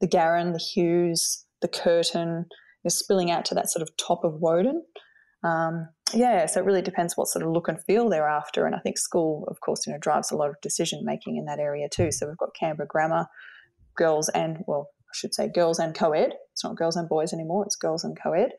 the 0.00 0.06
Garran, 0.06 0.52
the 0.52 0.58
Hughes, 0.58 1.44
the 1.60 1.68
Curtin. 1.68 2.46
they're 2.82 2.90
spilling 2.90 3.30
out 3.30 3.44
to 3.46 3.54
that 3.54 3.70
sort 3.70 3.82
of 3.82 3.96
top 3.96 4.24
of 4.24 4.40
Woden. 4.40 4.82
Um, 5.42 5.88
yeah, 6.14 6.46
so 6.46 6.60
it 6.60 6.64
really 6.64 6.82
depends 6.82 7.16
what 7.16 7.28
sort 7.28 7.44
of 7.44 7.50
look 7.50 7.68
and 7.68 7.82
feel 7.84 8.08
they're 8.08 8.28
after. 8.28 8.66
And 8.66 8.74
I 8.74 8.78
think 8.78 8.98
school, 8.98 9.46
of 9.48 9.60
course, 9.60 9.86
you 9.86 9.92
know, 9.92 9.98
drives 9.98 10.30
a 10.30 10.36
lot 10.36 10.48
of 10.48 10.60
decision 10.62 11.04
making 11.04 11.36
in 11.36 11.44
that 11.46 11.58
area 11.58 11.88
too. 11.88 12.10
So 12.12 12.26
we've 12.26 12.36
got 12.36 12.54
Canberra 12.58 12.86
Grammar, 12.86 13.26
girls 13.96 14.28
and 14.30 14.64
well, 14.66 14.88
I 15.02 15.12
should 15.14 15.34
say 15.34 15.48
girls 15.48 15.78
and 15.78 15.94
co-ed. 15.94 16.34
It's 16.52 16.64
not 16.64 16.76
girls 16.76 16.96
and 16.96 17.08
boys 17.08 17.32
anymore; 17.32 17.64
it's 17.64 17.76
girls 17.76 18.04
and 18.04 18.18
co-ed, 18.20 18.52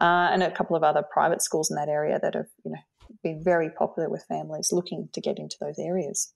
uh, 0.00 0.28
and 0.32 0.42
a 0.42 0.50
couple 0.50 0.76
of 0.76 0.82
other 0.82 1.02
private 1.02 1.42
schools 1.42 1.70
in 1.70 1.76
that 1.76 1.88
area 1.88 2.18
that 2.20 2.34
have 2.34 2.46
you 2.64 2.72
know 2.72 2.78
been 3.22 3.42
very 3.42 3.70
popular 3.70 4.08
with 4.08 4.24
families 4.28 4.70
looking 4.72 5.08
to 5.12 5.20
get 5.20 5.38
into 5.38 5.56
those 5.60 5.78
areas. 5.78 6.32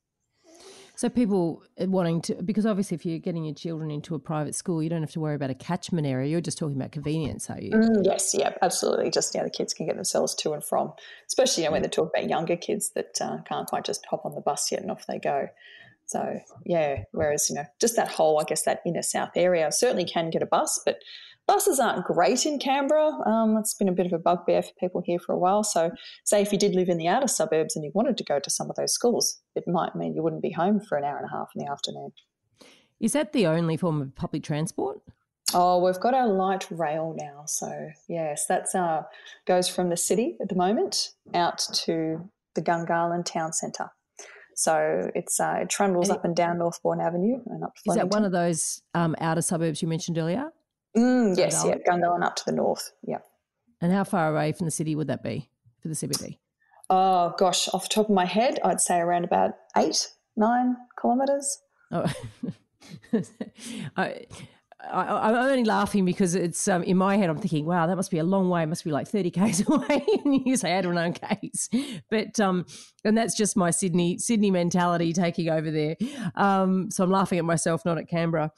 So 0.94 1.08
people 1.08 1.62
wanting 1.78 2.20
to, 2.22 2.34
because 2.42 2.66
obviously, 2.66 2.94
if 2.96 3.06
you're 3.06 3.18
getting 3.18 3.44
your 3.44 3.54
children 3.54 3.90
into 3.90 4.14
a 4.14 4.18
private 4.18 4.54
school, 4.54 4.82
you 4.82 4.90
don't 4.90 5.00
have 5.00 5.10
to 5.12 5.20
worry 5.20 5.34
about 5.34 5.50
a 5.50 5.54
catchment 5.54 6.06
area. 6.06 6.28
You're 6.28 6.42
just 6.42 6.58
talking 6.58 6.76
about 6.76 6.92
convenience, 6.92 7.48
are 7.48 7.60
you? 7.60 7.70
Mm, 7.70 8.04
yes, 8.04 8.34
yeah, 8.36 8.50
absolutely. 8.60 9.10
Just 9.10 9.34
yeah, 9.34 9.42
the 9.42 9.50
kids 9.50 9.72
can 9.72 9.86
get 9.86 9.96
themselves 9.96 10.34
to 10.36 10.52
and 10.52 10.62
from, 10.62 10.92
especially 11.26 11.62
you 11.64 11.68
know, 11.68 11.72
when 11.72 11.82
they 11.82 11.88
talk 11.88 12.12
about 12.14 12.28
younger 12.28 12.56
kids 12.56 12.90
that 12.94 13.18
uh, 13.20 13.38
can't 13.48 13.66
quite 13.66 13.84
just 13.84 14.04
hop 14.10 14.24
on 14.26 14.34
the 14.34 14.42
bus 14.42 14.70
yet 14.70 14.82
and 14.82 14.90
off 14.90 15.06
they 15.06 15.18
go. 15.18 15.48
So 16.12 16.40
yeah, 16.64 17.04
whereas 17.12 17.48
you 17.48 17.56
know, 17.56 17.64
just 17.80 17.96
that 17.96 18.08
whole, 18.08 18.40
I 18.40 18.44
guess, 18.44 18.62
that 18.64 18.80
inner 18.86 19.02
south 19.02 19.30
area 19.36 19.70
certainly 19.72 20.04
can 20.04 20.30
get 20.30 20.42
a 20.42 20.46
bus, 20.46 20.80
but 20.84 20.98
buses 21.46 21.80
aren't 21.80 22.04
great 22.04 22.46
in 22.46 22.58
Canberra. 22.58 23.10
Um, 23.26 23.56
it's 23.56 23.74
been 23.74 23.88
a 23.88 23.92
bit 23.92 24.06
of 24.06 24.12
a 24.12 24.18
bugbear 24.18 24.62
for 24.62 24.72
people 24.78 25.02
here 25.04 25.18
for 25.18 25.32
a 25.32 25.38
while. 25.38 25.64
So, 25.64 25.90
say 26.24 26.42
if 26.42 26.52
you 26.52 26.58
did 26.58 26.74
live 26.74 26.88
in 26.88 26.98
the 26.98 27.08
outer 27.08 27.28
suburbs 27.28 27.74
and 27.74 27.84
you 27.84 27.90
wanted 27.94 28.16
to 28.18 28.24
go 28.24 28.38
to 28.38 28.50
some 28.50 28.70
of 28.70 28.76
those 28.76 28.92
schools, 28.92 29.40
it 29.54 29.64
might 29.66 29.96
mean 29.96 30.14
you 30.14 30.22
wouldn't 30.22 30.42
be 30.42 30.52
home 30.52 30.80
for 30.80 30.96
an 30.98 31.04
hour 31.04 31.16
and 31.16 31.26
a 31.26 31.36
half 31.36 31.50
in 31.54 31.64
the 31.64 31.70
afternoon. 31.70 32.12
Is 33.00 33.14
that 33.14 33.32
the 33.32 33.46
only 33.46 33.76
form 33.76 34.00
of 34.00 34.14
public 34.14 34.44
transport? 34.44 35.00
Oh, 35.54 35.84
we've 35.84 36.00
got 36.00 36.14
our 36.14 36.28
light 36.28 36.66
rail 36.70 37.14
now. 37.18 37.44
So 37.46 37.90
yes, 38.08 38.46
that's 38.46 38.74
uh 38.74 39.02
goes 39.46 39.68
from 39.68 39.90
the 39.90 39.96
city 39.96 40.36
at 40.40 40.48
the 40.48 40.54
moment 40.54 41.10
out 41.34 41.58
to 41.84 42.30
the 42.54 42.62
Gungahlin 42.62 43.24
town 43.24 43.52
centre. 43.52 43.90
So 44.54 45.10
it's 45.14 45.40
uh, 45.40 45.58
it 45.62 45.70
trundles 45.70 46.08
and 46.08 46.18
up 46.18 46.24
and 46.24 46.36
down 46.36 46.58
Northbourne 46.58 47.00
Avenue 47.00 47.40
and 47.46 47.64
up. 47.64 47.74
Is 47.86 47.94
that 47.94 48.08
one 48.08 48.24
of 48.24 48.32
those 48.32 48.82
um, 48.94 49.14
outer 49.20 49.42
suburbs 49.42 49.82
you 49.82 49.88
mentioned 49.88 50.18
earlier? 50.18 50.52
Mm, 50.96 51.36
yes, 51.36 51.64
yeah, 51.66 51.76
Gungahlin 51.88 52.22
up 52.22 52.36
to 52.36 52.42
the 52.46 52.52
north. 52.52 52.92
Yeah. 53.06 53.18
And 53.80 53.92
how 53.92 54.04
far 54.04 54.30
away 54.30 54.52
from 54.52 54.66
the 54.66 54.70
city 54.70 54.94
would 54.94 55.08
that 55.08 55.22
be 55.22 55.48
for 55.80 55.88
the 55.88 55.94
CBD? 55.94 56.38
Oh 56.90 57.34
gosh, 57.38 57.68
off 57.72 57.84
the 57.84 57.94
top 57.94 58.08
of 58.08 58.14
my 58.14 58.26
head, 58.26 58.58
I'd 58.64 58.80
say 58.80 58.98
around 58.98 59.24
about 59.24 59.52
eight, 59.76 60.08
nine 60.36 60.76
kilometres. 61.00 61.62
Oh, 61.90 62.12
I, 63.96 64.26
I, 64.90 65.30
am 65.30 65.34
only 65.36 65.64
laughing 65.64 66.04
because 66.04 66.34
it's 66.34 66.66
um, 66.68 66.82
in 66.82 66.96
my 66.96 67.16
head. 67.16 67.30
I'm 67.30 67.38
thinking, 67.38 67.66
wow, 67.66 67.86
that 67.86 67.96
must 67.96 68.10
be 68.10 68.18
a 68.18 68.24
long 68.24 68.48
way. 68.48 68.62
It 68.62 68.66
must 68.66 68.84
be 68.84 68.90
like 68.90 69.06
30 69.06 69.30
k's 69.32 69.68
away, 69.68 70.04
and 70.24 70.46
you 70.46 70.56
say 70.56 70.76
eight 70.76 70.86
or 70.86 70.92
nine 70.92 71.12
k's. 71.12 71.68
But 72.10 72.38
um, 72.40 72.66
and 73.04 73.16
that's 73.16 73.36
just 73.36 73.56
my 73.56 73.70
Sydney 73.70 74.18
Sydney 74.18 74.50
mentality 74.50 75.12
taking 75.12 75.48
over 75.48 75.70
there. 75.70 75.96
Um, 76.34 76.90
so 76.90 77.04
I'm 77.04 77.10
laughing 77.10 77.38
at 77.38 77.44
myself, 77.44 77.84
not 77.84 77.98
at 77.98 78.08
Canberra. 78.08 78.50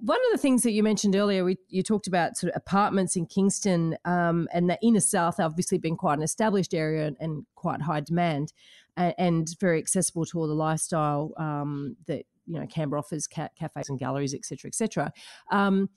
One 0.00 0.18
of 0.26 0.32
the 0.32 0.38
things 0.38 0.62
that 0.62 0.70
you 0.70 0.84
mentioned 0.84 1.16
earlier, 1.16 1.44
we, 1.44 1.58
you 1.68 1.82
talked 1.82 2.06
about 2.06 2.36
sort 2.36 2.52
of 2.52 2.56
apartments 2.56 3.16
in 3.16 3.26
Kingston 3.26 3.96
um, 4.04 4.46
and 4.52 4.70
the 4.70 4.78
inner 4.80 5.00
south, 5.00 5.40
obviously 5.40 5.76
been 5.76 5.96
quite 5.96 6.18
an 6.18 6.22
established 6.22 6.72
area 6.72 7.08
and, 7.08 7.16
and 7.18 7.46
quite 7.56 7.82
high 7.82 7.98
demand 7.98 8.52
and, 8.96 9.14
and, 9.18 9.56
very 9.58 9.78
accessible 9.78 10.24
to 10.26 10.38
all 10.38 10.46
the 10.46 10.54
lifestyle 10.54 11.32
um, 11.36 11.96
that 12.06 12.26
you 12.48 12.58
know 12.58 12.66
Canberra 12.66 13.00
offers, 13.00 13.26
ca- 13.26 13.50
cafes 13.58 13.88
and 13.88 13.98
galleries, 13.98 14.34
etc., 14.34 14.68
etc. 14.68 15.12
Um, 15.50 15.88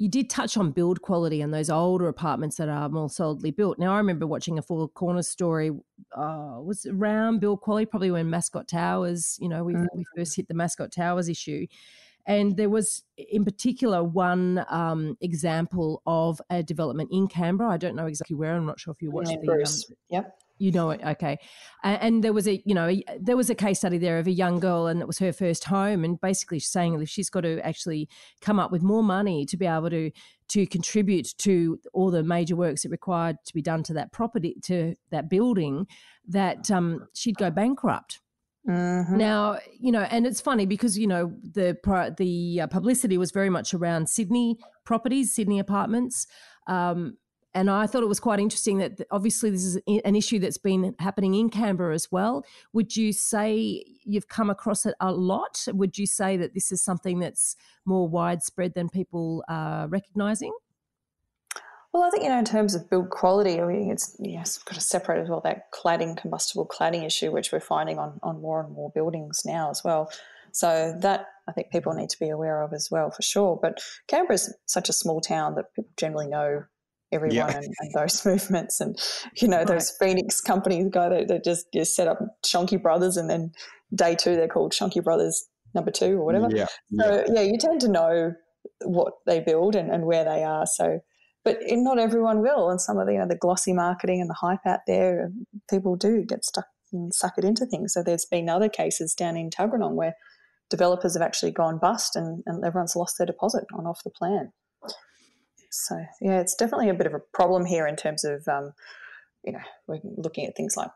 you 0.00 0.08
did 0.08 0.30
touch 0.30 0.56
on 0.56 0.70
build 0.70 1.02
quality 1.02 1.42
and 1.42 1.52
those 1.52 1.68
older 1.68 2.08
apartments 2.08 2.56
that 2.56 2.70
are 2.70 2.88
more 2.88 3.10
solidly 3.10 3.50
built. 3.50 3.78
Now, 3.78 3.92
I 3.92 3.98
remember 3.98 4.26
watching 4.26 4.58
a 4.58 4.62
Four 4.62 4.88
Corners 4.88 5.28
story, 5.28 5.72
uh, 6.16 6.56
was 6.62 6.86
around 6.86 7.40
build 7.40 7.60
quality, 7.60 7.84
probably 7.84 8.10
when 8.10 8.30
Mascot 8.30 8.66
Towers, 8.66 9.36
you 9.42 9.48
know, 9.50 9.62
we, 9.62 9.74
mm. 9.74 9.86
we 9.94 10.04
first 10.16 10.34
hit 10.34 10.48
the 10.48 10.54
Mascot 10.54 10.90
Towers 10.90 11.28
issue. 11.28 11.66
And 12.26 12.56
there 12.56 12.70
was, 12.70 13.02
in 13.18 13.44
particular, 13.44 14.02
one 14.02 14.64
um, 14.70 15.18
example 15.20 16.00
of 16.06 16.40
a 16.48 16.62
development 16.62 17.10
in 17.12 17.28
Canberra. 17.28 17.70
I 17.70 17.76
don't 17.76 17.94
know 17.94 18.06
exactly 18.06 18.36
where. 18.36 18.54
I'm 18.54 18.64
not 18.64 18.80
sure 18.80 18.92
if 18.92 19.02
you 19.02 19.10
watched 19.10 19.32
yeah, 19.32 19.36
the. 19.42 19.46
Bruce. 19.46 19.84
Um, 19.90 19.96
yep. 20.08 20.38
You 20.60 20.72
know 20.72 20.90
it, 20.90 21.00
okay. 21.02 21.38
And 21.82 22.22
there 22.22 22.34
was 22.34 22.46
a, 22.46 22.62
you 22.66 22.74
know, 22.74 22.94
there 23.18 23.36
was 23.36 23.48
a 23.48 23.54
case 23.54 23.78
study 23.78 23.96
there 23.96 24.18
of 24.18 24.26
a 24.26 24.30
young 24.30 24.60
girl, 24.60 24.86
and 24.86 25.00
it 25.00 25.06
was 25.06 25.18
her 25.18 25.32
first 25.32 25.64
home, 25.64 26.04
and 26.04 26.20
basically 26.20 26.60
saying 26.60 26.98
that 26.98 27.08
she's 27.08 27.30
got 27.30 27.40
to 27.40 27.58
actually 27.66 28.10
come 28.42 28.60
up 28.60 28.70
with 28.70 28.82
more 28.82 29.02
money 29.02 29.46
to 29.46 29.56
be 29.56 29.66
able 29.66 29.88
to 29.88 30.10
to 30.48 30.66
contribute 30.66 31.28
to 31.38 31.78
all 31.94 32.10
the 32.10 32.22
major 32.22 32.56
works 32.56 32.82
that 32.82 32.90
required 32.90 33.36
to 33.46 33.54
be 33.54 33.62
done 33.62 33.82
to 33.84 33.94
that 33.94 34.12
property, 34.12 34.56
to 34.64 34.94
that 35.10 35.30
building, 35.30 35.86
that 36.28 36.70
um, 36.70 37.06
she'd 37.14 37.36
go 37.36 37.50
bankrupt. 37.50 38.20
Mm-hmm. 38.68 39.16
Now, 39.16 39.58
you 39.78 39.90
know, 39.90 40.02
and 40.02 40.26
it's 40.26 40.42
funny 40.42 40.66
because 40.66 40.98
you 40.98 41.06
know 41.06 41.32
the 41.42 41.78
the 42.18 42.60
uh, 42.60 42.66
publicity 42.66 43.16
was 43.16 43.30
very 43.30 43.48
much 43.48 43.72
around 43.72 44.10
Sydney 44.10 44.58
properties, 44.84 45.34
Sydney 45.34 45.58
apartments, 45.58 46.26
um, 46.66 47.16
and 47.54 47.68
I 47.70 47.86
thought 47.86 48.02
it 48.02 48.08
was 48.08 48.20
quite 48.20 48.38
interesting 48.38 48.78
that 48.78 49.00
obviously 49.10 49.50
this 49.50 49.64
is 49.64 49.76
an 50.04 50.14
issue 50.14 50.38
that's 50.38 50.58
been 50.58 50.94
happening 50.98 51.34
in 51.34 51.50
Canberra 51.50 51.94
as 51.94 52.10
well. 52.12 52.44
Would 52.72 52.96
you 52.96 53.12
say 53.12 53.84
you've 54.04 54.28
come 54.28 54.50
across 54.50 54.86
it 54.86 54.94
a 55.00 55.12
lot? 55.12 55.66
Would 55.72 55.98
you 55.98 56.06
say 56.06 56.36
that 56.36 56.54
this 56.54 56.70
is 56.70 56.80
something 56.80 57.18
that's 57.18 57.56
more 57.84 58.08
widespread 58.08 58.74
than 58.74 58.88
people 58.88 59.44
are 59.48 59.88
recognising? 59.88 60.52
Well, 61.92 62.04
I 62.04 62.10
think 62.10 62.22
you 62.22 62.28
know, 62.28 62.38
in 62.38 62.44
terms 62.44 62.76
of 62.76 62.88
build 62.88 63.10
quality, 63.10 63.60
I 63.60 63.66
mean, 63.66 63.90
it's 63.90 64.16
yes, 64.20 64.58
we've 64.58 64.66
got 64.66 64.74
to 64.74 64.80
separate 64.80 65.20
as 65.20 65.28
well 65.28 65.40
that 65.42 65.72
cladding, 65.72 66.16
combustible 66.16 66.66
cladding 66.66 67.04
issue, 67.04 67.32
which 67.32 67.50
we're 67.50 67.58
finding 67.58 67.98
on 67.98 68.20
on 68.22 68.40
more 68.40 68.62
and 68.62 68.72
more 68.72 68.92
buildings 68.94 69.42
now 69.44 69.70
as 69.70 69.82
well. 69.82 70.08
So 70.52 70.96
that 71.00 71.26
I 71.48 71.52
think 71.52 71.70
people 71.70 71.92
need 71.92 72.10
to 72.10 72.18
be 72.18 72.28
aware 72.28 72.62
of 72.62 72.72
as 72.72 72.90
well, 72.92 73.10
for 73.10 73.22
sure. 73.22 73.58
But 73.60 73.80
Canberra 74.06 74.34
is 74.34 74.54
such 74.66 74.88
a 74.88 74.92
small 74.92 75.20
town 75.20 75.56
that 75.56 75.74
people 75.74 75.90
generally 75.96 76.28
know 76.28 76.64
everyone 77.12 77.36
yeah. 77.36 77.56
and, 77.56 77.64
and, 77.64 77.92
those 77.94 78.24
movements 78.26 78.80
and 78.80 78.98
you 79.40 79.48
know 79.48 79.58
right. 79.58 79.66
those 79.66 79.90
phoenix 79.98 80.40
companies 80.40 80.86
guy 80.90 81.08
that, 81.08 81.28
that 81.28 81.44
just 81.44 81.66
just 81.72 81.94
set 81.94 82.08
up 82.08 82.18
shonky 82.44 82.80
brothers 82.80 83.16
and 83.16 83.28
then 83.28 83.52
day 83.94 84.14
two 84.14 84.36
they're 84.36 84.48
called 84.48 84.72
shonky 84.72 85.02
brothers 85.02 85.48
number 85.74 85.90
two 85.90 86.18
or 86.18 86.24
whatever 86.24 86.48
yeah. 86.50 86.66
so 86.98 87.24
yeah. 87.26 87.34
yeah 87.34 87.42
you 87.42 87.58
tend 87.58 87.80
to 87.80 87.88
know 87.88 88.32
what 88.84 89.14
they 89.26 89.40
build 89.40 89.74
and, 89.74 89.90
and 89.90 90.04
where 90.04 90.24
they 90.24 90.42
are 90.42 90.66
so 90.66 91.00
but 91.44 91.58
not 91.70 91.98
everyone 91.98 92.42
will 92.42 92.70
and 92.70 92.80
some 92.80 92.98
of 92.98 93.06
the 93.06 93.12
you 93.12 93.18
know 93.18 93.28
the 93.28 93.36
glossy 93.36 93.72
marketing 93.72 94.20
and 94.20 94.28
the 94.28 94.34
hype 94.34 94.66
out 94.66 94.80
there 94.86 95.26
um, 95.26 95.46
people 95.68 95.96
do 95.96 96.24
get 96.24 96.44
stuck 96.44 96.66
and 96.92 97.14
suck 97.14 97.34
it 97.38 97.44
into 97.44 97.64
things 97.66 97.92
so 97.92 98.02
there's 98.02 98.26
been 98.30 98.48
other 98.48 98.68
cases 98.68 99.14
down 99.14 99.36
in 99.36 99.48
Tuggeranong 99.48 99.94
where 99.94 100.14
developers 100.70 101.14
have 101.14 101.22
actually 101.22 101.50
gone 101.50 101.78
bust 101.78 102.16
and, 102.16 102.42
and 102.46 102.64
everyone's 102.64 102.96
lost 102.96 103.16
their 103.18 103.26
deposit 103.26 103.64
on 103.76 103.86
off 103.86 104.00
the 104.04 104.10
plan 104.10 104.52
so 105.70 106.04
yeah, 106.20 106.40
it's 106.40 106.54
definitely 106.54 106.88
a 106.88 106.94
bit 106.94 107.06
of 107.06 107.14
a 107.14 107.20
problem 107.32 107.64
here 107.64 107.86
in 107.86 107.96
terms 107.96 108.24
of 108.24 108.46
um, 108.48 108.72
you 109.44 109.52
know 109.52 109.60
we're 109.86 110.00
looking 110.02 110.46
at 110.46 110.56
things 110.56 110.76
like 110.76 110.90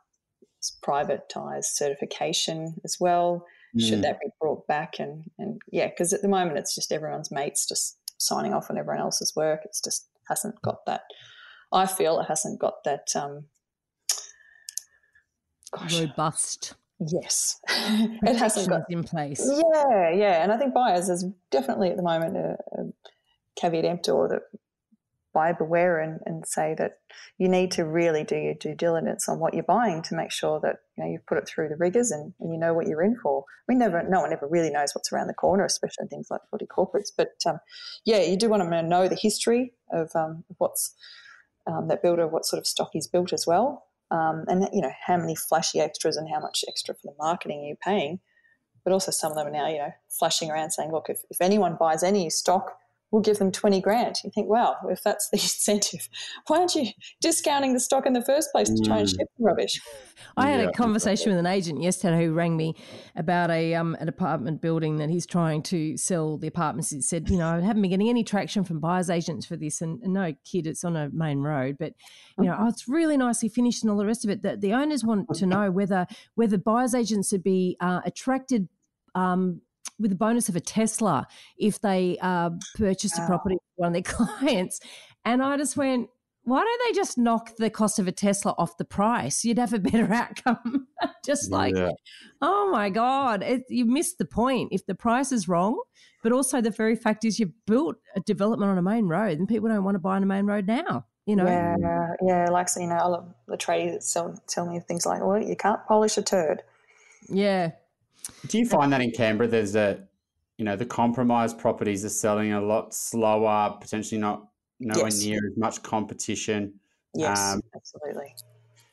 privatized 0.83 1.65
certification 1.65 2.75
as 2.85 2.99
well. 3.01 3.47
Mm. 3.77 3.89
Should 3.89 4.03
that 4.03 4.21
be 4.21 4.29
brought 4.41 4.67
back? 4.67 4.99
And 4.99 5.25
and 5.39 5.61
yeah, 5.71 5.89
because 5.89 6.13
at 6.13 6.23
the 6.23 6.29
moment 6.29 6.59
it's 6.59 6.75
just 6.75 6.93
everyone's 6.93 7.31
mates 7.31 7.67
just 7.67 7.99
signing 8.19 8.53
off 8.53 8.71
on 8.71 8.79
everyone 8.79 9.03
else's 9.03 9.35
work. 9.37 9.61
It's 9.65 9.81
just 9.81 10.09
hasn't 10.29 10.61
got 10.63 10.85
that. 10.87 11.03
I 11.73 11.87
feel 11.87 12.21
it 12.21 12.27
hasn't 12.29 12.61
got 12.61 12.85
that. 12.85 13.09
Um, 13.15 13.45
gosh, 15.73 16.01
robust. 16.01 16.75
Yes, 17.01 17.61
it 17.69 18.37
hasn't 18.37 18.69
got 18.69 18.83
in 18.89 19.03
place. 19.03 19.45
Yeah, 19.45 20.11
yeah, 20.11 20.43
and 20.43 20.53
I 20.53 20.57
think 20.57 20.73
buyers 20.73 21.09
is 21.09 21.27
definitely 21.51 21.91
at 21.91 21.97
the 21.97 22.03
moment 22.03 22.37
a, 22.37 22.57
a 22.79 22.85
caveat 23.57 23.85
emptor 23.85 24.29
that 24.31 24.43
buyer 25.35 25.55
beware 25.55 25.99
and, 26.01 26.21
and 26.25 26.47
say 26.47 26.75
that 26.79 26.99
you 27.37 27.49
need 27.49 27.73
to 27.73 27.85
really 27.85 28.25
do 28.25 28.37
your 28.37 28.55
due 28.55 28.75
diligence 28.75 29.29
on 29.29 29.41
what 29.41 29.53
you're 29.53 29.65
buying 29.65 30.01
to 30.03 30.15
make 30.15 30.31
sure 30.31 30.61
that 30.61 30.77
you 30.97 31.05
know 31.05 31.11
you've 31.11 31.27
put 31.27 31.37
it 31.37 31.47
through 31.47 31.69
the 31.69 31.77
rigors 31.77 32.11
and, 32.11 32.33
and 32.41 32.53
you 32.53 32.59
know 32.59 32.73
what 32.73 32.87
you're 32.87 33.03
in 33.03 33.17
for. 33.17 33.45
We 33.69 33.75
never, 33.75 34.03
no 34.03 34.21
one 34.21 34.33
ever 34.33 34.47
really 34.47 34.71
knows 34.71 34.95
what's 34.95 35.13
around 35.13 35.27
the 35.27 35.35
corner, 35.35 35.65
especially 35.65 36.05
in 36.05 36.09
things 36.09 36.29
like 36.31 36.41
body 36.53 36.67
corporates. 36.67 37.11
But 37.17 37.33
um, 37.47 37.59
yeah, 38.05 38.23
you 38.23 38.37
do 38.37 38.49
want 38.49 38.63
to 38.63 38.83
know 38.83 39.09
the 39.09 39.19
history 39.21 39.75
of 39.93 40.11
um, 40.15 40.45
what's 40.59 40.95
um, 41.67 41.89
that 41.89 42.03
builder, 42.03 42.29
what 42.29 42.47
sort 42.47 42.59
of 42.59 42.67
stock 42.67 42.91
he's 42.93 43.09
built 43.09 43.33
as 43.33 43.47
well, 43.47 43.87
um, 44.11 44.45
and 44.49 44.69
you 44.73 44.83
know 44.83 44.93
how 45.07 45.17
many 45.17 45.35
flashy 45.35 45.81
extras 45.81 46.17
and 46.17 46.29
how 46.29 46.41
much 46.41 46.65
extra 46.69 46.95
for 46.95 47.07
the 47.07 47.15
marketing 47.19 47.65
you're 47.65 47.77
paying. 47.77 48.21
but 48.85 48.93
also 48.93 49.11
some 49.11 49.33
of 49.33 49.37
them 49.39 49.47
are 49.47 49.51
now, 49.51 49.69
you 49.69 49.79
know, 49.79 49.93
flashing 50.09 50.51
around 50.51 50.71
saying, 50.71 50.93
look, 50.93 51.07
if, 51.09 51.23
if 51.31 51.41
anyone 51.41 51.77
buys 51.81 52.03
any 52.03 52.29
stock, 52.31 52.77
we'll 53.15 53.23
give 53.23 53.39
them 53.39 53.53
20 53.53 53.81
grand. 53.81 54.17
You 54.25 54.31
think, 54.35 54.49
wow, 54.49 54.75
if 54.91 55.01
that's 55.05 55.29
the 55.31 55.37
incentive, 55.43 56.09
why 56.49 56.59
aren't 56.59 56.75
you 56.75 56.89
discounting 57.21 57.73
the 57.73 57.79
stock 57.79 58.07
in 58.07 58.13
the 58.13 58.21
first 58.21 58.51
place 58.51 58.69
to 58.69 58.83
try 58.85 58.99
and 58.99 59.09
ship 59.09 59.29
the 59.39 59.45
rubbish? 59.45 59.81
I 60.37 60.49
had 60.49 60.61
yeah, 60.61 60.71
a 60.71 60.73
conversation 60.73 61.31
with 61.31 61.39
an 61.39 61.47
agent 61.47 61.81
yesterday 61.81 62.25
who 62.25 62.33
rang 62.33 62.57
me 62.57 62.75
about 63.15 63.53
a 63.53 63.75
um, 63.75 63.97
an 64.01 64.09
apartment 64.09 64.61
building 64.61 64.97
that 64.97 65.11
he's 65.11 65.27
trying 65.27 65.63
to 65.65 65.97
sell 65.97 66.39
the 66.39 66.49
apartments. 66.49 66.91
He 66.91 67.03
said, 67.03 67.31
you 67.31 67.37
know, 67.37 67.49
I 67.49 67.61
haven't 67.61 67.83
been 67.83 67.93
getting 67.93 68.09
any 68.09 68.25
traction 68.25 68.65
from 68.65 68.81
buyers 68.81 69.11
agents 69.11 69.47
for 69.47 69.57
this, 69.57 69.81
and, 69.81 70.03
and 70.03 70.13
no 70.13 70.35
kid, 70.45 70.67
it's 70.67 70.83
on 70.83 70.97
a 70.97 71.09
main 71.13 71.39
road, 71.39 71.77
but 71.79 71.93
you 72.37 72.47
know, 72.47 72.57
oh, 72.59 72.67
it's 72.67 72.89
really 72.89 73.17
nicely 73.17 73.49
finished 73.49 73.85
and 73.85 73.93
all 73.93 73.97
the 73.97 74.07
rest 74.07 74.25
of 74.25 74.31
it. 74.31 74.43
That 74.43 74.61
the 74.61 74.73
owners 74.73 75.05
want 75.05 75.33
to 75.35 75.47
know 75.47 75.71
whether 75.71 76.09
whether 76.35 76.59
buyers 76.59 76.97
agents 76.97 77.31
would 77.31 77.45
be 77.45 77.77
uh, 77.79 78.01
attracted 78.05 78.69
um, 79.15 79.61
with 79.99 80.11
the 80.11 80.17
bonus 80.17 80.49
of 80.49 80.57
a 80.57 80.61
Tesla 80.61 81.27
if 81.59 81.81
they 81.81 82.19
uh, 82.21 82.51
purchased 82.77 83.19
a 83.19 83.27
property 83.27 83.57
for 83.57 83.83
one 83.83 83.89
of 83.89 83.93
their 83.95 84.03
clients. 84.27 84.81
And 85.25 85.43
I 85.43 85.57
just 85.57 85.77
went, 85.77 86.09
why 86.45 86.63
don't 86.63 86.81
they 86.87 86.95
just 86.95 87.17
knock 87.17 87.57
the 87.57 87.71
cost 87.71 87.99
of 87.99 88.07
a 88.07 88.13
Tesla 88.13 88.55
off 88.59 88.77
the 88.77 88.85
price? 88.85 89.45
You'd 89.45 89.59
have 89.59 89.73
a 89.73 89.79
better 89.79 90.13
outcome. 90.13 90.89
just 91.25 91.51
like, 91.51 91.75
yeah. 91.75 91.91
oh 92.43 92.71
my 92.71 92.91
God, 92.91 93.43
it, 93.43 93.65
you 93.69 93.87
missed 93.87 94.19
the 94.19 94.27
point. 94.27 94.69
If 94.73 94.87
the 94.87 94.95
price 94.95 95.33
is 95.33 95.49
wrong, 95.49 95.83
but 96.23 96.33
also 96.33 96.61
the 96.61 96.71
very 96.71 96.97
fact 96.97 97.25
is 97.25 97.41
you've 97.41 97.67
built 97.67 97.97
a 98.15 98.21
development 98.21 98.71
on 98.71 98.79
a 98.79 98.83
main 98.83 99.07
road 99.07 99.39
and 99.39 99.49
people 99.49 99.69
don't 99.69 99.85
want 99.85 99.95
to 99.95 100.01
buy 100.01 100.17
on 100.17 100.23
a 100.23 100.27
main 100.27 100.47
road 100.47 100.67
now. 100.67 101.07
You 101.27 101.37
know? 101.37 101.47
Yeah, 101.47 102.09
yeah. 102.21 102.51
Like, 102.51 102.69
so, 102.69 102.81
you 102.81 102.87
know, 102.87 103.35
the 103.49 103.57
tradies 103.57 104.13
tell, 104.13 104.39
tell 104.47 104.67
me 104.71 104.79
things 104.81 105.07
like, 105.07 105.25
well, 105.25 105.43
you 105.43 105.57
can't 105.57 105.81
polish 105.87 106.19
a 106.19 106.23
turd. 106.23 106.63
Yeah, 107.31 107.71
do 108.47 108.59
you 108.59 108.67
find 108.67 108.93
that 108.93 109.01
in 109.01 109.11
Canberra 109.11 109.49
there's 109.49 109.75
a, 109.77 110.01
you 110.59 110.65
know, 110.65 110.77
the 110.77 110.87
compromised 110.87 111.59
properties 111.59 112.05
are 112.05 112.11
selling 112.11 112.53
a 112.53 112.61
lot 112.61 112.95
slower, 112.95 113.77
potentially 113.81 114.21
not 114.21 114.49
nowhere 114.81 115.07
yes. 115.07 115.25
near 115.25 115.39
as 115.47 115.57
much 115.57 115.83
competition? 115.83 116.75
Yes, 117.15 117.55
um, 117.55 117.63
absolutely. 117.75 118.35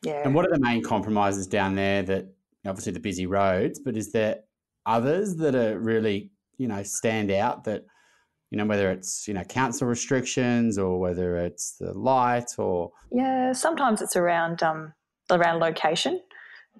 Yeah. 0.04 0.22
And 0.26 0.34
what 0.34 0.46
are 0.46 0.52
the 0.52 0.60
main 0.60 0.84
compromises 0.84 1.48
down 1.48 1.76
there 1.76 2.02
that 2.04 2.26
obviously 2.66 2.94
the 2.94 3.00
busy 3.00 3.26
roads, 3.26 3.80
but 3.80 3.98
is 3.98 4.12
there 4.12 4.42
others 4.86 5.36
that 5.38 5.56
are 5.56 5.80
really, 5.80 6.32
you 6.58 6.68
know, 6.68 6.84
stand 6.84 7.32
out 7.32 7.64
that, 7.66 7.86
you 8.50 8.58
know, 8.58 8.66
whether 8.66 8.92
it's, 8.92 9.28
you 9.28 9.34
know, 9.34 9.44
council 9.44 9.88
restrictions 9.88 10.78
or 10.78 11.00
whether 11.00 11.38
it's 11.38 11.78
the 11.78 11.94
light 11.94 12.58
or 12.58 12.92
Yeah, 13.12 13.54
sometimes 13.54 14.02
it's 14.02 14.16
around 14.16 14.64
um 14.64 14.94
around 15.30 15.60
location. 15.60 16.22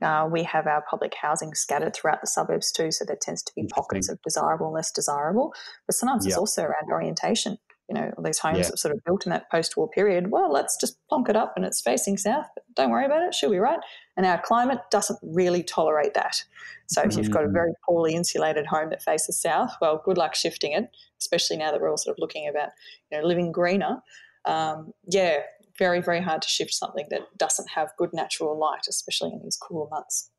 Uh, 0.02 0.28
we 0.32 0.44
have 0.44 0.68
our 0.68 0.84
public 0.90 1.14
housing 1.20 1.54
scattered 1.54 1.96
throughout 1.96 2.22
the 2.22 2.28
suburbs 2.28 2.72
too, 2.72 2.92
so 2.92 3.06
there 3.06 3.18
tends 3.20 3.44
to 3.44 3.52
be 3.56 3.68
pockets 3.68 4.10
of 4.10 4.22
desirable 4.24 4.68
and 4.68 4.76
less 4.76 4.92
desirable. 4.92 5.54
But 5.88 5.96
sometimes 5.96 6.26
yep. 6.26 6.32
it's 6.32 6.38
also 6.38 6.64
around 6.64 6.92
orientation. 6.92 7.58
You 7.88 7.96
know, 7.96 8.12
these 8.24 8.40
homes 8.40 8.60
yeah. 8.60 8.70
that 8.70 8.80
sort 8.80 8.96
of 8.96 9.04
built 9.04 9.26
in 9.26 9.32
that 9.32 9.52
post-war 9.52 9.90
period. 9.90 10.32
Well, 10.32 10.52
let's 10.52 10.78
just 10.80 10.98
plonk 11.10 11.28
it 11.28 11.36
up 11.36 11.54
and 11.58 11.66
it's 11.66 11.82
facing 11.82 12.18
south. 12.18 12.48
Don't 12.76 12.90
worry 12.90 13.06
about 13.06 13.22
it; 13.24 13.36
she'll 13.36 13.52
be 13.52 13.58
right. 13.58 13.80
And 14.16 14.26
our 14.26 14.42
climate 14.42 14.80
doesn't 14.92 15.20
really 15.22 15.62
tolerate 15.62 16.14
that. 16.14 16.42
So 16.88 17.02
if 17.02 17.18
you've 17.18 17.32
got 17.32 17.44
a 17.44 17.48
mm. 17.48 17.54
very 17.54 17.74
poorly 17.86 18.14
insulated 18.14 18.66
home 18.66 18.92
that 18.92 19.04
faces 19.04 19.42
south, 19.42 19.76
well, 19.82 20.02
good 20.06 20.18
luck 20.18 20.36
shifting 20.36 20.72
it. 20.72 20.90
Especially 21.20 21.58
now 21.58 21.72
that 21.72 21.82
we're 21.82 21.90
all 21.90 21.98
sort 21.98 22.16
of 22.16 22.20
looking 22.20 22.48
about 22.48 22.70
you 23.12 23.20
know 23.20 23.28
living 23.28 23.52
greener. 23.52 23.98
Um, 24.46 24.94
yeah, 25.06 25.40
very, 25.78 26.02
very 26.02 26.22
hard 26.22 26.42
to 26.42 26.48
shift 26.48 26.74
something 26.74 27.06
that 27.10 27.22
doesn't 27.38 27.70
have 27.70 27.92
good 27.98 28.14
natural 28.14 28.58
light, 28.58 28.88
especially 28.90 29.32
in 29.32 29.42
these 29.44 29.58
cooler 29.58 29.90
months. 29.90 30.30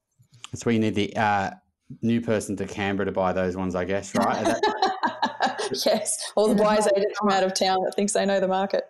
That's 0.50 0.64
where 0.66 0.72
you 0.72 0.80
need 0.80 0.94
the 0.94 1.16
uh, 1.16 1.50
new 2.02 2.20
person 2.20 2.56
to 2.56 2.66
Canberra 2.66 3.06
to 3.06 3.12
buy 3.12 3.32
those 3.32 3.56
ones, 3.56 3.74
I 3.74 3.84
guess, 3.84 4.14
right? 4.14 4.46
yes, 5.86 6.32
or 6.36 6.48
the 6.48 6.62
wise 6.62 6.86
agent 6.96 7.16
from 7.18 7.30
out 7.30 7.44
of 7.44 7.54
town 7.54 7.78
that 7.84 7.94
thinks 7.94 8.12
they 8.12 8.26
know 8.26 8.40
the 8.40 8.48
market. 8.48 8.84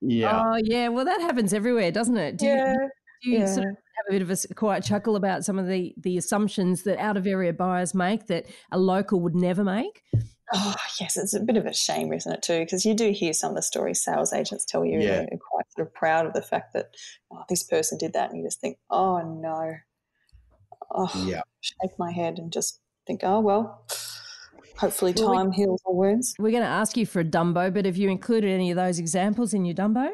Yeah. 0.00 0.42
Oh, 0.44 0.60
yeah. 0.62 0.88
Well, 0.88 1.04
that 1.04 1.20
happens 1.20 1.52
everywhere, 1.52 1.92
doesn't 1.92 2.16
it? 2.16 2.38
Do 2.38 2.46
yeah. 2.46 2.72
You, 2.72 2.88
do 3.22 3.30
you 3.30 3.38
yeah. 3.38 3.46
sort 3.46 3.68
of 3.68 3.74
have 3.74 4.06
a 4.08 4.12
bit 4.12 4.22
of 4.22 4.30
a 4.30 4.54
quiet 4.54 4.84
chuckle 4.84 5.16
about 5.16 5.44
some 5.44 5.58
of 5.58 5.68
the 5.68 5.94
the 5.98 6.18
assumptions 6.18 6.82
that 6.82 6.98
out 6.98 7.16
of 7.16 7.26
area 7.26 7.52
buyers 7.52 7.94
make 7.94 8.26
that 8.26 8.46
a 8.72 8.78
local 8.78 9.20
would 9.20 9.36
never 9.36 9.62
make? 9.62 10.02
Oh, 10.54 10.74
yes, 11.00 11.16
it's 11.16 11.34
a 11.34 11.40
bit 11.40 11.56
of 11.56 11.64
a 11.64 11.72
shame, 11.72 12.12
isn't 12.12 12.30
it, 12.30 12.42
too? 12.42 12.58
Because 12.60 12.84
you 12.84 12.94
do 12.94 13.10
hear 13.10 13.32
some 13.32 13.50
of 13.50 13.56
the 13.56 13.62
stories 13.62 14.04
sales 14.04 14.32
agents 14.32 14.64
tell 14.64 14.84
you, 14.84 15.00
yeah. 15.00 15.24
They're 15.28 15.38
quite 15.50 15.64
sort 15.74 15.88
of 15.88 15.94
proud 15.94 16.26
of 16.26 16.34
the 16.34 16.42
fact 16.42 16.74
that 16.74 16.94
oh, 17.32 17.42
this 17.48 17.62
person 17.62 17.96
did 17.98 18.12
that, 18.12 18.30
and 18.30 18.38
you 18.38 18.44
just 18.44 18.60
think, 18.60 18.78
oh 18.90 19.18
no, 19.22 19.76
oh, 20.90 21.24
yeah, 21.26 21.40
shake 21.60 21.98
my 21.98 22.12
head 22.12 22.38
and 22.38 22.52
just 22.52 22.80
think, 23.06 23.20
oh 23.22 23.40
well, 23.40 23.86
hopefully 24.76 25.14
time 25.14 25.26
well, 25.26 25.48
we, 25.48 25.56
heals 25.56 25.82
all 25.86 25.96
wounds. 25.96 26.34
We're 26.38 26.50
going 26.50 26.62
to 26.62 26.68
ask 26.68 26.96
you 26.96 27.06
for 27.06 27.20
a 27.20 27.24
Dumbo, 27.24 27.72
but 27.72 27.86
have 27.86 27.96
you 27.96 28.10
included 28.10 28.50
any 28.50 28.70
of 28.70 28.76
those 28.76 28.98
examples 28.98 29.54
in 29.54 29.64
your 29.64 29.74
Dumbo? 29.74 30.10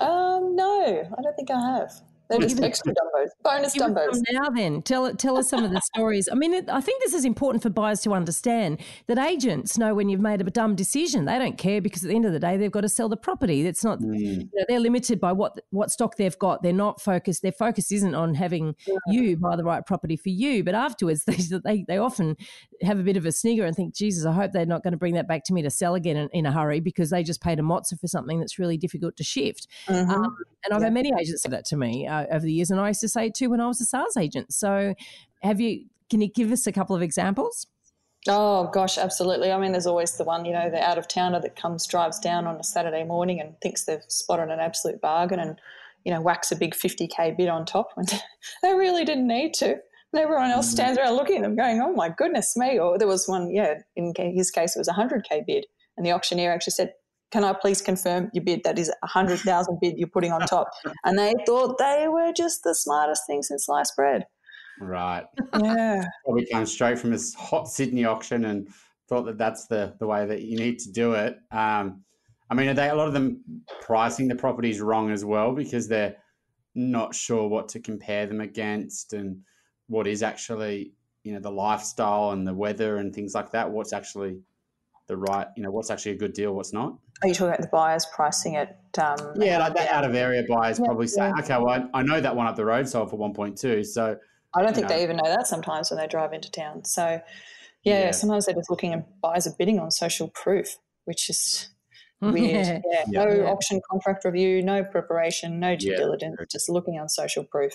Um, 0.00 0.54
no, 0.54 1.08
I 1.16 1.22
don't 1.22 1.36
think 1.36 1.50
I 1.50 1.78
have. 1.78 1.92
They're 2.28 2.40
just 2.40 2.60
extra 2.60 2.92
dumbos, 2.92 3.28
bonus 3.42 3.76
dumbos. 3.76 4.20
Now 4.30 4.50
then, 4.50 4.82
tell 4.82 5.14
tell 5.14 5.38
us 5.38 5.48
some 5.48 5.64
of 5.64 5.70
the 5.70 5.80
stories. 5.80 6.28
I 6.30 6.34
mean, 6.34 6.52
it, 6.52 6.68
I 6.68 6.80
think 6.80 7.02
this 7.02 7.14
is 7.14 7.24
important 7.24 7.62
for 7.62 7.70
buyers 7.70 8.00
to 8.02 8.12
understand 8.12 8.80
that 9.06 9.18
agents 9.18 9.78
know 9.78 9.94
when 9.94 10.08
you've 10.08 10.20
made 10.20 10.40
a 10.40 10.44
dumb 10.44 10.74
decision. 10.74 11.24
They 11.24 11.38
don't 11.38 11.56
care 11.56 11.80
because 11.80 12.04
at 12.04 12.08
the 12.08 12.14
end 12.14 12.26
of 12.26 12.32
the 12.32 12.38
day, 12.38 12.56
they've 12.56 12.70
got 12.70 12.82
to 12.82 12.88
sell 12.88 13.08
the 13.08 13.16
property. 13.16 13.66
It's 13.66 13.82
not 13.82 14.00
mm. 14.00 14.18
you 14.18 14.38
know, 14.38 14.64
they're 14.68 14.80
limited 14.80 15.20
by 15.20 15.32
what 15.32 15.58
what 15.70 15.90
stock 15.90 16.16
they've 16.16 16.38
got. 16.38 16.62
They're 16.62 16.72
not 16.72 17.00
focused. 17.00 17.42
Their 17.42 17.52
focus 17.52 17.90
isn't 17.92 18.14
on 18.14 18.34
having 18.34 18.74
yeah. 18.86 18.96
you 19.08 19.36
buy 19.36 19.56
the 19.56 19.64
right 19.64 19.84
property 19.84 20.16
for 20.16 20.28
you. 20.28 20.62
But 20.62 20.74
afterwards, 20.74 21.24
they, 21.26 21.36
they 21.64 21.84
they 21.88 21.98
often 21.98 22.36
have 22.82 22.98
a 22.98 23.02
bit 23.02 23.16
of 23.16 23.24
a 23.24 23.32
snigger 23.32 23.64
and 23.64 23.74
think, 23.74 23.94
Jesus, 23.94 24.26
I 24.26 24.32
hope 24.32 24.52
they're 24.52 24.66
not 24.66 24.82
going 24.82 24.92
to 24.92 24.98
bring 24.98 25.14
that 25.14 25.28
back 25.28 25.44
to 25.44 25.54
me 25.54 25.62
to 25.62 25.70
sell 25.70 25.94
again 25.94 26.16
in, 26.16 26.28
in 26.32 26.46
a 26.46 26.52
hurry 26.52 26.80
because 26.80 27.10
they 27.10 27.22
just 27.22 27.40
paid 27.40 27.58
a 27.58 27.62
mozza 27.62 27.98
for 27.98 28.06
something 28.06 28.38
that's 28.38 28.58
really 28.58 28.76
difficult 28.76 29.16
to 29.16 29.24
shift. 29.24 29.66
Mm-hmm. 29.88 30.10
Um, 30.10 30.36
and 30.64 30.74
I've 30.74 30.80
yeah. 30.80 30.86
had 30.86 30.94
many 30.94 31.12
agents 31.18 31.42
say 31.42 31.50
that 31.50 31.64
to 31.66 31.76
me 31.76 32.06
uh, 32.06 32.17
Uh, 32.18 32.26
over 32.34 32.44
the 32.44 32.52
years, 32.52 32.70
and 32.70 32.80
I 32.80 32.88
used 32.88 33.00
to 33.00 33.08
say 33.08 33.26
it 33.26 33.34
too 33.34 33.50
when 33.50 33.60
I 33.60 33.66
was 33.66 33.80
a 33.80 33.84
sales 33.84 34.16
agent. 34.16 34.52
So, 34.52 34.94
have 35.42 35.60
you? 35.60 35.84
Can 36.10 36.20
you 36.20 36.28
give 36.28 36.52
us 36.52 36.66
a 36.66 36.72
couple 36.72 36.96
of 36.96 37.02
examples? 37.02 37.66
Oh 38.26 38.68
gosh, 38.72 38.98
absolutely. 38.98 39.52
I 39.52 39.58
mean, 39.58 39.72
there's 39.72 39.86
always 39.86 40.16
the 40.16 40.24
one, 40.24 40.44
you 40.44 40.52
know, 40.52 40.70
the 40.70 40.82
out 40.82 40.98
of 40.98 41.06
towner 41.06 41.40
that 41.40 41.56
comes, 41.56 41.86
drives 41.86 42.18
down 42.18 42.46
on 42.46 42.56
a 42.56 42.64
Saturday 42.64 43.04
morning 43.04 43.40
and 43.40 43.54
thinks 43.60 43.84
they've 43.84 44.02
spotted 44.08 44.50
an 44.50 44.58
absolute 44.58 45.00
bargain 45.00 45.38
and, 45.38 45.58
you 46.04 46.12
know, 46.12 46.20
whacks 46.20 46.50
a 46.50 46.56
big 46.56 46.74
50k 46.74 47.36
bid 47.36 47.48
on 47.48 47.64
top 47.64 47.90
when 47.94 48.06
they 48.62 48.74
really 48.74 49.04
didn't 49.04 49.26
need 49.28 49.54
to. 49.54 49.76
And 50.12 50.22
everyone 50.22 50.50
else 50.50 50.70
stands 50.70 50.98
around 50.98 51.16
looking 51.16 51.36
at 51.36 51.42
them 51.42 51.56
going, 51.56 51.80
oh 51.80 51.92
my 51.92 52.08
goodness 52.08 52.56
me. 52.56 52.78
Or 52.78 52.98
there 52.98 53.06
was 53.06 53.28
one, 53.28 53.50
yeah, 53.50 53.74
in 53.94 54.12
his 54.16 54.50
case, 54.50 54.74
it 54.74 54.80
was 54.80 54.88
a 54.88 54.92
100k 54.92 55.46
bid. 55.46 55.66
And 55.96 56.04
the 56.04 56.12
auctioneer 56.12 56.52
actually 56.52 56.72
said, 56.72 56.94
can 57.30 57.44
I 57.44 57.52
please 57.52 57.82
confirm 57.82 58.30
your 58.32 58.44
bid? 58.44 58.62
That 58.64 58.78
is 58.78 58.90
a 59.02 59.06
hundred 59.06 59.40
thousand 59.40 59.78
bid 59.80 59.98
you're 59.98 60.08
putting 60.08 60.32
on 60.32 60.40
top. 60.42 60.70
And 61.04 61.18
they 61.18 61.34
thought 61.46 61.78
they 61.78 62.06
were 62.08 62.32
just 62.32 62.62
the 62.62 62.74
smartest 62.74 63.22
thing 63.26 63.42
since 63.42 63.66
sliced 63.66 63.96
bread. 63.96 64.24
Right. 64.80 65.24
Yeah. 65.60 66.04
Probably 66.24 66.46
came 66.46 66.66
straight 66.66 66.98
from 66.98 67.10
this 67.10 67.34
hot 67.34 67.68
Sydney 67.68 68.04
auction 68.04 68.44
and 68.46 68.68
thought 69.08 69.26
that 69.26 69.38
that's 69.38 69.66
the 69.66 69.94
the 69.98 70.06
way 70.06 70.26
that 70.26 70.42
you 70.42 70.58
need 70.58 70.78
to 70.80 70.92
do 70.92 71.12
it. 71.12 71.36
Um, 71.50 72.02
I 72.50 72.54
mean, 72.54 72.68
are 72.68 72.74
they 72.74 72.88
a 72.88 72.94
lot 72.94 73.08
of 73.08 73.14
them 73.14 73.42
pricing 73.82 74.28
the 74.28 74.34
properties 74.34 74.80
wrong 74.80 75.10
as 75.10 75.24
well 75.24 75.54
because 75.54 75.88
they're 75.88 76.16
not 76.74 77.14
sure 77.14 77.48
what 77.48 77.68
to 77.70 77.80
compare 77.80 78.26
them 78.26 78.40
against 78.40 79.12
and 79.12 79.40
what 79.88 80.06
is 80.06 80.22
actually 80.22 80.92
you 81.24 81.32
know 81.32 81.40
the 81.40 81.50
lifestyle 81.50 82.30
and 82.30 82.46
the 82.46 82.54
weather 82.54 82.96
and 82.98 83.14
things 83.14 83.34
like 83.34 83.50
that. 83.52 83.70
What's 83.70 83.92
actually 83.92 84.38
the 85.08 85.16
right, 85.16 85.48
you 85.56 85.62
know, 85.62 85.70
what's 85.70 85.90
actually 85.90 86.12
a 86.12 86.16
good 86.16 86.34
deal, 86.34 86.54
what's 86.54 86.72
not. 86.72 86.96
Are 87.22 87.28
you 87.28 87.34
talking 87.34 87.48
about 87.48 87.60
the 87.60 87.68
buyers 87.68 88.06
pricing 88.14 88.54
it? 88.54 88.76
Um, 88.96 89.18
yeah, 89.36 89.58
like 89.58 89.74
that 89.74 89.90
out 89.90 90.04
of 90.04 90.14
area 90.14 90.44
buyers 90.48 90.78
yeah, 90.78 90.86
probably 90.86 91.06
say, 91.06 91.28
yeah. 91.28 91.40
okay, 91.40 91.56
well, 91.58 91.88
I, 91.92 91.98
I, 91.98 92.02
know 92.02 92.20
that 92.20 92.34
one 92.34 92.46
up 92.46 92.56
the 92.56 92.64
road 92.64 92.88
sold 92.88 93.10
for 93.10 93.18
1.2. 93.18 93.86
So 93.86 94.18
I 94.54 94.62
don't 94.62 94.74
think 94.74 94.88
know. 94.88 94.96
they 94.96 95.02
even 95.02 95.16
know 95.16 95.28
that 95.28 95.46
sometimes 95.46 95.90
when 95.90 95.98
they 95.98 96.06
drive 96.06 96.32
into 96.32 96.50
town. 96.50 96.84
So 96.84 97.20
yeah, 97.84 98.00
yeah, 98.00 98.10
sometimes 98.10 98.46
they're 98.46 98.54
just 98.54 98.70
looking 98.70 98.92
and 98.92 99.04
buyers 99.22 99.46
are 99.46 99.54
bidding 99.58 99.78
on 99.78 99.90
social 99.90 100.28
proof, 100.28 100.78
which 101.04 101.30
is 101.30 101.68
weird. 102.20 102.82
yeah. 102.90 103.04
No 103.06 103.46
auction 103.46 103.80
contract 103.90 104.24
review, 104.24 104.62
no 104.62 104.82
preparation, 104.84 105.60
no 105.60 105.76
due 105.76 105.96
diligence, 105.96 106.36
just 106.50 106.68
looking 106.68 106.98
on 106.98 107.08
social 107.08 107.44
proof. 107.44 107.74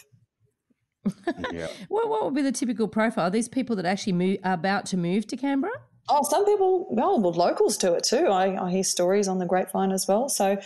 yeah. 1.52 1.68
what, 1.88 2.10
what 2.10 2.26
would 2.26 2.34
be 2.34 2.42
the 2.42 2.52
typical 2.52 2.88
profile? 2.88 3.28
Are 3.28 3.32
these 3.32 3.50
people 3.50 3.76
that 3.78 3.86
actually 3.86 4.14
move, 4.14 4.38
are 4.44 4.54
about 4.54 4.86
to 4.88 4.98
move 4.98 5.28
to 5.28 5.38
Canberra? 5.38 5.74
Oh, 6.10 6.22
some 6.24 6.46
people, 6.46 6.88
well, 6.90 7.20
well, 7.22 7.32
locals 7.32 7.78
do 7.78 7.94
it 7.94 8.04
too. 8.04 8.28
I, 8.28 8.66
I 8.66 8.72
hear 8.72 8.84
stories 8.84 9.28
on 9.28 9.40
the 9.40 9.46
grapevine 9.46 9.92
as 9.92 10.06
well. 10.08 10.28
So 10.28 10.58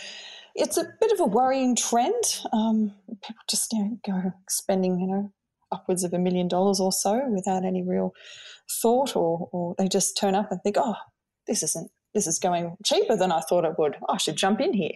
it's 0.54 0.76
a 0.76 0.84
bit 1.00 1.12
of 1.12 1.20
a 1.20 1.24
worrying 1.26 1.76
trend. 1.76 2.42
Um, 2.52 2.92
people 3.08 3.42
just 3.48 3.72
you 3.72 3.78
know, 3.78 3.98
go 4.04 4.32
spending, 4.48 4.98
you 4.98 5.06
know, 5.06 5.32
upwards 5.70 6.02
of 6.02 6.12
a 6.12 6.18
million 6.18 6.48
dollars 6.48 6.80
or 6.80 6.90
so 6.90 7.28
without 7.30 7.64
any 7.64 7.82
real 7.82 8.12
thought, 8.82 9.14
or, 9.14 9.48
or 9.52 9.74
they 9.78 9.86
just 9.86 10.16
turn 10.16 10.34
up 10.34 10.50
and 10.50 10.60
think, 10.62 10.76
oh, 10.78 10.96
this 11.46 11.62
isn't, 11.62 11.90
this 12.14 12.26
is 12.26 12.38
going 12.38 12.76
cheaper 12.84 13.16
than 13.16 13.30
I 13.30 13.40
thought 13.40 13.64
it 13.64 13.78
would. 13.78 13.96
I 14.08 14.16
should 14.16 14.36
jump 14.36 14.60
in 14.60 14.72
here. 14.72 14.92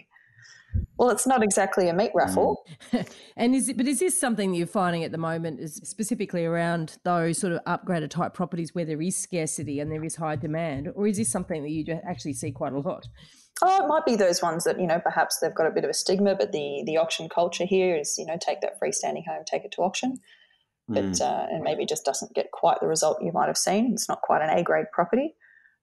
Well, 0.97 1.09
it's 1.09 1.25
not 1.25 1.43
exactly 1.43 1.89
a 1.89 1.93
meat 1.93 2.11
raffle. 2.13 2.63
Mm. 2.91 3.11
and 3.37 3.55
is 3.55 3.69
it, 3.69 3.77
but 3.77 3.87
is 3.87 3.99
this 3.99 4.19
something 4.19 4.51
that 4.51 4.57
you're 4.57 4.67
finding 4.67 5.03
at 5.03 5.11
the 5.11 5.17
moment 5.17 5.59
is 5.59 5.75
specifically 5.83 6.45
around 6.45 6.97
those 7.03 7.37
sort 7.37 7.53
of 7.53 7.63
upgraded 7.65 8.09
type 8.09 8.33
properties 8.33 8.73
where 8.75 8.85
there 8.85 9.01
is 9.01 9.15
scarcity 9.15 9.79
and 9.79 9.91
there 9.91 10.03
is 10.03 10.15
high 10.15 10.35
demand, 10.35 10.89
or 10.95 11.07
is 11.07 11.17
this 11.17 11.31
something 11.31 11.63
that 11.63 11.71
you 11.71 11.85
actually 12.07 12.33
see 12.33 12.51
quite 12.51 12.73
a 12.73 12.79
lot? 12.79 13.07
Oh, 13.61 13.83
it 13.83 13.87
might 13.87 14.05
be 14.05 14.15
those 14.15 14.41
ones 14.41 14.63
that 14.63 14.79
you 14.79 14.87
know 14.87 14.99
perhaps 14.99 15.39
they've 15.39 15.53
got 15.53 15.67
a 15.67 15.71
bit 15.71 15.83
of 15.83 15.89
a 15.89 15.93
stigma, 15.93 16.35
but 16.35 16.51
the 16.51 16.83
the 16.85 16.97
auction 16.97 17.29
culture 17.29 17.65
here 17.65 17.95
is 17.95 18.15
you 18.17 18.25
know 18.25 18.37
take 18.39 18.61
that 18.61 18.79
freestanding 18.81 19.25
home, 19.27 19.43
take 19.45 19.63
it 19.63 19.71
to 19.73 19.81
auction, 19.81 20.17
but 20.87 21.03
mm. 21.03 21.21
uh, 21.21 21.47
and 21.49 21.63
maybe 21.63 21.85
just 21.85 22.05
doesn't 22.05 22.33
get 22.33 22.51
quite 22.51 22.79
the 22.79 22.87
result 22.87 23.21
you 23.21 23.31
might 23.31 23.47
have 23.47 23.57
seen. 23.57 23.91
It's 23.93 24.09
not 24.09 24.21
quite 24.21 24.41
an 24.41 24.57
A 24.57 24.63
grade 24.63 24.87
property. 24.91 25.35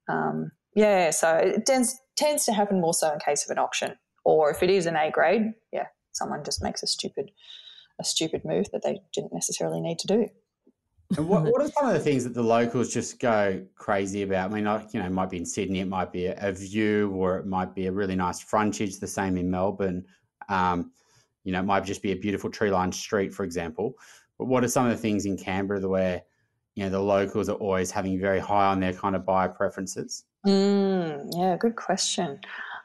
Um, 0.08 0.50
yeah, 0.74 1.10
so 1.10 1.34
it 1.36 1.66
tends 1.66 1.98
tends 2.16 2.44
to 2.44 2.52
happen 2.52 2.80
more 2.80 2.94
so 2.94 3.12
in 3.12 3.18
case 3.18 3.44
of 3.44 3.50
an 3.50 3.58
auction, 3.58 3.96
or 4.24 4.50
if 4.50 4.62
it 4.62 4.70
is 4.70 4.86
an 4.86 4.96
A 4.96 5.10
grade, 5.10 5.52
yeah, 5.72 5.86
someone 6.12 6.44
just 6.44 6.62
makes 6.62 6.82
a 6.82 6.86
stupid 6.86 7.30
a 7.98 8.04
stupid 8.04 8.42
move 8.44 8.66
that 8.72 8.82
they 8.82 9.00
didn't 9.12 9.32
necessarily 9.32 9.80
need 9.80 9.98
to 9.98 10.06
do. 10.06 10.28
And 11.18 11.28
what, 11.28 11.42
what 11.44 11.60
are 11.60 11.68
some 11.68 11.86
of 11.86 11.92
the 11.92 12.00
things 12.00 12.24
that 12.24 12.34
the 12.34 12.42
locals 12.42 12.94
just 12.94 13.18
go 13.18 13.62
crazy 13.74 14.22
about? 14.22 14.50
I 14.50 14.54
mean, 14.54 14.64
like, 14.64 14.94
you 14.94 15.00
know, 15.00 15.06
it 15.06 15.12
might 15.12 15.28
be 15.28 15.38
in 15.38 15.44
Sydney, 15.44 15.80
it 15.80 15.88
might 15.88 16.12
be 16.12 16.26
a, 16.26 16.36
a 16.38 16.52
view, 16.52 17.10
or 17.10 17.38
it 17.38 17.46
might 17.46 17.74
be 17.74 17.88
a 17.88 17.92
really 17.92 18.14
nice 18.14 18.40
frontage, 18.40 18.98
the 19.00 19.06
same 19.06 19.36
in 19.36 19.50
Melbourne. 19.50 20.04
Um, 20.48 20.92
you 21.44 21.52
know, 21.52 21.58
it 21.58 21.64
might 21.64 21.84
just 21.84 22.00
be 22.00 22.12
a 22.12 22.16
beautiful 22.16 22.48
tree 22.48 22.70
lined 22.70 22.94
street, 22.94 23.34
for 23.34 23.44
example. 23.44 23.94
But 24.38 24.46
what 24.46 24.62
are 24.64 24.68
some 24.68 24.86
of 24.86 24.92
the 24.92 24.96
things 24.96 25.26
in 25.26 25.36
Canberra 25.36 25.86
where, 25.86 26.22
you 26.76 26.84
know, 26.84 26.90
the 26.90 27.00
locals 27.00 27.48
are 27.48 27.56
always 27.56 27.90
having 27.90 28.20
very 28.20 28.38
high 28.38 28.66
on 28.66 28.78
their 28.80 28.92
kind 28.92 29.16
of 29.16 29.26
buyer 29.26 29.48
preferences? 29.48 30.24
Mm, 30.46 31.30
yeah, 31.36 31.56
good 31.58 31.76
question. 31.76 32.38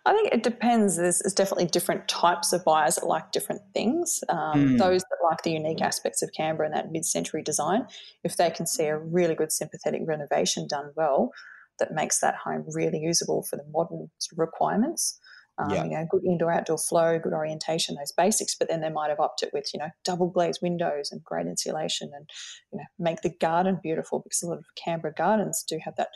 I 0.05 0.13
think 0.13 0.31
it 0.31 0.43
depends. 0.43 0.97
There's, 0.97 1.19
there's, 1.19 1.33
definitely 1.33 1.65
different 1.65 2.07
types 2.07 2.53
of 2.53 2.63
buyers 2.63 2.95
that 2.95 3.07
like 3.07 3.31
different 3.31 3.61
things. 3.73 4.23
Um, 4.29 4.37
mm. 4.37 4.77
Those 4.77 5.01
that 5.01 5.17
like 5.23 5.41
the 5.41 5.51
unique 5.51 5.81
aspects 5.81 6.21
of 6.21 6.31
Canberra 6.31 6.67
and 6.67 6.75
that 6.75 6.91
mid 6.91 7.05
century 7.05 7.41
design, 7.41 7.87
if 8.23 8.37
they 8.37 8.51
can 8.51 8.67
see 8.67 8.85
a 8.85 8.97
really 8.97 9.33
good 9.33 9.51
sympathetic 9.51 10.01
renovation 10.05 10.67
done 10.67 10.91
well 10.95 11.31
that 11.79 11.91
makes 11.91 12.19
that 12.19 12.35
home 12.35 12.65
really 12.73 12.99
usable 12.99 13.43
for 13.43 13.55
the 13.55 13.65
modern 13.71 14.09
requirements. 14.35 15.19
Um, 15.57 15.69
yeah. 15.71 15.83
You 15.85 15.89
know, 15.91 16.07
good 16.11 16.25
indoor 16.25 16.51
outdoor 16.51 16.77
flow, 16.77 17.17
good 17.17 17.33
orientation, 17.33 17.95
those 17.95 18.11
basics. 18.11 18.55
But 18.55 18.67
then 18.67 18.81
they 18.81 18.89
might 18.89 19.09
have 19.09 19.21
opted 19.21 19.49
with 19.53 19.69
you 19.73 19.79
know 19.79 19.89
double 20.03 20.29
glazed 20.29 20.59
windows 20.61 21.11
and 21.11 21.23
great 21.23 21.47
insulation, 21.47 22.11
and 22.13 22.29
you 22.71 22.77
know 22.77 22.85
make 22.99 23.21
the 23.21 23.33
garden 23.39 23.79
beautiful 23.81 24.19
because 24.19 24.43
a 24.43 24.47
lot 24.47 24.57
of 24.57 24.65
Canberra 24.75 25.13
gardens 25.13 25.63
do 25.67 25.79
have 25.83 25.95
that 25.95 26.09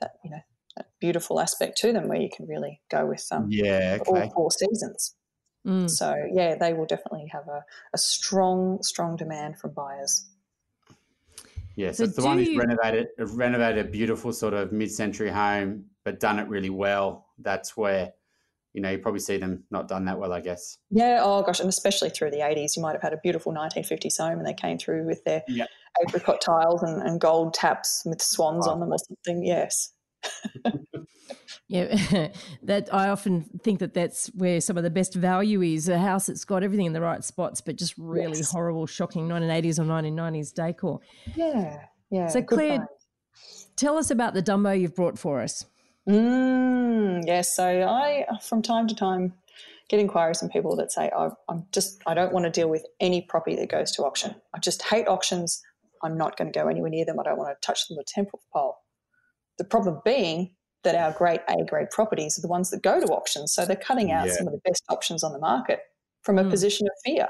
that 0.00 0.12
you 0.22 0.30
know 0.30 0.40
beautiful 1.00 1.40
aspect 1.40 1.78
to 1.78 1.92
them 1.92 2.08
where 2.08 2.20
you 2.20 2.28
can 2.34 2.46
really 2.46 2.80
go 2.90 3.06
with 3.06 3.26
um, 3.30 3.46
yeah, 3.50 3.98
okay. 4.00 4.22
all 4.22 4.30
four 4.30 4.50
seasons. 4.50 5.14
Mm. 5.66 5.88
So 5.88 6.14
yeah, 6.32 6.56
they 6.56 6.72
will 6.72 6.86
definitely 6.86 7.28
have 7.32 7.48
a, 7.48 7.64
a 7.94 7.98
strong, 7.98 8.82
strong 8.82 9.16
demand 9.16 9.58
from 9.58 9.72
buyers. 9.72 10.28
Yeah, 11.76 11.90
so, 11.90 11.96
so 11.96 12.04
it's 12.04 12.16
the 12.16 12.24
one 12.24 12.38
who's 12.38 12.48
you... 12.48 12.58
renovated 12.58 13.08
renovated 13.18 13.86
a 13.86 13.88
beautiful 13.88 14.32
sort 14.32 14.54
of 14.54 14.72
mid-century 14.72 15.30
home, 15.30 15.86
but 16.04 16.20
done 16.20 16.38
it 16.38 16.48
really 16.48 16.70
well. 16.70 17.26
That's 17.38 17.76
where 17.76 18.12
you 18.74 18.80
know 18.80 18.90
you 18.90 18.98
probably 18.98 19.20
see 19.20 19.38
them 19.38 19.64
not 19.70 19.88
done 19.88 20.04
that 20.04 20.18
well, 20.18 20.32
I 20.32 20.40
guess. 20.40 20.78
Yeah. 20.90 21.20
Oh 21.22 21.42
gosh, 21.42 21.60
and 21.60 21.68
especially 21.68 22.10
through 22.10 22.30
the 22.30 22.46
eighties, 22.46 22.76
you 22.76 22.82
might 22.82 22.92
have 22.92 23.02
had 23.02 23.12
a 23.12 23.18
beautiful 23.18 23.52
1950s 23.52 24.18
home, 24.18 24.38
and 24.38 24.46
they 24.46 24.54
came 24.54 24.78
through 24.78 25.06
with 25.06 25.24
their 25.24 25.42
yep. 25.48 25.68
apricot 26.06 26.40
tiles 26.40 26.82
and, 26.82 27.02
and, 27.02 27.20
gold 27.20 27.54
taps 27.54 28.02
with 28.04 28.22
swans 28.22 28.68
on 28.68 28.78
them 28.80 28.92
or 28.92 28.98
something. 28.98 29.44
Yes. 29.44 29.93
Yeah, 31.68 32.28
that 32.62 32.92
I 32.92 33.08
often 33.08 33.42
think 33.62 33.80
that 33.80 33.94
that's 33.94 34.28
where 34.34 34.60
some 34.60 34.76
of 34.76 34.82
the 34.82 34.90
best 34.90 35.14
value 35.14 35.62
is 35.62 35.88
a 35.88 35.98
house 35.98 36.26
that's 36.26 36.44
got 36.44 36.62
everything 36.62 36.86
in 36.86 36.92
the 36.92 37.00
right 37.00 37.24
spots, 37.24 37.60
but 37.60 37.76
just 37.76 37.94
really 37.96 38.38
yes. 38.38 38.50
horrible, 38.50 38.86
shocking 38.86 39.28
1980s 39.28 39.78
or 39.78 39.84
1990s 39.84 40.52
decor. 40.54 41.00
Yeah, 41.34 41.78
yeah. 42.10 42.28
So, 42.28 42.42
Claire, 42.42 42.86
tell 43.76 43.96
us 43.96 44.10
about 44.10 44.34
the 44.34 44.42
Dumbo 44.42 44.78
you've 44.78 44.94
brought 44.94 45.18
for 45.18 45.40
us. 45.40 45.64
Mm, 46.08 47.24
yes, 47.26 47.56
so 47.56 47.64
I, 47.64 48.26
from 48.42 48.60
time 48.60 48.86
to 48.88 48.94
time, 48.94 49.32
get 49.88 50.00
inquiries 50.00 50.40
from 50.40 50.50
people 50.50 50.76
that 50.76 50.92
say, 50.92 51.10
oh, 51.16 51.32
I'm 51.48 51.66
just, 51.72 52.02
I 52.06 52.14
don't 52.14 52.32
want 52.32 52.44
to 52.44 52.50
deal 52.50 52.68
with 52.68 52.84
any 53.00 53.22
property 53.22 53.56
that 53.56 53.70
goes 53.70 53.90
to 53.92 54.02
auction. 54.02 54.34
I 54.52 54.58
just 54.58 54.82
hate 54.82 55.08
auctions. 55.08 55.62
I'm 56.02 56.18
not 56.18 56.36
going 56.36 56.52
to 56.52 56.58
go 56.58 56.68
anywhere 56.68 56.90
near 56.90 57.06
them. 57.06 57.18
I 57.18 57.22
don't 57.22 57.38
want 57.38 57.56
to 57.56 57.66
touch 57.66 57.88
them 57.88 57.96
with 57.96 58.06
a 58.06 58.12
10 58.14 58.26
foot 58.26 58.40
pole. 58.52 58.76
The 59.58 59.64
problem 59.64 60.00
being 60.04 60.54
that 60.82 60.94
our 60.94 61.12
great 61.12 61.40
A 61.48 61.64
grade 61.64 61.90
properties 61.90 62.38
are 62.38 62.42
the 62.42 62.48
ones 62.48 62.70
that 62.70 62.82
go 62.82 63.00
to 63.00 63.06
auctions. 63.06 63.52
So 63.52 63.64
they're 63.64 63.76
cutting 63.76 64.12
out 64.12 64.26
yeah. 64.26 64.34
some 64.34 64.46
of 64.46 64.52
the 64.52 64.60
best 64.64 64.84
options 64.88 65.24
on 65.24 65.32
the 65.32 65.38
market 65.38 65.80
from 66.22 66.38
a 66.38 66.44
mm. 66.44 66.50
position 66.50 66.86
of 66.86 66.92
fear. 67.04 67.28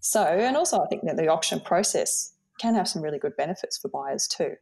So, 0.00 0.22
and 0.22 0.56
also 0.56 0.80
I 0.80 0.86
think 0.86 1.04
that 1.04 1.16
the 1.16 1.28
auction 1.28 1.60
process 1.60 2.32
can 2.58 2.74
have 2.74 2.88
some 2.88 3.02
really 3.02 3.18
good 3.18 3.36
benefits 3.36 3.78
for 3.78 3.88
buyers 3.88 4.26
too. 4.26 4.54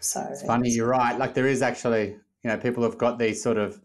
So 0.00 0.26
it's 0.30 0.42
funny, 0.42 0.70
you're 0.70 0.88
right. 0.88 1.18
Like 1.18 1.34
there 1.34 1.46
is 1.46 1.62
actually, 1.62 2.16
you 2.42 2.50
know, 2.50 2.56
people 2.56 2.82
have 2.82 2.98
got 2.98 3.18
these 3.18 3.42
sort 3.42 3.56
of 3.56 3.80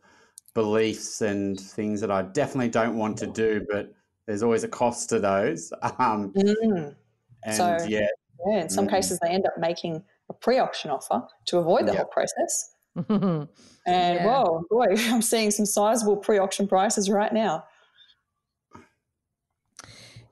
beliefs 0.54 1.22
and 1.22 1.60
things 1.60 2.02
that 2.02 2.12
I 2.12 2.24
definitely 2.24 2.70
don't 2.70 2.98
want 2.98 3.18
to 3.20 3.28
do, 3.28 3.66
but 3.72 3.94
there's 4.28 4.44
always 4.44 4.64
a 4.64 4.68
cost 4.68 5.10
to 5.10 5.20
those. 5.20 5.72
Um, 6.00 6.32
mm. 6.34 6.96
And 7.44 7.56
so, 7.56 7.78
yeah. 7.88 8.08
Yeah, 8.48 8.62
in 8.62 8.70
some 8.70 8.88
mm. 8.88 8.92
cases 8.92 9.20
they 9.22 9.30
end 9.30 9.46
up 9.46 9.58
making 9.58 10.04
a 10.32 10.34
pre-auction 10.34 10.90
offer 10.90 11.22
to 11.48 11.58
avoid 11.58 11.82
the 11.86 11.94
yep. 11.94 11.98
whole 11.98 12.06
process. 12.06 12.76
and 13.10 13.48
yeah. 13.88 14.26
whoa, 14.26 14.64
boy, 14.70 14.88
I'm 14.98 15.22
seeing 15.22 15.52
some 15.52 15.66
sizable 15.66 16.18
pre-auction 16.18 16.68
prices 16.68 17.10
right 17.10 17.32
now. 17.32 17.64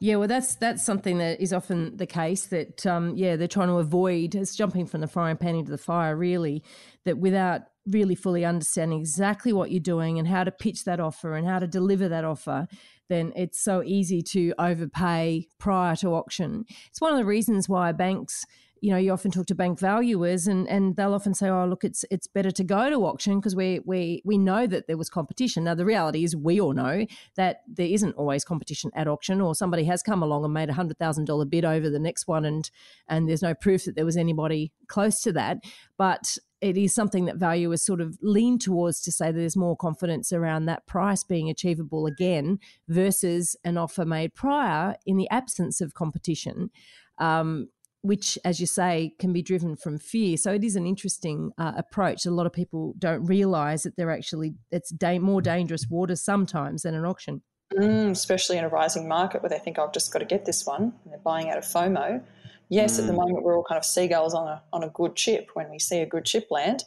Yeah, 0.02 0.16
well, 0.16 0.30
that's 0.30 0.56
that's 0.56 0.86
something 0.86 1.18
that 1.18 1.42
is 1.42 1.52
often 1.52 1.98
the 1.98 2.06
case. 2.06 2.46
That 2.48 2.86
um, 2.86 3.18
yeah, 3.18 3.36
they're 3.36 3.50
trying 3.50 3.68
to 3.68 3.80
avoid. 3.80 4.34
It's 4.34 4.56
jumping 4.56 4.86
from 4.86 5.02
the 5.02 5.08
frying 5.08 5.36
pan 5.36 5.56
into 5.56 5.72
the 5.72 5.78
fire, 5.78 6.16
really. 6.16 6.64
That 7.04 7.18
without 7.18 7.64
really 7.86 8.16
fully 8.16 8.46
understanding 8.46 9.00
exactly 9.00 9.52
what 9.52 9.72
you're 9.72 9.82
doing 9.82 10.18
and 10.18 10.28
how 10.28 10.46
to 10.46 10.52
pitch 10.52 10.86
that 10.86 11.02
offer 11.02 11.34
and 11.34 11.46
how 11.46 11.60
to 11.60 11.68
deliver 11.68 12.08
that 12.08 12.24
offer, 12.24 12.68
then 13.10 13.34
it's 13.36 13.62
so 13.62 13.84
easy 13.84 14.22
to 14.22 14.54
overpay 14.58 15.48
prior 15.60 15.96
to 15.98 16.14
auction. 16.14 16.66
It's 16.90 17.02
one 17.02 17.12
of 17.12 17.18
the 17.18 17.26
reasons 17.26 17.68
why 17.68 17.92
banks 17.92 18.46
you 18.82 18.92
know, 18.92 18.98
you 18.98 19.12
often 19.12 19.32
talk 19.32 19.46
to 19.48 19.56
bank 19.56 19.80
valuers 19.80 20.48
and, 20.48 20.68
and 20.68 20.96
they'll 20.96 21.14
often 21.14 21.34
say, 21.34 21.50
oh, 21.50 21.66
look, 21.66 21.84
it's 21.84 22.06
it's 22.12 22.28
better 22.28 22.52
to 22.52 22.64
go 22.64 22.90
to 22.90 23.06
auction 23.06 23.40
because 23.40 23.56
we, 23.56 23.80
we, 23.86 24.22
we 24.26 24.38
know 24.38 24.68
that 24.68 24.88
there 24.88 24.98
was 24.98 25.10
competition. 25.10 25.64
Now, 25.64 25.76
the 25.76 25.86
reality 25.86 26.24
is 26.24 26.36
we 26.36 26.60
all 26.60 26.74
know 26.74 27.06
that 27.36 27.62
there 27.68 27.88
isn't 27.88 28.16
always 28.16 28.44
competition 28.44 28.92
at 28.96 29.08
auction 29.08 29.42
or 29.42 29.56
somebody 29.56 29.84
has 29.86 30.02
come 30.02 30.24
along 30.24 30.44
and 30.46 30.54
made 30.54 30.70
a 30.70 30.74
$100,000 30.74 31.50
bid 31.50 31.66
over 31.66 31.90
the 31.90 32.00
next 32.00 32.28
one 32.28 32.46
and, 32.46 32.70
and 33.08 33.28
there's 33.28 33.42
no 33.42 33.54
proof 33.54 33.86
that 33.86 33.96
there 33.96 34.06
was 34.06 34.18
anybody 34.18 34.72
close 34.88 35.22
to 35.22 35.32
that. 35.34 35.58
But 35.98 36.38
it 36.62 36.78
is 36.78 36.94
something 36.94 37.26
that 37.26 37.38
valuers 37.38 37.82
sort 37.82 38.02
of 38.02 38.18
lean 38.22 38.60
towards 38.60 39.02
to 39.02 39.12
say 39.12 39.28
that 39.28 39.38
there's 39.38 39.56
more 39.56 39.78
confidence 39.78 40.34
around 40.34 40.66
that 40.66 40.86
price 40.86 41.24
being 41.24 41.50
achievable 41.50 42.06
again 42.06 42.60
versus 42.88 43.56
an 43.64 43.78
offer 43.78 44.06
made 44.06 44.36
prior 44.36 44.96
in 45.06 45.18
the 45.18 45.30
absence 45.30 45.80
of 45.80 45.94
competition. 45.94 46.70
Um, 47.18 47.70
which, 48.02 48.38
as 48.46 48.60
you 48.60 48.68
say, 48.68 49.14
can 49.20 49.34
be 49.34 49.42
driven 49.42 49.76
from 49.76 50.00
fear. 50.00 50.38
So 50.38 50.54
it 50.54 50.64
is 50.64 50.76
an 50.76 50.86
interesting 50.86 51.52
uh, 51.58 51.74
approach. 51.76 52.26
A 52.26 52.32
lot 52.32 52.46
of 52.46 52.54
people 52.54 52.94
don't 52.98 53.26
realise 53.26 53.84
that 53.84 53.98
they're 53.98 54.12
actually 54.12 54.56
it's 54.72 54.90
da- 54.90 55.20
more 55.20 55.42
dangerous 55.42 55.88
water 55.90 56.16
sometimes 56.16 56.84
than 56.84 56.96
an 56.96 57.06
auction. 57.06 57.42
Mm, 57.74 58.12
especially 58.12 58.58
in 58.58 58.64
a 58.64 58.70
rising 58.70 59.08
market 59.08 59.44
where 59.44 59.50
they 59.50 59.60
think 59.60 59.78
I've 59.78 59.94
just 59.94 60.12
got 60.12 60.20
to 60.20 60.26
get 60.26 60.46
this 60.46 60.66
one, 60.66 60.94
and 61.04 61.12
they're 61.12 61.20
buying 61.20 61.50
out 61.50 61.58
of 61.58 61.66
FOMO. 61.66 62.24
Yes, 62.70 62.96
mm. 62.96 63.02
at 63.02 63.08
the 63.08 63.14
mm. 63.14 63.18
moment 63.18 63.44
we're 63.44 63.56
all 63.56 63.66
kind 63.68 63.78
of 63.78 63.86
seagulls 63.86 64.34
on 64.34 64.48
a 64.48 64.64
on 64.72 64.84
a 64.84 64.90
good 64.90 65.16
chip 65.16 65.50
when 65.54 65.70
we 65.70 65.80
see 65.80 66.00
a 66.00 66.06
good 66.06 66.26
chip 66.26 66.48
land, 66.50 66.84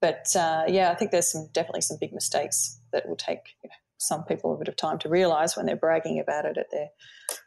but 0.00 0.34
uh, 0.36 0.64
yeah, 0.68 0.90
I 0.90 0.94
think 0.94 1.10
there's 1.10 1.30
some 1.30 1.48
definitely 1.52 1.80
some 1.80 1.98
big 2.00 2.12
mistakes 2.12 2.78
that 2.92 3.08
will 3.08 3.16
take 3.16 3.56
you 3.62 3.68
know, 3.68 3.74
some 3.98 4.24
people 4.24 4.54
a 4.54 4.58
bit 4.58 4.68
of 4.68 4.76
time 4.76 4.98
to 4.98 5.08
realise 5.08 5.56
when 5.56 5.66
they're 5.66 5.76
bragging 5.76 6.20
about 6.20 6.44
it 6.44 6.58
at 6.58 6.70
their 6.70 6.88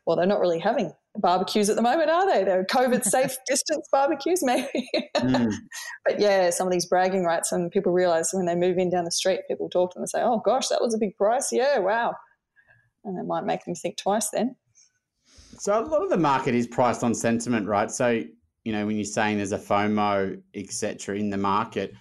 well, 0.05 0.17
they're 0.17 0.25
not 0.25 0.39
really 0.39 0.59
having 0.59 0.93
barbecues 1.22 1.70
at 1.70 1.76
the 1.76 1.82
moment, 1.82 2.09
are 2.09 2.32
they? 2.32 2.43
They're 2.43 2.65
COVID 2.65 3.03
safe 3.05 3.36
distance 3.47 3.88
barbecues, 3.91 4.43
maybe. 4.43 4.89
mm. 5.15 5.53
But 6.05 6.20
yeah, 6.20 6.49
some 6.49 6.68
of 6.68 6.74
these 6.74 6.86
bragging 6.86 7.24
rights, 7.24 7.51
and 7.51 7.72
people 7.72 7.91
realise 7.91 8.32
when 8.34 8.45
they 8.45 8.55
move 8.55 8.78
in 8.78 8.89
down 8.89 9.05
the 9.05 9.11
street, 9.11 9.41
people 9.47 9.70
talk 9.70 9.91
to 9.91 9.95
them 9.95 10.03
and 10.03 10.09
say, 10.09 10.22
"Oh 10.22 10.41
gosh, 10.43 10.68
that 10.70 10.82
was 10.82 10.93
a 10.93 10.97
big 10.97 11.15
price." 11.18 11.49
Yeah, 11.51 11.80
wow, 11.80 12.13
and 13.03 13.18
it 13.20 13.26
might 13.26 13.45
make 13.45 13.65
them 13.65 13.76
think 13.76 13.97
twice 13.97 14.30
then. 14.30 14.55
So 15.59 15.80
a 15.80 15.82
lot 15.82 16.03
of 16.03 16.09
the 16.09 16.18
market 16.18 16.53
is 16.53 16.68
priced 16.68 17.03
on 17.03 17.13
sentiment, 17.13 17.68
right? 17.68 17.91
So 17.91 18.24
you 18.63 18.72
know 18.74 18.86
when 18.86 18.95
you're 18.95 19.05
saying 19.05 19.38
there's 19.38 19.51
a 19.51 19.59
FOMO, 19.59 20.41
etc., 20.53 21.18
in 21.18 21.30
the 21.30 21.38
market, 21.38 21.93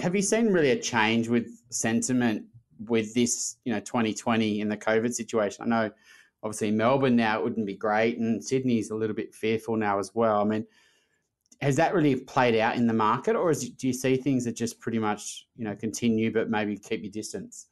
have 0.00 0.14
you 0.14 0.22
seen 0.22 0.52
really 0.52 0.70
a 0.70 0.78
change 0.78 1.28
with 1.28 1.48
sentiment 1.70 2.44
with 2.88 3.14
this, 3.14 3.56
you 3.64 3.72
know, 3.72 3.80
2020 3.80 4.60
in 4.60 4.68
the 4.68 4.76
COVID 4.76 5.12
situation? 5.12 5.64
I 5.64 5.68
know 5.68 5.90
obviously 6.44 6.70
Melbourne 6.70 7.16
now 7.16 7.38
it 7.38 7.44
wouldn't 7.44 7.66
be 7.66 7.74
great, 7.74 8.18
and 8.18 8.44
Sydney's 8.44 8.90
a 8.90 8.94
little 8.94 9.16
bit 9.16 9.34
fearful 9.34 9.76
now 9.76 9.98
as 9.98 10.14
well. 10.14 10.40
I 10.40 10.44
mean, 10.44 10.66
has 11.60 11.76
that 11.76 11.94
really 11.94 12.16
played 12.16 12.58
out 12.60 12.76
in 12.76 12.86
the 12.86 12.92
market, 12.92 13.34
or 13.34 13.50
is, 13.50 13.70
do 13.70 13.86
you 13.86 13.92
see 13.94 14.16
things 14.16 14.44
that 14.44 14.54
just 14.54 14.78
pretty 14.78 14.98
much 14.98 15.46
you 15.56 15.64
know 15.64 15.74
continue 15.74 16.32
but 16.32 16.50
maybe 16.50 16.76
keep 16.78 17.02
your 17.02 17.10
distance? 17.10 17.66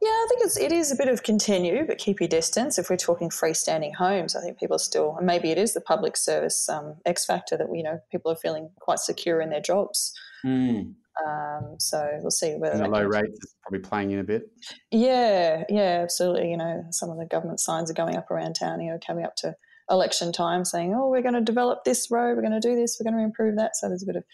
Yeah, 0.00 0.08
I 0.08 0.26
think 0.28 0.40
it's 0.44 0.56
it 0.56 0.72
is 0.72 0.90
a 0.90 0.96
bit 0.96 1.08
of 1.08 1.22
continue, 1.22 1.86
but 1.86 1.98
keep 1.98 2.20
your 2.20 2.28
distance. 2.28 2.78
If 2.78 2.90
we're 2.90 2.96
talking 2.96 3.28
freestanding 3.28 3.94
homes, 3.94 4.34
I 4.34 4.40
think 4.40 4.58
people 4.58 4.76
are 4.76 4.80
still, 4.80 5.14
and 5.16 5.26
maybe 5.26 5.50
it 5.50 5.58
is 5.58 5.74
the 5.74 5.80
public 5.80 6.16
service 6.16 6.68
um, 6.68 6.96
X 7.06 7.24
factor 7.24 7.56
that 7.56 7.68
you 7.72 7.82
know 7.82 8.00
people 8.10 8.32
are 8.32 8.36
feeling 8.36 8.70
quite 8.80 8.98
secure 8.98 9.40
in 9.40 9.50
their 9.50 9.60
jobs. 9.60 10.12
Mm. 10.44 10.94
Um, 11.26 11.76
so 11.78 12.18
we'll 12.20 12.30
see 12.30 12.54
whether 12.54 12.74
And 12.74 12.84
the 12.84 12.88
low 12.88 13.00
can- 13.08 13.22
rates 13.22 13.44
is 13.44 13.54
probably 13.62 13.80
playing 13.80 14.10
in 14.12 14.18
a 14.18 14.24
bit. 14.24 14.50
Yeah, 14.90 15.64
yeah, 15.68 16.00
absolutely. 16.02 16.50
You 16.50 16.56
know, 16.56 16.84
some 16.90 17.10
of 17.10 17.18
the 17.18 17.26
government 17.26 17.60
signs 17.60 17.90
are 17.90 17.94
going 17.94 18.16
up 18.16 18.30
around 18.30 18.54
town. 18.54 18.80
You 18.80 18.92
know, 18.92 18.98
coming 19.06 19.24
up 19.24 19.36
to 19.36 19.54
election 19.90 20.32
time, 20.32 20.64
saying, 20.64 20.94
"Oh, 20.94 21.08
we're 21.10 21.22
going 21.22 21.34
to 21.34 21.40
develop 21.42 21.84
this 21.84 22.10
road. 22.10 22.36
We're 22.36 22.42
going 22.48 22.60
to 22.60 22.66
do 22.66 22.74
this. 22.76 22.96
We're 22.98 23.10
going 23.10 23.18
to 23.20 23.24
improve 23.24 23.56
that." 23.56 23.76
So 23.76 23.88
there's 23.88 24.02
a 24.02 24.06
bit 24.06 24.16
of 24.16 24.24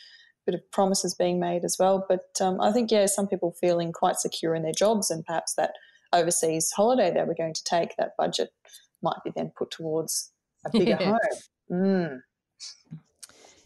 bit 0.46 0.54
of 0.54 0.70
promises 0.70 1.14
being 1.14 1.38
made 1.40 1.64
as 1.64 1.76
well. 1.78 2.06
But 2.08 2.26
um, 2.40 2.60
I 2.60 2.72
think 2.72 2.90
yeah, 2.90 3.06
some 3.06 3.26
people 3.28 3.54
feeling 3.60 3.92
quite 3.92 4.16
secure 4.16 4.54
in 4.54 4.62
their 4.62 4.72
jobs, 4.72 5.10
and 5.10 5.24
perhaps 5.24 5.54
that 5.56 5.72
overseas 6.12 6.70
holiday 6.70 7.10
they 7.12 7.24
were 7.24 7.34
going 7.34 7.52
to 7.54 7.64
take, 7.64 7.94
that 7.96 8.12
budget 8.16 8.50
might 9.02 9.18
be 9.24 9.30
then 9.36 9.52
put 9.56 9.70
towards 9.70 10.32
a 10.64 10.70
bigger 10.70 10.96
Yeah. 11.00 11.06
home. 11.10 11.18
Mm. 11.70 12.20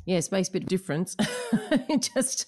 Yes, 0.04 0.32
makes 0.32 0.48
a 0.48 0.52
bit 0.52 0.62
of 0.64 0.68
difference. 0.68 1.14
Just, 2.14 2.46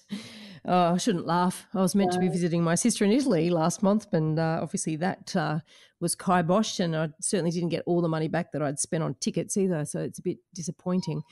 oh, 0.67 0.93
I 0.93 0.97
shouldn't 0.97 1.25
laugh. 1.25 1.65
I 1.73 1.81
was 1.81 1.95
meant 1.95 2.11
to 2.13 2.19
be 2.19 2.27
visiting 2.27 2.63
my 2.63 2.75
sister 2.75 3.05
in 3.05 3.11
Italy 3.11 3.49
last 3.49 3.83
month, 3.83 4.07
and 4.13 4.39
uh, 4.39 4.59
obviously 4.61 4.95
that 4.97 5.35
uh, 5.35 5.59
was 5.99 6.15
kiboshed, 6.15 6.79
and 6.79 6.95
I 6.95 7.09
certainly 7.21 7.51
didn't 7.51 7.69
get 7.69 7.83
all 7.85 8.01
the 8.01 8.09
money 8.09 8.27
back 8.27 8.51
that 8.51 8.61
I'd 8.61 8.79
spent 8.79 9.03
on 9.03 9.15
tickets 9.15 9.57
either. 9.57 9.85
So 9.85 9.99
it's 10.01 10.19
a 10.19 10.23
bit 10.23 10.37
disappointing. 10.53 11.23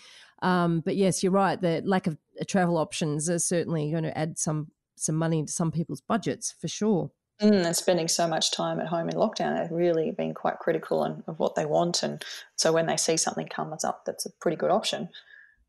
Um, 0.42 0.82
but 0.82 0.96
yes, 0.96 1.24
you're 1.24 1.32
right. 1.32 1.60
The 1.60 1.82
lack 1.86 2.08
of 2.08 2.18
uh, 2.40 2.44
travel 2.48 2.78
options 2.78 3.30
are 3.30 3.40
certainly 3.40 3.92
going 3.92 4.04
to 4.04 4.18
add 4.18 4.38
some 4.38 4.68
some 4.96 5.16
money 5.16 5.40
into 5.40 5.52
some 5.52 5.72
people's 5.72 6.02
budgets 6.02 6.54
for 6.60 6.68
sure. 6.68 7.12
Mm, 7.42 7.66
and 7.66 7.76
spending 7.76 8.08
so 8.08 8.28
much 8.28 8.52
time 8.52 8.80
at 8.80 8.88
home 8.88 9.10
in 9.10 9.16
lockdown 9.16 9.58
they've 9.58 9.72
really 9.72 10.12
been 10.12 10.34
quite 10.34 10.60
critical 10.60 11.00
on, 11.00 11.24
of 11.28 11.40
what 11.40 11.56
they 11.56 11.66
want. 11.66 12.04
And 12.04 12.24
so 12.56 12.72
when 12.72 12.86
they 12.86 12.96
see 12.96 13.18
something 13.18 13.48
comes 13.48 13.84
up 13.84 14.04
that's 14.06 14.26
a 14.26 14.32
pretty 14.40 14.56
good 14.56 14.70
option, 14.70 15.10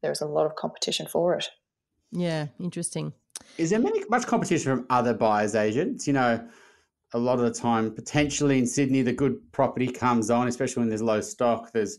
there's 0.02 0.20
a 0.20 0.26
lot 0.26 0.46
of 0.46 0.56
competition 0.56 1.06
for 1.06 1.34
it. 1.34 1.48
Yeah, 2.12 2.48
interesting. 2.60 3.14
Is 3.58 3.70
there 3.70 3.78
many, 3.78 4.02
much 4.08 4.26
competition 4.26 4.76
from 4.76 4.86
other 4.90 5.14
buyers 5.14 5.54
agents? 5.54 6.06
You 6.06 6.12
know, 6.14 6.48
a 7.12 7.18
lot 7.18 7.38
of 7.38 7.44
the 7.44 7.52
time, 7.52 7.92
potentially 7.92 8.58
in 8.58 8.66
Sydney, 8.66 9.02
the 9.02 9.12
good 9.12 9.40
property 9.52 9.86
comes 9.86 10.30
on, 10.30 10.48
especially 10.48 10.80
when 10.80 10.88
there's 10.88 11.02
low 11.02 11.20
stock. 11.20 11.72
There's, 11.72 11.98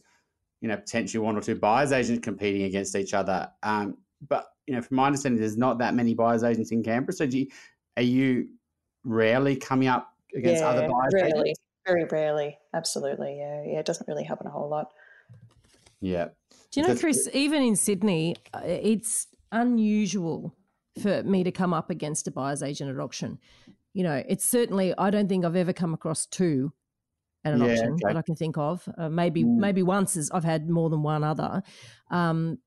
you 0.61 0.67
know, 0.67 0.75
potentially 0.75 1.23
one 1.23 1.37
or 1.37 1.41
two 1.41 1.55
buyers 1.55 1.91
agents 1.91 2.23
competing 2.23 2.63
against 2.63 2.95
each 2.95 3.13
other. 3.13 3.49
Um, 3.63 3.97
but 4.27 4.47
you 4.67 4.75
know, 4.75 4.81
from 4.81 4.97
my 4.97 5.05
understanding, 5.05 5.39
there's 5.39 5.57
not 5.57 5.77
that 5.79 5.93
many 5.93 6.13
buyers 6.13 6.43
agents 6.43 6.71
in 6.71 6.83
Canberra. 6.83 7.13
So, 7.13 7.25
do 7.25 7.39
you, 7.39 7.47
are 7.97 8.03
you 8.03 8.49
rarely 9.03 9.55
coming 9.55 9.87
up 9.87 10.09
against 10.35 10.63
other 10.63 10.81
buyers 10.81 11.13
rarely, 11.13 11.49
agents? 11.49 11.59
very 11.85 12.05
rarely. 12.05 12.57
Absolutely, 12.73 13.37
yeah, 13.37 13.63
yeah. 13.63 13.79
It 13.79 13.85
doesn't 13.85 14.07
really 14.07 14.23
happen 14.23 14.47
a 14.47 14.49
whole 14.49 14.69
lot. 14.69 14.91
Yeah. 16.01 16.29
Do 16.71 16.79
you 16.79 16.81
know, 16.81 16.93
That's- 16.93 17.01
Chris, 17.01 17.29
even 17.33 17.63
in 17.63 17.75
Sydney, 17.75 18.35
uh, 18.53 18.61
it's 18.63 19.27
unusual 19.51 20.53
for 21.01 21.23
me 21.23 21.43
to 21.43 21.51
come 21.51 21.73
up 21.73 21.89
against 21.89 22.27
a 22.27 22.31
buyer's 22.31 22.63
agent 22.63 22.89
at 22.89 22.99
auction. 22.99 23.39
You 23.93 24.03
know, 24.03 24.23
it's 24.27 24.45
certainly, 24.45 24.93
I 24.97 25.09
don't 25.09 25.27
think 25.29 25.45
I've 25.45 25.55
ever 25.55 25.73
come 25.73 25.93
across 25.93 26.25
two 26.25 26.73
at 27.43 27.53
an 27.53 27.61
Yeah, 27.61 27.71
auction 27.71 27.93
okay. 27.93 27.99
that 28.07 28.17
I 28.17 28.21
can 28.21 28.35
think 28.35 28.57
of. 28.57 28.87
Uh, 28.97 29.09
maybe, 29.09 29.43
Mm. 29.43 29.57
maybe 29.57 29.83
once 29.83 30.15
is 30.15 30.31
I've 30.31 30.43
had 30.43 30.69
more 30.69 30.89
than 30.89 31.03
one 31.03 31.23
other. 31.23 31.61
Um, 32.09 32.59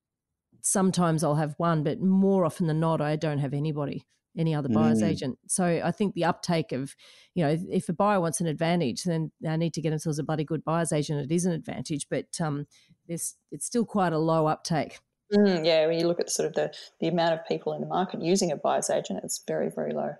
sometimes 0.60 1.24
I'll 1.24 1.36
have 1.36 1.54
one, 1.58 1.82
but 1.82 2.00
more 2.00 2.44
often 2.44 2.66
than 2.66 2.80
not, 2.80 3.00
I 3.00 3.16
don't 3.16 3.38
have 3.38 3.54
anybody, 3.54 4.06
any 4.36 4.54
other 4.54 4.68
buyer's 4.68 5.00
Mm. 5.00 5.08
agent. 5.08 5.38
So 5.46 5.64
I 5.64 5.90
think 5.90 6.14
the 6.14 6.24
uptake 6.24 6.72
of, 6.72 6.94
you 7.34 7.44
know, 7.44 7.50
if, 7.50 7.62
if 7.70 7.88
a 7.88 7.92
buyer 7.92 8.20
wants 8.20 8.40
an 8.40 8.46
advantage, 8.46 9.04
then 9.04 9.32
they 9.40 9.56
need 9.56 9.74
to 9.74 9.80
get 9.82 9.90
themselves 9.90 10.18
a 10.18 10.24
bloody 10.24 10.44
good 10.44 10.64
buyer's 10.64 10.92
agent. 10.92 11.20
It 11.30 11.34
is 11.34 11.44
an 11.46 11.52
advantage, 11.52 12.06
but 12.08 12.40
um, 12.40 12.66
it's 13.06 13.36
still 13.60 13.84
quite 13.86 14.12
a 14.12 14.18
low 14.18 14.46
uptake. 14.46 14.98
Mm, 15.32 15.64
yeah, 15.64 15.86
when 15.86 15.98
you 15.98 16.06
look 16.06 16.20
at 16.20 16.30
sort 16.30 16.48
of 16.48 16.54
the, 16.54 16.72
the 17.00 17.08
amount 17.08 17.34
of 17.34 17.46
people 17.46 17.72
in 17.74 17.80
the 17.80 17.86
market 17.86 18.22
using 18.22 18.50
a 18.50 18.56
buyer's 18.56 18.88
agent, 18.88 19.20
it's 19.22 19.42
very, 19.46 19.70
very 19.70 19.92
low. 19.92 20.14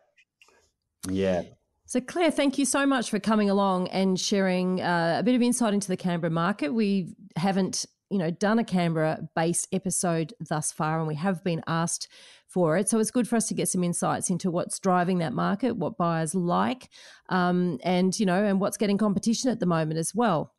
Yeah. 1.09 1.43
So, 1.87 2.01
Claire, 2.01 2.31
thank 2.31 2.59
you 2.59 2.67
so 2.67 2.85
much 2.85 3.09
for 3.09 3.19
coming 3.19 3.49
along 3.49 3.89
and 3.89 4.21
sharing 4.21 4.83
uh, 4.83 5.17
a 5.21 5.23
bit 5.23 5.35
of 5.35 5.41
insight 5.41 5.73
into 5.73 5.89
the 5.89 5.97
Canberra 5.97 6.31
market. 6.31 6.75
We 6.75 7.15
haven't, 7.37 7.87
you 8.11 8.19
know, 8.19 8.31
done 8.31 8.59
a 8.59 8.65
Canberra-based 8.65 9.69
episode 9.73 10.35
thus 10.47 10.71
far, 10.71 10.99
and 10.99 11.09
we 11.09 11.15
have 11.15 11.43
been 11.43 11.63
asked 11.67 12.09
for 12.47 12.77
it. 12.77 12.91
So 12.91 12.99
it's 12.99 13.11
good 13.11 13.27
for 13.27 13.37
us 13.37 13.49
to 13.49 13.55
get 13.55 13.69
some 13.69 13.83
insights 13.83 14.29
into 14.29 14.51
what's 14.51 14.79
driving 14.79 15.19
that 15.19 15.33
market, 15.33 15.77
what 15.77 15.97
buyers 15.97 16.35
like, 16.35 16.91
um, 17.31 17.79
and 17.83 18.19
you 18.21 18.27
know, 18.27 18.45
and 18.45 18.61
what's 18.61 18.77
getting 18.77 18.99
competition 18.99 19.51
at 19.51 19.61
the 19.61 19.67
moment 19.67 19.99
as 19.99 20.15
well. 20.15 20.55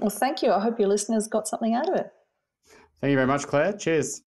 Well, 0.00 0.10
thank 0.10 0.42
you. 0.42 0.50
I 0.52 0.60
hope 0.60 0.80
your 0.80 0.88
listeners 0.88 1.28
got 1.28 1.46
something 1.46 1.74
out 1.74 1.88
of 1.88 1.94
it. 1.94 2.10
Thank 3.00 3.10
you 3.10 3.16
very 3.16 3.26
much, 3.26 3.46
Claire. 3.46 3.72
Cheers. 3.74 4.22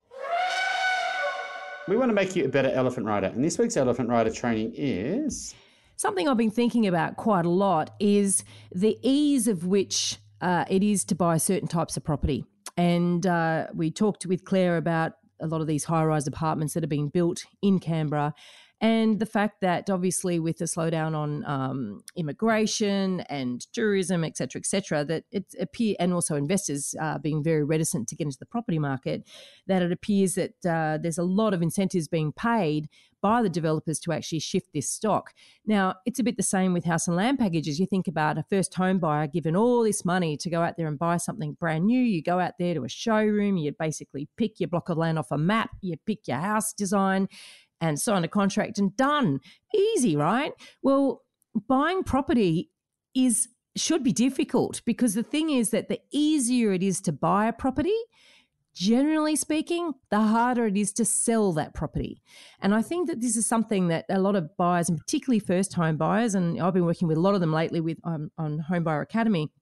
We 1.88 1.96
want 1.96 2.10
to 2.10 2.14
make 2.14 2.36
you 2.36 2.44
a 2.44 2.48
better 2.48 2.70
elephant 2.70 3.06
rider. 3.06 3.26
And 3.26 3.44
this 3.44 3.58
week's 3.58 3.76
elephant 3.76 4.08
rider 4.08 4.30
training 4.30 4.72
is 4.76 5.54
Something 6.00 6.28
I've 6.28 6.38
been 6.38 6.50
thinking 6.50 6.86
about 6.86 7.16
quite 7.16 7.44
a 7.44 7.50
lot 7.50 7.90
is 8.00 8.42
the 8.74 8.96
ease 9.02 9.46
of 9.46 9.66
which 9.66 10.16
uh, 10.40 10.64
it 10.70 10.82
is 10.82 11.04
to 11.04 11.14
buy 11.14 11.36
certain 11.36 11.68
types 11.68 11.94
of 11.94 12.02
property. 12.02 12.46
And 12.78 13.26
uh, 13.26 13.66
we 13.74 13.90
talked 13.90 14.24
with 14.24 14.46
Claire 14.46 14.78
about 14.78 15.12
a 15.40 15.46
lot 15.46 15.60
of 15.60 15.66
these 15.66 15.84
high 15.84 16.02
rise 16.02 16.26
apartments 16.26 16.72
that 16.72 16.82
are 16.82 16.86
being 16.86 17.10
built 17.10 17.44
in 17.60 17.80
Canberra. 17.80 18.32
And 18.82 19.20
the 19.20 19.26
fact 19.26 19.60
that 19.60 19.90
obviously 19.90 20.38
with 20.38 20.56
the 20.56 20.64
slowdown 20.64 21.14
on 21.14 21.44
um, 21.44 22.02
immigration 22.16 23.20
and 23.28 23.60
tourism, 23.74 24.24
et 24.24 24.38
cetera, 24.38 24.58
et 24.60 24.66
cetera, 24.66 25.04
that 25.04 25.24
it 25.30 25.44
appear 25.60 25.96
and 26.00 26.14
also 26.14 26.34
investors 26.36 26.94
uh, 26.98 27.18
being 27.18 27.42
very 27.42 27.62
reticent 27.62 28.08
to 28.08 28.16
get 28.16 28.24
into 28.24 28.38
the 28.38 28.46
property 28.46 28.78
market, 28.78 29.28
that 29.66 29.82
it 29.82 29.92
appears 29.92 30.34
that 30.34 30.54
uh, 30.66 30.98
there's 31.02 31.18
a 31.18 31.22
lot 31.22 31.52
of 31.52 31.60
incentives 31.60 32.08
being 32.08 32.32
paid 32.32 32.88
by 33.20 33.42
the 33.42 33.50
developers 33.50 34.00
to 34.00 34.12
actually 34.12 34.38
shift 34.38 34.72
this 34.72 34.88
stock. 34.88 35.34
Now, 35.66 35.96
it's 36.06 36.18
a 36.18 36.22
bit 36.22 36.38
the 36.38 36.42
same 36.42 36.72
with 36.72 36.86
house 36.86 37.06
and 37.06 37.14
land 37.14 37.38
packages. 37.38 37.78
You 37.78 37.84
think 37.84 38.08
about 38.08 38.38
a 38.38 38.44
first 38.48 38.72
home 38.72 38.98
buyer 38.98 39.26
given 39.26 39.54
all 39.54 39.82
this 39.82 40.06
money 40.06 40.38
to 40.38 40.48
go 40.48 40.62
out 40.62 40.78
there 40.78 40.86
and 40.86 40.98
buy 40.98 41.18
something 41.18 41.52
brand 41.60 41.84
new. 41.84 42.00
You 42.00 42.22
go 42.22 42.40
out 42.40 42.54
there 42.58 42.72
to 42.72 42.84
a 42.84 42.88
showroom, 42.88 43.58
you 43.58 43.72
basically 43.78 44.26
pick 44.38 44.58
your 44.58 44.68
block 44.68 44.88
of 44.88 44.96
land 44.96 45.18
off 45.18 45.30
a 45.30 45.36
map, 45.36 45.68
you 45.82 45.98
pick 46.06 46.26
your 46.28 46.38
house 46.38 46.72
design 46.72 47.28
and 47.80 47.98
sign 47.98 48.24
a 48.24 48.28
contract 48.28 48.78
and 48.78 48.96
done. 48.96 49.40
Easy, 49.74 50.16
right? 50.16 50.52
Well, 50.82 51.22
buying 51.68 52.02
property 52.02 52.70
is 53.14 53.48
should 53.76 54.02
be 54.02 54.12
difficult 54.12 54.82
because 54.84 55.14
the 55.14 55.22
thing 55.22 55.50
is 55.50 55.70
that 55.70 55.88
the 55.88 56.00
easier 56.12 56.72
it 56.72 56.82
is 56.82 57.00
to 57.00 57.12
buy 57.12 57.46
a 57.46 57.52
property, 57.52 57.96
generally 58.74 59.36
speaking, 59.36 59.92
the 60.10 60.20
harder 60.20 60.66
it 60.66 60.76
is 60.76 60.92
to 60.92 61.04
sell 61.04 61.52
that 61.52 61.72
property. 61.72 62.20
And 62.60 62.74
I 62.74 62.82
think 62.82 63.08
that 63.08 63.20
this 63.20 63.36
is 63.36 63.46
something 63.46 63.88
that 63.88 64.06
a 64.08 64.18
lot 64.18 64.34
of 64.34 64.56
buyers, 64.56 64.88
and 64.88 64.98
particularly 64.98 65.38
first 65.38 65.74
home 65.74 65.96
buyers, 65.96 66.34
and 66.34 66.60
I've 66.60 66.74
been 66.74 66.84
working 66.84 67.06
with 67.08 67.16
a 67.16 67.20
lot 67.20 67.34
of 67.34 67.40
them 67.40 67.52
lately 67.52 67.80
with 67.80 67.98
um, 68.04 68.30
on 68.36 68.58
Home 68.58 68.82
Buyer 68.82 69.02
Academy, 69.02 69.52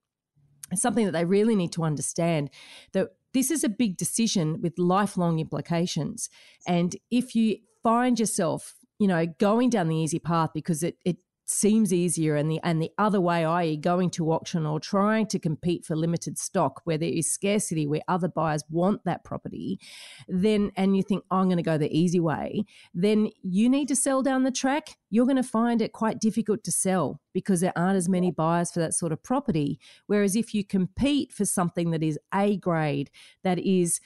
it's 0.73 0.83
something 0.83 1.07
that 1.07 1.13
they 1.13 1.25
really 1.25 1.55
need 1.55 1.73
to 1.73 1.85
understand 1.85 2.51
that 2.93 3.09
this 3.35 3.51
is 3.51 3.63
a 3.63 3.69
big 3.69 3.97
decision 3.97 4.61
with 4.63 4.79
lifelong 4.79 5.39
implications. 5.39 6.29
And 6.67 6.97
if 7.11 7.35
you 7.35 7.59
find 7.89 8.21
yourself, 8.21 8.75
you 8.99 9.09
know, 9.09 9.25
going 9.39 9.71
down 9.71 9.89
the 9.89 9.97
easy 9.97 10.19
path 10.19 10.51
because 10.53 10.83
it, 10.83 10.99
it 11.07 11.17
seems 11.47 11.91
easier 11.91 12.37
and 12.37 12.51
the 12.51 12.61
and 12.63 12.83
the 12.83 12.91
other 12.99 13.19
way, 13.19 13.47
i.e., 13.47 13.79
going 13.79 14.11
to 14.11 14.31
auction 14.31 14.67
or 14.67 14.79
trying 14.79 15.27
to 15.27 15.39
compete 15.39 15.87
for 15.87 15.97
limited 15.97 16.37
stock 16.37 16.83
where 16.85 16.99
there 16.99 17.09
is 17.09 17.33
scarcity, 17.33 17.87
where 17.87 18.03
other 18.07 18.29
buyers 18.29 18.63
want 18.69 19.03
that 19.07 19.25
property, 19.25 19.81
then 20.29 20.71
and 20.77 20.99
you 20.99 21.03
think 21.03 21.25
I'm 21.31 21.47
going 21.47 21.57
to 21.57 21.63
go 21.63 21.79
the 21.79 21.91
easy 21.91 22.21
way, 22.21 22.67
then 22.93 23.31
you 23.43 23.71
need 23.71 23.89
to 23.89 23.97
sell 23.97 24.23
down 24.23 24.43
the 24.43 24.51
track. 24.51 24.99
You're 25.09 25.25
going 25.25 25.37
to 25.37 25.43
find 25.43 25.81
it 25.81 25.95
quite 25.95 26.21
difficult 26.21 26.63
to 26.65 26.71
sell 26.71 27.23
because 27.33 27.63
there 27.63 27.73
aren't 27.75 27.97
as 27.97 28.11
many 28.11 28.31
buyers 28.31 28.71
for 28.71 28.81
that 28.81 28.93
sort 28.93 29.13
of 29.13 29.23
property. 29.23 29.81
Whereas 30.07 30.37
if 30.37 30.53
you 30.53 30.63
compete 30.63 31.33
for 31.33 31.47
something 31.47 31.93
that 31.93 32.03
is 32.03 32.19
A 32.35 32.59
grade, 32.59 33.11
that 33.43 33.59
is 33.59 34.01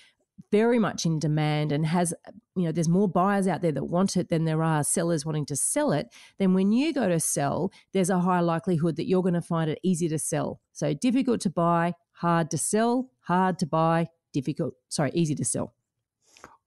very 0.50 0.78
much 0.78 1.06
in 1.06 1.18
demand 1.18 1.72
and 1.72 1.86
has 1.86 2.12
you 2.54 2.64
know 2.64 2.72
there's 2.72 2.88
more 2.88 3.08
buyers 3.08 3.46
out 3.46 3.62
there 3.62 3.72
that 3.72 3.84
want 3.84 4.16
it 4.16 4.28
than 4.28 4.44
there 4.44 4.62
are 4.62 4.84
sellers 4.84 5.24
wanting 5.24 5.46
to 5.46 5.56
sell 5.56 5.92
it 5.92 6.08
then 6.38 6.52
when 6.52 6.72
you 6.72 6.92
go 6.92 7.08
to 7.08 7.18
sell 7.18 7.72
there's 7.92 8.10
a 8.10 8.20
high 8.20 8.40
likelihood 8.40 8.96
that 8.96 9.08
you're 9.08 9.22
going 9.22 9.34
to 9.34 9.42
find 9.42 9.70
it 9.70 9.78
easy 9.82 10.08
to 10.08 10.18
sell. 10.18 10.60
So 10.72 10.94
difficult 10.94 11.40
to 11.42 11.50
buy 11.50 11.94
hard 12.12 12.50
to 12.50 12.58
sell 12.58 13.10
hard 13.20 13.58
to 13.60 13.66
buy 13.66 14.08
difficult 14.32 14.74
sorry 14.88 15.10
easy 15.14 15.34
to 15.34 15.44
sell. 15.44 15.74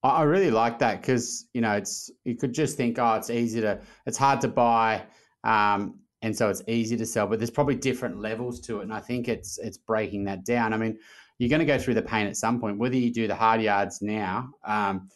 I 0.02 0.22
really 0.22 0.50
like 0.50 0.78
that 0.80 1.00
because 1.00 1.46
you 1.52 1.60
know 1.60 1.72
it's 1.72 2.10
you 2.24 2.36
could 2.36 2.52
just 2.52 2.76
think 2.76 2.98
oh 2.98 3.14
it's 3.14 3.30
easy 3.30 3.60
to 3.60 3.80
it's 4.04 4.18
hard 4.18 4.40
to 4.42 4.48
buy 4.48 5.02
um, 5.44 5.98
and 6.22 6.36
so 6.36 6.48
it's 6.48 6.62
easy 6.68 6.96
to 6.96 7.06
sell 7.06 7.26
but 7.26 7.38
there's 7.38 7.50
probably 7.50 7.74
different 7.74 8.20
levels 8.20 8.60
to 8.62 8.80
it 8.80 8.82
and 8.84 8.92
I 8.92 9.00
think 9.00 9.28
it's 9.28 9.58
it's 9.58 9.78
breaking 9.78 10.24
that 10.24 10.44
down. 10.44 10.72
I 10.72 10.76
mean 10.76 10.98
you're 11.38 11.50
going 11.50 11.60
to 11.60 11.66
go 11.66 11.78
through 11.78 11.94
the 11.94 12.02
pain 12.02 12.26
at 12.26 12.36
some 12.36 12.60
point 12.60 12.78
whether 12.78 12.96
you 12.96 13.12
do 13.12 13.26
the 13.26 13.34
hard 13.34 13.60
yards 13.60 14.00
now 14.00 14.48
um, 14.64 15.08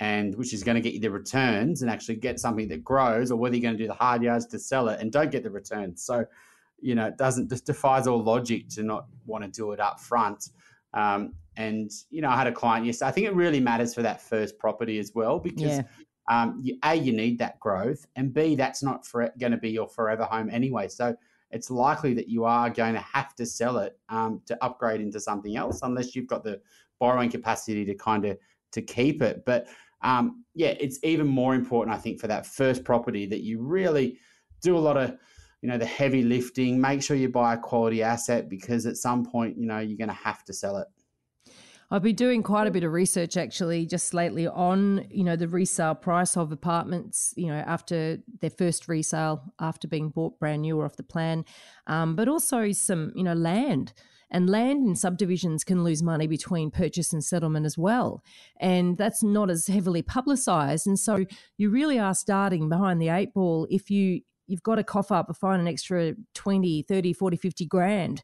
and 0.00 0.34
which 0.34 0.52
is 0.52 0.64
going 0.64 0.74
to 0.74 0.80
get 0.80 0.92
you 0.92 1.00
the 1.00 1.10
returns 1.10 1.82
and 1.82 1.90
actually 1.90 2.16
get 2.16 2.40
something 2.40 2.68
that 2.68 2.82
grows, 2.82 3.30
or 3.30 3.36
whether 3.36 3.54
you're 3.54 3.62
going 3.62 3.76
to 3.76 3.82
do 3.82 3.86
the 3.86 3.94
hard 3.94 4.22
yards 4.22 4.46
to 4.46 4.58
sell 4.58 4.88
it 4.88 5.00
and 5.00 5.12
don't 5.12 5.30
get 5.30 5.42
the 5.42 5.50
returns. 5.50 6.02
So, 6.02 6.24
you 6.80 6.94
know, 6.94 7.06
it 7.06 7.16
doesn't 7.16 7.48
just 7.48 7.66
defies 7.66 8.06
all 8.06 8.22
logic 8.22 8.68
to 8.70 8.82
not 8.82 9.06
want 9.24 9.44
to 9.44 9.50
do 9.50 9.72
it 9.72 9.80
up 9.80 10.00
front. 10.00 10.48
Um, 10.94 11.34
and 11.56 11.90
you 12.10 12.22
know, 12.22 12.28
I 12.28 12.36
had 12.36 12.48
a 12.48 12.52
client 12.52 12.86
yesterday. 12.86 13.08
I 13.08 13.12
think 13.12 13.26
it 13.28 13.34
really 13.34 13.60
matters 13.60 13.94
for 13.94 14.02
that 14.02 14.20
first 14.20 14.58
property 14.58 14.98
as 14.98 15.12
well 15.14 15.38
because 15.38 15.78
yeah. 15.78 15.82
um, 16.28 16.60
you, 16.60 16.76
a 16.82 16.94
you 16.94 17.12
need 17.12 17.38
that 17.38 17.60
growth, 17.60 18.04
and 18.16 18.34
b 18.34 18.56
that's 18.56 18.82
not 18.82 19.06
for, 19.06 19.32
going 19.38 19.52
to 19.52 19.58
be 19.58 19.70
your 19.70 19.88
forever 19.88 20.24
home 20.24 20.50
anyway. 20.50 20.88
So 20.88 21.14
it's 21.54 21.70
likely 21.70 22.12
that 22.14 22.28
you 22.28 22.44
are 22.44 22.68
going 22.68 22.94
to 22.94 23.00
have 23.00 23.34
to 23.36 23.46
sell 23.46 23.78
it 23.78 23.96
um, 24.08 24.42
to 24.46 24.62
upgrade 24.62 25.00
into 25.00 25.20
something 25.20 25.56
else, 25.56 25.80
unless 25.82 26.14
you've 26.14 26.26
got 26.26 26.44
the 26.44 26.60
borrowing 26.98 27.30
capacity 27.30 27.84
to 27.84 27.94
kind 27.94 28.24
of 28.24 28.36
to 28.72 28.82
keep 28.82 29.22
it. 29.22 29.44
But 29.46 29.68
um, 30.02 30.44
yeah, 30.54 30.74
it's 30.80 30.98
even 31.02 31.26
more 31.26 31.54
important, 31.54 31.96
I 31.96 32.00
think, 32.00 32.20
for 32.20 32.26
that 32.26 32.44
first 32.44 32.84
property 32.84 33.26
that 33.26 33.42
you 33.42 33.62
really 33.62 34.18
do 34.60 34.76
a 34.76 34.78
lot 34.78 34.96
of, 34.96 35.16
you 35.62 35.68
know, 35.68 35.78
the 35.78 35.86
heavy 35.86 36.22
lifting. 36.22 36.80
Make 36.80 37.02
sure 37.02 37.16
you 37.16 37.30
buy 37.30 37.54
a 37.54 37.58
quality 37.58 38.02
asset 38.02 38.48
because 38.50 38.84
at 38.84 38.96
some 38.96 39.24
point, 39.24 39.56
you 39.56 39.66
know, 39.66 39.78
you're 39.78 39.96
going 39.96 40.08
to 40.08 40.14
have 40.14 40.44
to 40.44 40.52
sell 40.52 40.76
it. 40.76 40.88
I've 41.90 42.02
been 42.02 42.16
doing 42.16 42.42
quite 42.42 42.66
a 42.66 42.70
bit 42.70 42.84
of 42.84 42.92
research 42.92 43.36
actually 43.36 43.86
just 43.86 44.14
lately 44.14 44.46
on, 44.46 45.06
you 45.10 45.24
know, 45.24 45.36
the 45.36 45.48
resale 45.48 45.94
price 45.94 46.36
of 46.36 46.50
apartments, 46.50 47.34
you 47.36 47.48
know, 47.48 47.62
after 47.66 48.18
their 48.40 48.50
first 48.50 48.88
resale, 48.88 49.52
after 49.60 49.86
being 49.86 50.08
bought 50.08 50.38
brand 50.38 50.62
new 50.62 50.78
or 50.80 50.84
off 50.84 50.96
the 50.96 51.02
plan, 51.02 51.44
um, 51.86 52.16
but 52.16 52.28
also 52.28 52.72
some, 52.72 53.12
you 53.14 53.22
know, 53.22 53.34
land 53.34 53.92
and 54.30 54.50
land 54.50 54.86
in 54.86 54.96
subdivisions 54.96 55.62
can 55.62 55.84
lose 55.84 56.02
money 56.02 56.26
between 56.26 56.70
purchase 56.70 57.12
and 57.12 57.22
settlement 57.22 57.66
as 57.66 57.78
well. 57.78 58.22
And 58.58 58.98
that's 58.98 59.22
not 59.22 59.50
as 59.50 59.68
heavily 59.68 60.02
publicised. 60.02 60.86
And 60.86 60.98
so 60.98 61.24
you 61.56 61.70
really 61.70 62.00
are 62.00 62.14
starting 62.14 62.68
behind 62.68 63.00
the 63.00 63.10
eight 63.10 63.32
ball 63.32 63.68
if 63.70 63.90
you 63.90 64.22
you've 64.46 64.62
got 64.62 64.74
to 64.74 64.84
cough 64.84 65.10
up 65.10 65.30
or 65.30 65.34
find 65.34 65.62
an 65.62 65.68
extra 65.68 66.14
20, 66.34 66.82
30, 66.82 67.12
40, 67.14 67.36
50 67.36 67.66
grand 67.66 68.22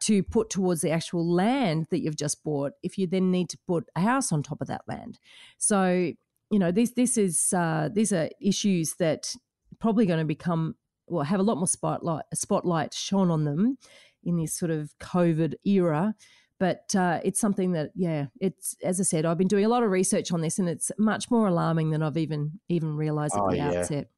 to 0.00 0.22
put 0.22 0.50
towards 0.50 0.80
the 0.80 0.90
actual 0.90 1.26
land 1.26 1.86
that 1.90 2.00
you've 2.00 2.16
just 2.16 2.44
bought 2.44 2.72
if 2.82 2.98
you 2.98 3.06
then 3.06 3.30
need 3.30 3.48
to 3.50 3.58
put 3.66 3.88
a 3.96 4.00
house 4.00 4.32
on 4.32 4.42
top 4.42 4.60
of 4.60 4.68
that 4.68 4.82
land. 4.86 5.18
So, 5.58 6.12
you 6.50 6.58
know, 6.58 6.70
this 6.70 6.92
this 6.92 7.18
is 7.18 7.52
uh, 7.52 7.88
these 7.92 8.12
are 8.12 8.28
issues 8.40 8.94
that 8.98 9.34
probably 9.80 10.06
going 10.06 10.20
to 10.20 10.24
become 10.24 10.76
well 11.06 11.24
have 11.24 11.40
a 11.40 11.42
lot 11.42 11.56
more 11.56 11.66
spotlight 11.66 12.24
spotlight 12.34 12.94
shone 12.94 13.30
on 13.30 13.44
them 13.44 13.78
in 14.24 14.36
this 14.36 14.54
sort 14.54 14.70
of 14.70 14.92
COVID 15.00 15.54
era. 15.64 16.14
But 16.60 16.92
uh, 16.96 17.20
it's 17.22 17.38
something 17.38 17.70
that, 17.72 17.90
yeah, 17.94 18.26
it's 18.40 18.74
as 18.82 18.98
I 18.98 19.04
said, 19.04 19.24
I've 19.24 19.38
been 19.38 19.46
doing 19.46 19.64
a 19.64 19.68
lot 19.68 19.84
of 19.84 19.90
research 19.90 20.32
on 20.32 20.40
this, 20.40 20.58
and 20.58 20.68
it's 20.68 20.90
much 20.98 21.30
more 21.30 21.46
alarming 21.46 21.90
than 21.90 22.02
I've 22.02 22.16
even 22.16 22.58
even 22.68 22.96
realised 22.96 23.36
at 23.36 23.42
oh, 23.42 23.50
the 23.50 23.58
yeah. 23.58 23.72
outset. 23.78 24.08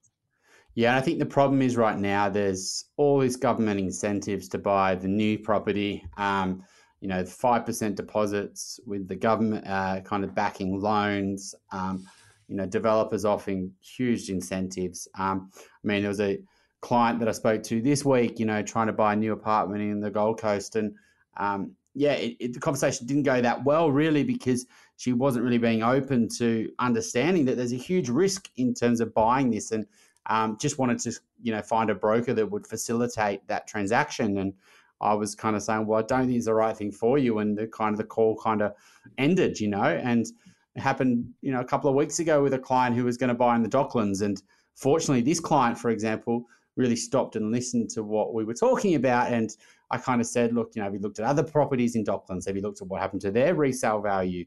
Yeah, 0.74 0.96
I 0.96 1.00
think 1.00 1.18
the 1.18 1.26
problem 1.26 1.62
is 1.62 1.76
right 1.76 1.98
now 1.98 2.28
there's 2.28 2.84
all 2.96 3.18
these 3.18 3.36
government 3.36 3.80
incentives 3.80 4.48
to 4.50 4.58
buy 4.58 4.94
the 4.94 5.08
new 5.08 5.38
property. 5.38 6.04
Um, 6.16 6.64
you 7.00 7.08
know, 7.08 7.24
five 7.24 7.66
percent 7.66 7.96
deposits 7.96 8.78
with 8.86 9.08
the 9.08 9.16
government 9.16 9.66
uh, 9.66 10.00
kind 10.02 10.22
of 10.22 10.34
backing 10.34 10.80
loans. 10.80 11.54
Um, 11.72 12.06
you 12.46 12.56
know, 12.56 12.66
developers 12.66 13.24
offering 13.24 13.72
huge 13.80 14.28
incentives. 14.28 15.06
Um, 15.16 15.50
I 15.56 15.86
mean, 15.86 16.02
there 16.02 16.08
was 16.08 16.20
a 16.20 16.40
client 16.80 17.20
that 17.20 17.28
I 17.28 17.32
spoke 17.32 17.62
to 17.64 17.80
this 17.80 18.04
week, 18.04 18.40
you 18.40 18.46
know, 18.46 18.60
trying 18.62 18.88
to 18.88 18.92
buy 18.92 19.12
a 19.12 19.16
new 19.16 19.32
apartment 19.32 19.82
in 19.82 20.00
the 20.00 20.10
Gold 20.10 20.40
Coast. 20.40 20.76
And 20.76 20.94
um, 21.36 21.72
yeah, 21.94 22.12
it, 22.12 22.36
it, 22.40 22.52
the 22.54 22.60
conversation 22.60 23.06
didn't 23.06 23.22
go 23.22 23.40
that 23.40 23.64
well, 23.64 23.90
really, 23.90 24.24
because 24.24 24.66
she 24.96 25.12
wasn't 25.12 25.44
really 25.44 25.58
being 25.58 25.82
open 25.82 26.28
to 26.38 26.70
understanding 26.78 27.44
that 27.46 27.56
there's 27.56 27.72
a 27.72 27.76
huge 27.76 28.08
risk 28.08 28.48
in 28.56 28.74
terms 28.74 29.00
of 29.00 29.14
buying 29.14 29.50
this 29.50 29.70
and 29.70 29.86
um, 30.26 30.56
just 30.60 30.78
wanted 30.78 30.98
to, 31.00 31.12
you 31.42 31.52
know, 31.52 31.62
find 31.62 31.90
a 31.90 31.94
broker 31.94 32.34
that 32.34 32.50
would 32.50 32.66
facilitate 32.66 33.46
that 33.48 33.66
transaction. 33.66 34.38
And 34.38 34.52
I 35.00 35.14
was 35.14 35.34
kind 35.34 35.56
of 35.56 35.62
saying, 35.62 35.86
well, 35.86 35.98
I 35.98 36.02
don't 36.02 36.26
think 36.26 36.36
it's 36.36 36.46
the 36.46 36.54
right 36.54 36.76
thing 36.76 36.92
for 36.92 37.18
you. 37.18 37.38
And 37.38 37.56
the 37.56 37.66
kind 37.66 37.92
of 37.92 37.98
the 37.98 38.04
call 38.04 38.36
kind 38.36 38.62
of 38.62 38.74
ended, 39.18 39.58
you 39.58 39.68
know, 39.68 39.82
and 39.82 40.26
it 40.74 40.80
happened, 40.80 41.26
you 41.40 41.52
know, 41.52 41.60
a 41.60 41.64
couple 41.64 41.88
of 41.88 41.96
weeks 41.96 42.18
ago 42.18 42.42
with 42.42 42.54
a 42.54 42.58
client 42.58 42.94
who 42.94 43.04
was 43.04 43.16
going 43.16 43.28
to 43.28 43.34
buy 43.34 43.56
in 43.56 43.62
the 43.62 43.68
Docklands. 43.68 44.22
And 44.22 44.40
fortunately, 44.74 45.22
this 45.22 45.40
client, 45.40 45.78
for 45.78 45.90
example, 45.90 46.44
really 46.76 46.96
stopped 46.96 47.36
and 47.36 47.50
listened 47.50 47.90
to 47.90 48.02
what 48.02 48.34
we 48.34 48.44
were 48.44 48.54
talking 48.54 48.94
about. 48.94 49.32
And 49.32 49.50
I 49.90 49.98
kind 49.98 50.20
of 50.20 50.26
said, 50.26 50.52
look, 50.52 50.72
you 50.74 50.80
know, 50.80 50.84
have 50.84 50.94
you 50.94 51.00
looked 51.00 51.18
at 51.18 51.24
other 51.24 51.42
properties 51.42 51.96
in 51.96 52.04
Docklands? 52.04 52.46
Have 52.46 52.56
you 52.56 52.62
looked 52.62 52.80
at 52.82 52.88
what 52.88 53.00
happened 53.00 53.22
to 53.22 53.30
their 53.30 53.54
resale 53.54 54.00
value, 54.00 54.44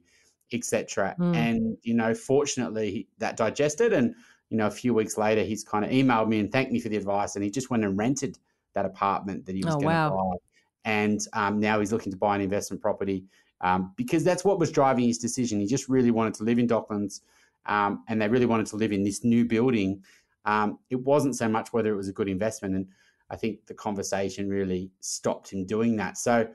etc. 0.54 1.16
Mm. 1.20 1.36
And 1.36 1.78
you 1.84 1.94
know, 1.94 2.14
fortunately, 2.14 3.08
that 3.18 3.38
digested. 3.38 3.94
And 3.94 4.16
you 4.50 4.58
know, 4.58 4.68
a 4.68 4.72
few 4.72 4.94
weeks 4.94 5.18
later, 5.18 5.42
he's 5.42 5.64
kind 5.64 5.84
of 5.84 5.92
emailed 5.92 6.28
me 6.28 6.40
and 6.40 6.52
thanked 6.52 6.72
me 6.72 6.80
for 6.80 6.90
the 6.90 6.98
advice. 6.98 7.36
And 7.36 7.44
he 7.44 7.50
just 7.50 7.70
went 7.70 7.84
and 7.84 7.98
rented 7.98 8.38
that 8.74 8.86
apartment 8.86 9.46
that 9.46 9.56
he 9.56 9.64
was 9.64 9.76
oh, 9.76 9.80
going 9.80 9.90
to 9.90 9.94
wow. 9.94 10.30
buy. 10.32 10.38
And 10.86 11.20
um, 11.34 11.60
now 11.60 11.80
he's 11.80 11.92
looking 11.92 12.12
to 12.12 12.18
buy 12.18 12.36
an 12.36 12.42
investment 12.42 12.82
property 12.82 13.26
um, 13.62 13.94
because 13.96 14.24
that's 14.24 14.44
what 14.44 14.60
was 14.60 14.72
driving 14.72 15.06
his 15.06 15.18
decision. 15.18 15.60
He 15.60 15.68
just 15.68 15.88
really 15.90 16.12
wanted 16.12 16.34
to 16.36 16.44
live 16.44 16.60
in 16.60 16.68
Docklands, 16.68 17.22
um, 17.66 18.04
and 18.10 18.22
they 18.22 18.28
really 18.28 18.46
wanted 18.46 18.66
to 18.68 18.76
live 18.76 18.92
in 18.92 19.04
this 19.04 19.24
new 19.24 19.46
building 19.46 20.04
um, 20.46 20.80
it 20.90 21.00
wasn't 21.00 21.36
so 21.36 21.48
much 21.48 21.74
whether 21.74 21.92
it 21.92 21.96
was 21.96 22.10
a 22.10 22.14
good 22.14 22.28
investment. 22.28 22.76
And 22.76 22.88
I 23.30 23.36
think 23.36 23.66
the 23.66 23.74
conversation 23.74 24.50
really 24.50 24.92
stopped 25.00 25.52
him 25.52 25.66
doing 25.66 25.96
that. 25.98 26.18
So, 26.18 26.48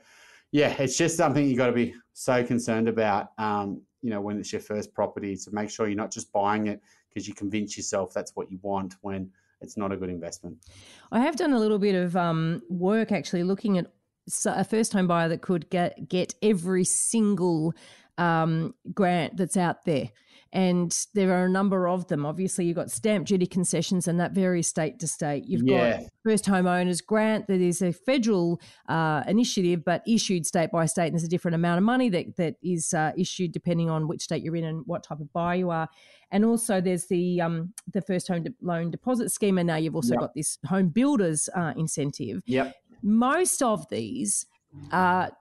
yeah, 0.51 0.69
it's 0.79 0.97
just 0.97 1.17
something 1.17 1.47
you 1.47 1.57
got 1.57 1.67
to 1.67 1.73
be 1.73 1.93
so 2.13 2.43
concerned 2.43 2.87
about, 2.87 3.31
um, 3.37 3.81
you 4.01 4.09
know, 4.09 4.21
when 4.21 4.39
it's 4.39 4.51
your 4.51 4.61
first 4.61 4.93
property 4.93 5.35
to 5.35 5.51
make 5.51 5.69
sure 5.69 5.87
you're 5.87 5.97
not 5.97 6.11
just 6.11 6.31
buying 6.31 6.67
it 6.67 6.81
because 7.09 7.27
you 7.27 7.33
convince 7.33 7.75
yourself 7.77 8.13
that's 8.13 8.35
what 8.35 8.51
you 8.51 8.59
want 8.61 8.95
when 9.01 9.29
it's 9.61 9.77
not 9.77 9.91
a 9.91 9.97
good 9.97 10.09
investment. 10.09 10.57
I 11.11 11.19
have 11.19 11.35
done 11.35 11.53
a 11.53 11.59
little 11.59 11.79
bit 11.79 11.95
of 11.95 12.15
um, 12.15 12.61
work 12.69 13.11
actually 13.11 13.43
looking 13.43 13.77
at 13.77 13.91
a 14.45 14.63
first 14.63 14.93
home 14.93 15.07
buyer 15.07 15.27
that 15.29 15.41
could 15.41 15.69
get 15.69 16.07
get 16.07 16.35
every 16.41 16.83
single 16.83 17.73
um, 18.17 18.75
grant 18.93 19.37
that's 19.37 19.57
out 19.57 19.85
there 19.85 20.09
and 20.51 21.05
there 21.13 21.31
are 21.33 21.45
a 21.45 21.49
number 21.49 21.87
of 21.87 22.07
them. 22.07 22.25
Obviously, 22.25 22.65
you've 22.65 22.75
got 22.75 22.89
stamp 22.89 23.27
duty 23.27 23.45
concessions, 23.45 24.07
and 24.07 24.19
that 24.19 24.31
varies 24.31 24.67
state 24.67 24.99
to 24.99 25.07
state. 25.07 25.45
You've 25.45 25.63
yeah. 25.63 26.01
got 26.01 26.09
first 26.23 26.45
homeowners 26.45 27.05
grant 27.05 27.47
that 27.47 27.61
is 27.61 27.81
a 27.81 27.91
federal 27.91 28.59
uh, 28.87 29.23
initiative, 29.27 29.85
but 29.85 30.01
issued 30.07 30.45
state 30.45 30.71
by 30.71 30.85
state, 30.85 31.07
and 31.07 31.13
there's 31.13 31.23
a 31.23 31.29
different 31.29 31.55
amount 31.55 31.77
of 31.77 31.83
money 31.83 32.09
that 32.09 32.35
that 32.37 32.55
is 32.63 32.93
uh, 32.93 33.11
issued 33.17 33.51
depending 33.51 33.89
on 33.89 34.07
which 34.07 34.23
state 34.23 34.41
you're 34.41 34.55
in 34.55 34.63
and 34.63 34.83
what 34.85 35.03
type 35.03 35.19
of 35.19 35.31
buyer 35.33 35.55
you 35.55 35.69
are. 35.69 35.87
And 36.31 36.43
also, 36.45 36.81
there's 36.81 37.05
the 37.07 37.41
um, 37.41 37.73
the 37.93 38.01
first 38.01 38.27
home 38.27 38.43
de- 38.43 38.53
loan 38.61 38.89
deposit 38.89 39.31
scheme, 39.31 39.57
and 39.57 39.67
now 39.67 39.75
you've 39.75 39.95
also 39.95 40.13
yep. 40.13 40.19
got 40.19 40.33
this 40.33 40.57
home 40.65 40.89
builders 40.89 41.47
uh, 41.55 41.73
incentive. 41.77 42.41
Yep. 42.45 42.75
Most 43.03 43.61
of 43.61 43.87
these 43.89 44.45
are 44.91 45.31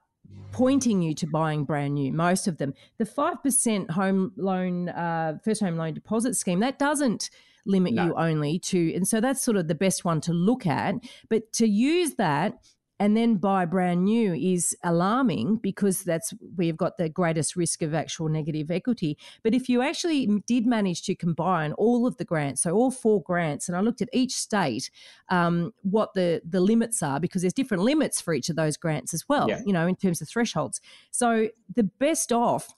pointing 0.52 1.02
you 1.02 1.14
to 1.14 1.26
buying 1.26 1.64
brand 1.64 1.94
new 1.94 2.12
most 2.12 2.48
of 2.48 2.58
them 2.58 2.74
the 2.98 3.04
5% 3.04 3.90
home 3.90 4.32
loan 4.36 4.88
uh, 4.88 5.38
first 5.44 5.60
home 5.60 5.76
loan 5.76 5.94
deposit 5.94 6.34
scheme 6.36 6.60
that 6.60 6.78
doesn't 6.78 7.30
limit 7.66 7.92
no. 7.92 8.06
you 8.06 8.14
only 8.14 8.58
to 8.58 8.94
and 8.94 9.06
so 9.06 9.20
that's 9.20 9.42
sort 9.42 9.56
of 9.56 9.68
the 9.68 9.74
best 9.74 10.04
one 10.04 10.20
to 10.20 10.32
look 10.32 10.66
at 10.66 10.94
but 11.28 11.52
to 11.52 11.66
use 11.66 12.14
that 12.14 12.54
and 13.00 13.16
then 13.16 13.36
buy 13.36 13.64
brand 13.64 14.04
new 14.04 14.34
is 14.34 14.76
alarming 14.82 15.56
because 15.56 16.02
that's 16.02 16.32
where 16.56 16.66
you've 16.66 16.76
got 16.76 16.96
the 16.96 17.08
greatest 17.08 17.56
risk 17.56 17.82
of 17.82 17.94
actual 17.94 18.28
negative 18.28 18.70
equity. 18.70 19.16
But 19.42 19.54
if 19.54 19.68
you 19.68 19.82
actually 19.82 20.26
did 20.46 20.66
manage 20.66 21.02
to 21.02 21.14
combine 21.14 21.72
all 21.72 22.06
of 22.06 22.16
the 22.16 22.24
grants, 22.24 22.62
so 22.62 22.72
all 22.72 22.90
four 22.90 23.22
grants, 23.22 23.68
and 23.68 23.76
I 23.76 23.80
looked 23.80 24.02
at 24.02 24.08
each 24.12 24.32
state, 24.32 24.90
um, 25.28 25.72
what 25.82 26.14
the 26.14 26.42
the 26.48 26.60
limits 26.60 27.02
are 27.02 27.20
because 27.20 27.42
there's 27.42 27.52
different 27.52 27.82
limits 27.82 28.20
for 28.20 28.34
each 28.34 28.48
of 28.48 28.56
those 28.56 28.76
grants 28.76 29.14
as 29.14 29.28
well. 29.28 29.48
Yeah. 29.48 29.60
You 29.64 29.72
know, 29.72 29.86
in 29.86 29.96
terms 29.96 30.20
of 30.20 30.28
thresholds. 30.28 30.80
So 31.10 31.48
the 31.74 31.84
best 31.84 32.32
off 32.32 32.74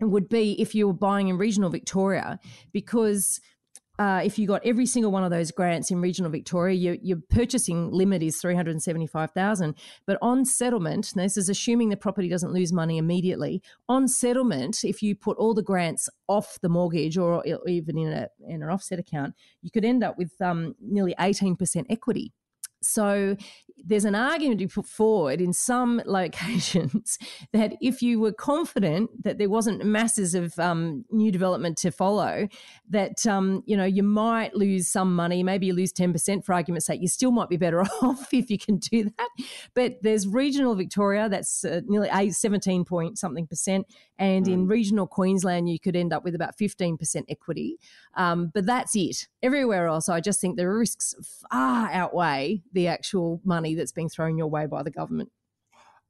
would 0.00 0.28
be 0.28 0.60
if 0.60 0.74
you 0.74 0.86
were 0.86 0.92
buying 0.92 1.28
in 1.28 1.38
regional 1.38 1.70
Victoria 1.70 2.38
because 2.72 3.40
uh, 3.98 4.20
if 4.24 4.38
you 4.38 4.46
got 4.46 4.64
every 4.64 4.86
single 4.86 5.10
one 5.10 5.24
of 5.24 5.30
those 5.30 5.50
grants 5.50 5.90
in 5.90 6.00
regional 6.00 6.30
Victoria, 6.30 6.74
your, 6.74 6.94
your 7.02 7.18
purchasing 7.30 7.90
limit 7.90 8.22
is 8.22 8.40
three 8.40 8.54
hundred 8.54 8.80
seventy 8.82 9.06
five 9.06 9.30
thousand. 9.32 9.74
But 10.06 10.18
on 10.22 10.44
settlement, 10.44 11.12
this 11.14 11.36
is 11.36 11.48
assuming 11.48 11.88
the 11.88 11.96
property 11.96 12.28
doesn't 12.28 12.52
lose 12.52 12.72
money 12.72 12.98
immediately. 12.98 13.62
On 13.88 14.06
settlement, 14.06 14.84
if 14.84 15.02
you 15.02 15.14
put 15.14 15.36
all 15.38 15.54
the 15.54 15.62
grants 15.62 16.08
off 16.28 16.58
the 16.60 16.68
mortgage 16.68 17.18
or 17.18 17.44
even 17.66 17.98
in 17.98 18.12
a 18.12 18.28
in 18.46 18.62
an 18.62 18.68
offset 18.68 18.98
account, 18.98 19.34
you 19.62 19.70
could 19.70 19.84
end 19.84 20.04
up 20.04 20.16
with 20.16 20.32
um, 20.40 20.74
nearly 20.80 21.14
eighteen 21.18 21.56
percent 21.56 21.86
equity. 21.90 22.32
So 22.82 23.36
there's 23.84 24.04
an 24.04 24.14
argument 24.14 24.58
to 24.58 24.66
be 24.66 24.72
put 24.72 24.86
forward 24.86 25.40
in 25.40 25.52
some 25.52 26.02
locations 26.06 27.18
that 27.52 27.74
if 27.80 28.02
you 28.02 28.20
were 28.20 28.32
confident 28.32 29.10
that 29.22 29.38
there 29.38 29.48
wasn't 29.48 29.84
masses 29.84 30.34
of 30.34 30.58
um, 30.58 31.04
new 31.10 31.30
development 31.30 31.76
to 31.78 31.90
follow, 31.90 32.48
that 32.90 33.26
um, 33.26 33.62
you 33.66 33.76
know 33.76 33.84
you 33.84 34.02
might 34.02 34.54
lose 34.54 34.88
some 34.88 35.14
money. 35.14 35.42
Maybe 35.42 35.66
you 35.66 35.74
lose 35.74 35.92
ten 35.92 36.12
percent 36.12 36.44
for 36.44 36.54
argument's 36.54 36.86
sake. 36.86 37.00
You 37.00 37.08
still 37.08 37.30
might 37.30 37.48
be 37.48 37.56
better 37.56 37.82
off 38.02 38.32
if 38.32 38.50
you 38.50 38.58
can 38.58 38.78
do 38.78 39.04
that. 39.04 39.28
But 39.74 39.96
there's 40.02 40.26
regional 40.26 40.74
Victoria 40.74 41.28
that's 41.28 41.64
uh, 41.64 41.80
nearly 41.86 42.08
a 42.12 42.30
seventeen 42.30 42.84
point 42.84 43.18
something 43.18 43.46
percent, 43.46 43.86
and 44.18 44.46
mm. 44.46 44.52
in 44.52 44.66
regional 44.66 45.06
Queensland 45.06 45.68
you 45.68 45.78
could 45.78 45.96
end 45.96 46.12
up 46.12 46.24
with 46.24 46.34
about 46.34 46.56
fifteen 46.56 46.96
percent 46.96 47.26
equity. 47.28 47.78
Um, 48.14 48.50
but 48.54 48.66
that's 48.66 48.94
it. 48.96 49.28
Everywhere 49.42 49.86
else, 49.86 50.08
I 50.08 50.20
just 50.20 50.40
think 50.40 50.56
the 50.56 50.68
risks 50.68 51.14
far 51.50 51.90
outweigh 51.90 52.62
the 52.72 52.88
actual 52.88 53.40
money 53.44 53.74
that's 53.74 53.92
being 53.92 54.08
thrown 54.08 54.36
your 54.36 54.48
way 54.48 54.66
by 54.66 54.82
the 54.82 54.90
government. 54.90 55.30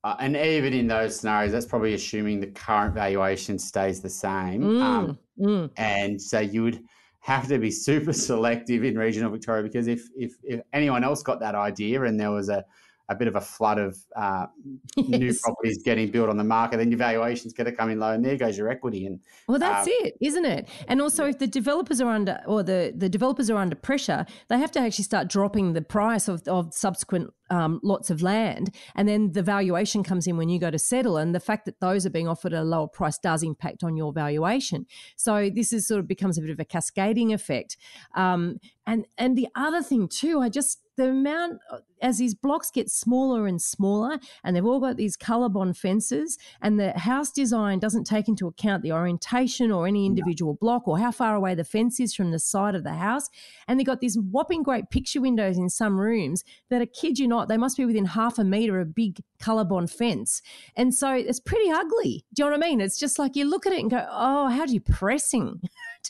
Uh, 0.05 0.17
and 0.21 0.37
even 0.37 0.73
in 0.73 0.87
those 0.87 1.19
scenarios, 1.19 1.53
that's 1.53 1.67
probably 1.67 1.95
assuming 1.95 2.41
the 2.41 2.47
current 2.47 2.95
valuation 2.95 3.59
stays 3.59 4.01
the 4.01 4.09
same. 4.09 4.63
Mm, 4.63 4.83
um, 4.83 5.19
mm. 5.39 5.71
And 5.77 6.21
so 6.21 6.39
you 6.39 6.63
would 6.63 6.81
have 7.21 7.49
to 7.49 7.59
be 7.59 7.71
super 7.89 8.13
selective 8.13 8.85
in 8.85 8.97
regional 8.97 9.31
Victoria 9.31 9.63
because 9.63 9.89
if, 9.89 10.09
if, 10.17 10.35
if 10.45 10.61
anyone 10.73 11.03
else 11.03 11.23
got 11.23 11.41
that 11.41 11.55
idea 11.55 12.03
and 12.03 12.19
there 12.19 12.31
was 12.31 12.49
a 12.49 12.65
a 13.09 13.15
bit 13.15 13.27
of 13.27 13.37
a 13.37 13.41
flood 13.41 13.79
of 13.79 13.97
uh, 14.17 14.47
yes. 14.97 15.21
new 15.21 15.35
properties 15.35 15.83
getting 15.83 16.11
built 16.11 16.29
on 16.29 16.37
the 16.37 16.45
market, 16.45 16.77
then 16.77 16.91
your 16.91 16.99
valuation's 16.99 17.53
going 17.53 17.65
to 17.65 17.73
come 17.73 17.91
in 17.91 17.99
low, 17.99 18.13
and 18.13 18.25
there 18.25 18.37
goes 18.37 18.59
your 18.59 18.69
equity. 18.69 19.07
And 19.07 19.21
well, 19.47 19.59
that's 19.59 19.87
um, 19.87 19.93
it, 20.01 20.15
isn't 20.21 20.45
it? 20.45 20.69
And 20.89 21.01
also, 21.01 21.25
yeah. 21.25 21.31
if 21.31 21.39
the 21.39 21.47
developers 21.47 22.01
are 22.01 22.11
under, 22.11 22.41
or 22.47 22.63
the 22.63 22.93
the 22.95 23.09
developers 23.09 23.49
are 23.51 23.57
under 23.57 23.77
pressure, 23.77 24.27
they 24.49 24.59
have 24.59 24.71
to 24.73 24.81
actually 24.81 25.05
start 25.05 25.29
dropping 25.29 25.73
the 25.73 25.83
price 25.83 26.29
of 26.29 26.47
of 26.47 26.75
subsequent 26.75 27.33
um, 27.51 27.81
lots 27.83 28.11
of 28.11 28.21
land, 28.21 28.75
and 28.95 29.09
then 29.09 29.33
the 29.33 29.43
valuation 29.43 30.03
comes 30.03 30.27
in 30.27 30.37
when 30.37 30.49
you 30.49 30.59
go 30.59 30.71
to 30.71 30.79
settle, 30.79 31.17
and 31.17 31.35
the 31.35 31.41
fact 31.41 31.65
that 31.65 31.81
those 31.81 32.05
are 32.05 32.11
being 32.11 32.29
offered 32.29 32.53
at 32.53 32.61
a 32.61 32.65
lower 32.65 32.89
price 32.89 33.19
does 33.19 33.43
impact 33.43 33.83
on 33.83 33.97
your 33.97 34.13
valuation. 34.13 34.87
So 35.17 35.49
this 35.49 35.73
is 35.73 35.87
sort 35.87 36.01
of 36.01 36.09
becomes 36.09 36.37
a 36.37 36.43
bit 36.43 36.51
of 36.51 36.61
a 36.61 36.65
cascading 36.65 37.33
effect. 37.33 37.79
Um, 38.15 38.59
and 38.87 39.07
and 39.17 39.37
the 39.37 39.49
other 39.55 39.83
thing 39.83 40.09
too, 40.09 40.41
I 40.41 40.51
just 40.51 40.81
the 40.99 41.11
amount 41.11 41.61
as 42.03 42.19
these 42.19 42.35
blocks 42.35 42.71
get 42.71 42.91
smaller 42.91 43.47
and 43.47 43.63
smaller 43.63 44.19
and 44.45 44.55
they've 44.55 44.65
all 44.65 44.81
got 44.81 44.97
these 44.97 45.17
COLORBOND 45.17 45.77
fences 45.77 46.37
and 46.61 46.79
the 46.79 46.93
house 46.99 47.31
design 47.31 47.79
doesn't 47.79 48.05
take 48.05 48.29
into 48.29 48.47
account 48.47 48.83
the 48.83 48.93
orientation 48.93 49.71
or 49.71 49.87
any 49.87 50.07
individual 50.07 50.55
block 50.55 50.87
or 50.87 50.99
how 50.99 51.11
far 51.11 51.35
away 51.37 51.55
the 51.55 51.65
fence 51.65 52.01
is 52.01 52.15
from 52.15 52.33
the 52.33 52.39
side 52.39 52.75
of 52.75 52.85
the 52.85 52.95
house 52.95 53.31
and 53.67 53.79
they've 53.79 53.87
got 53.87 54.01
these 54.01 54.19
whopping 54.19 54.63
great 54.63 54.91
picture 54.91 55.21
windows 55.21 55.57
in 55.57 55.71
some 55.71 56.01
rooms 56.01 56.45
that 56.69 56.83
are 56.83 56.87
kid 56.87 57.19
you 57.19 57.29
not 57.29 57.49
they 57.49 57.57
must 57.57 57.77
be 57.77 57.85
within 57.85 58.05
half 58.05 58.39
a 58.39 58.45
meter 58.45 58.81
of 58.81 58.89
a 58.89 58.91
big 58.91 59.23
COLORBOND 59.41 59.91
fence. 59.91 60.43
And 60.77 60.93
so 60.93 61.13
it's 61.15 61.39
pretty 61.39 61.71
ugly. 61.71 62.25
Do 62.35 62.43
you 62.43 62.51
know 62.51 62.57
what 62.57 62.65
i 62.65 62.69
mean? 62.69 62.81
It's 62.81 62.99
just 62.99 63.19
like 63.19 63.37
you 63.37 63.45
look 63.45 63.67
at 63.67 63.73
it 63.73 63.81
and 63.81 63.91
go 63.91 64.05
oh 64.11 64.49
how 64.49 64.67
depressing 64.67 65.61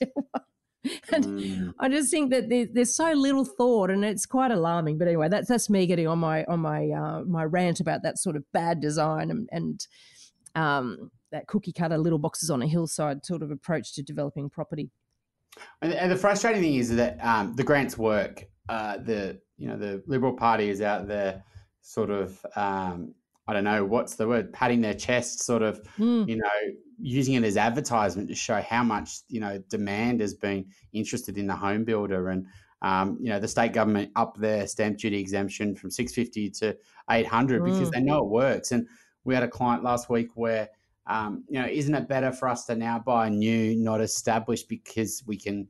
and 1.13 1.25
mm. 1.25 1.75
I 1.81 1.89
just 1.89 2.11
think 2.11 2.31
that 2.31 2.49
there, 2.49 2.67
there's 2.73 2.95
so 2.95 3.13
little 3.13 3.45
thought, 3.45 3.91
and 3.91 4.05
it's 4.05 4.27
quite 4.27 4.51
alarming. 4.51 4.99
But 4.99 5.09
anyway, 5.09 5.29
that's 5.29 5.49
that's 5.49 5.69
me 5.69 5.87
getting 5.87 6.07
on 6.07 6.19
my 6.19 6.45
on 6.45 6.61
my 6.61 6.89
uh, 6.91 7.23
my 7.25 7.45
rant 7.45 7.81
about 7.81 8.03
that 8.03 8.19
sort 8.19 8.37
of 8.37 8.45
bad 8.53 8.81
design 8.81 9.31
and, 9.31 9.49
and 9.51 9.87
um, 10.55 11.11
that 11.33 11.47
cookie 11.47 11.73
cutter 11.73 11.99
little 11.99 12.19
boxes 12.19 12.51
on 12.51 12.63
a 12.63 12.67
hillside 12.67 13.25
sort 13.25 13.43
of 13.43 13.51
approach 13.51 13.95
to 13.95 14.03
developing 14.03 14.49
property. 14.49 14.91
And, 15.83 15.93
and 15.93 16.11
the 16.11 16.17
frustrating 16.17 16.63
thing 16.63 16.77
is 16.77 16.95
that 16.97 17.19
um, 17.23 17.55
the 17.57 17.65
grants 17.65 17.99
work. 17.99 18.45
Uh, 18.69 18.99
the 18.99 19.41
you 19.57 19.67
know 19.67 19.77
the 19.77 20.03
Liberal 20.07 20.35
Party 20.35 20.69
is 20.69 20.81
out 20.81 21.09
there, 21.09 21.43
sort 21.81 22.11
of 22.11 22.45
um, 22.55 23.15
I 23.49 23.55
don't 23.55 23.65
know 23.65 23.85
what's 23.85 24.15
the 24.15 24.29
word, 24.29 24.53
patting 24.53 24.83
their 24.83 24.95
chest, 24.95 25.41
sort 25.41 25.63
of, 25.63 25.83
mm. 25.99 26.29
you 26.29 26.37
know, 26.37 26.75
using 27.01 27.35
it 27.35 27.45
as 27.45 27.57
advertisement 27.57 28.29
to 28.29 28.35
show 28.35 28.61
how 28.61 28.83
much 28.83 29.21
you 29.29 29.41
know 29.41 29.59
demand 29.69 30.21
has 30.21 30.35
been 30.35 30.67
interested 30.93 31.39
in 31.39 31.47
the 31.47 31.55
home 31.55 31.85
builder 31.85 32.29
and 32.29 32.47
um, 32.83 33.17
you 33.21 33.29
know 33.29 33.39
the 33.39 33.49
state 33.49 33.73
government 33.73 34.11
up 34.17 34.37
their 34.37 34.67
stamp 34.67 34.99
duty 34.99 35.19
exemption 35.19 35.75
from 35.75 35.91
650 35.91 36.51
to 36.51 36.77
800 37.11 37.63
mm. 37.63 37.65
because 37.65 37.91
they 37.91 38.01
know 38.01 38.19
it 38.19 38.29
works 38.29 38.73
and 38.73 38.87
we 39.25 39.35
had 39.35 39.43
a 39.43 39.49
client 39.49 39.83
last 39.83 40.11
week 40.11 40.29
where 40.35 40.69
um, 41.07 41.45
you 41.49 41.61
know 41.61 41.69
isn't 41.69 41.95
it 41.95 42.09
better 42.09 42.33
for 42.33 42.49
us 42.49 42.67
to 42.67 42.75
now 42.75 42.99
buy 42.99 43.29
a 43.29 43.31
new 43.31 43.77
not 43.77 44.01
established 44.01 44.69
because 44.69 45.23
we 45.27 45.37
can 45.37 45.69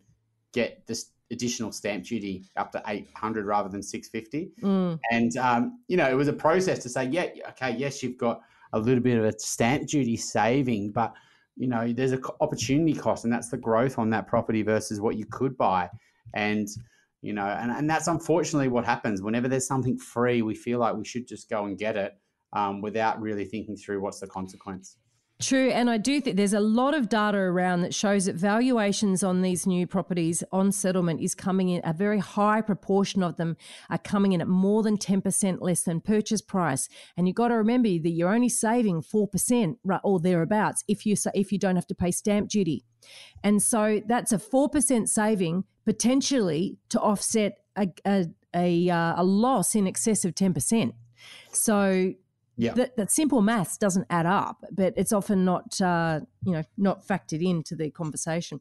get 0.52 0.86
this 0.86 1.10
additional 1.30 1.70
stamp 1.72 2.04
duty 2.04 2.44
up 2.56 2.72
to 2.72 2.82
800 2.86 3.44
rather 3.44 3.68
than 3.68 3.82
650 3.82 4.50
mm. 4.62 4.98
and 5.10 5.36
um, 5.36 5.78
you 5.86 5.96
know 5.96 6.08
it 6.08 6.14
was 6.14 6.28
a 6.28 6.32
process 6.32 6.78
to 6.78 6.88
say 6.88 7.04
yeah 7.04 7.26
okay 7.50 7.76
yes 7.76 8.02
you've 8.02 8.16
got 8.16 8.40
a 8.72 8.78
little 8.78 9.02
bit 9.02 9.18
of 9.18 9.24
a 9.24 9.38
stamp 9.38 9.86
duty 9.88 10.16
saving, 10.16 10.92
but 10.92 11.14
you 11.56 11.68
know 11.68 11.92
there's 11.92 12.12
an 12.12 12.22
opportunity 12.40 12.94
cost, 12.94 13.24
and 13.24 13.32
that's 13.32 13.48
the 13.48 13.56
growth 13.56 13.98
on 13.98 14.10
that 14.10 14.26
property 14.26 14.62
versus 14.62 15.00
what 15.00 15.16
you 15.16 15.26
could 15.26 15.56
buy, 15.56 15.88
and 16.34 16.68
you 17.22 17.32
know, 17.32 17.46
and, 17.46 17.70
and 17.70 17.90
that's 17.90 18.06
unfortunately 18.06 18.68
what 18.68 18.84
happens 18.84 19.22
whenever 19.22 19.48
there's 19.48 19.66
something 19.66 19.98
free. 19.98 20.42
We 20.42 20.54
feel 20.54 20.78
like 20.78 20.96
we 20.96 21.04
should 21.04 21.26
just 21.26 21.48
go 21.48 21.64
and 21.64 21.78
get 21.78 21.96
it 21.96 22.12
um, 22.52 22.80
without 22.80 23.20
really 23.20 23.44
thinking 23.44 23.76
through 23.76 24.00
what's 24.00 24.20
the 24.20 24.26
consequence. 24.26 24.96
True, 25.40 25.70
and 25.70 25.88
I 25.88 25.98
do 25.98 26.20
think 26.20 26.36
there's 26.36 26.52
a 26.52 26.58
lot 26.58 26.94
of 26.94 27.08
data 27.08 27.38
around 27.38 27.82
that 27.82 27.94
shows 27.94 28.24
that 28.24 28.34
valuations 28.34 29.22
on 29.22 29.40
these 29.40 29.68
new 29.68 29.86
properties 29.86 30.42
on 30.50 30.72
settlement 30.72 31.20
is 31.20 31.32
coming 31.36 31.68
in. 31.68 31.80
A 31.84 31.92
very 31.92 32.18
high 32.18 32.60
proportion 32.60 33.22
of 33.22 33.36
them 33.36 33.56
are 33.88 33.98
coming 33.98 34.32
in 34.32 34.40
at 34.40 34.48
more 34.48 34.82
than 34.82 34.96
ten 34.96 35.20
percent 35.20 35.62
less 35.62 35.84
than 35.84 36.00
purchase 36.00 36.42
price. 36.42 36.88
And 37.16 37.28
you've 37.28 37.36
got 37.36 37.48
to 37.48 37.54
remember 37.54 37.88
that 37.88 38.10
you're 38.10 38.34
only 38.34 38.48
saving 38.48 39.02
four 39.02 39.28
percent 39.28 39.78
or 40.02 40.18
thereabouts 40.18 40.82
if 40.88 41.06
you 41.06 41.14
if 41.34 41.52
you 41.52 41.58
don't 41.58 41.76
have 41.76 41.86
to 41.86 41.94
pay 41.94 42.10
stamp 42.10 42.48
duty. 42.48 42.84
And 43.44 43.62
so 43.62 44.02
that's 44.08 44.32
a 44.32 44.40
four 44.40 44.68
percent 44.68 45.08
saving 45.08 45.62
potentially 45.84 46.78
to 46.88 47.00
offset 47.00 47.58
a 47.76 47.86
a, 48.04 48.26
a, 48.56 48.90
uh, 48.90 49.22
a 49.22 49.22
loss 49.22 49.76
in 49.76 49.86
excess 49.86 50.24
of 50.24 50.34
ten 50.34 50.52
percent. 50.52 50.96
So 51.52 52.14
yeah. 52.58 52.74
that, 52.74 52.96
that 52.96 53.10
simple 53.10 53.40
maths 53.40 53.78
doesn't 53.78 54.06
add 54.10 54.26
up, 54.26 54.64
but 54.70 54.94
it's 54.96 55.12
often 55.12 55.44
not, 55.44 55.80
uh, 55.80 56.20
you 56.44 56.52
know, 56.52 56.64
not 56.76 57.06
factored 57.06 57.42
into 57.42 57.76
the 57.76 57.90
conversation. 57.90 58.60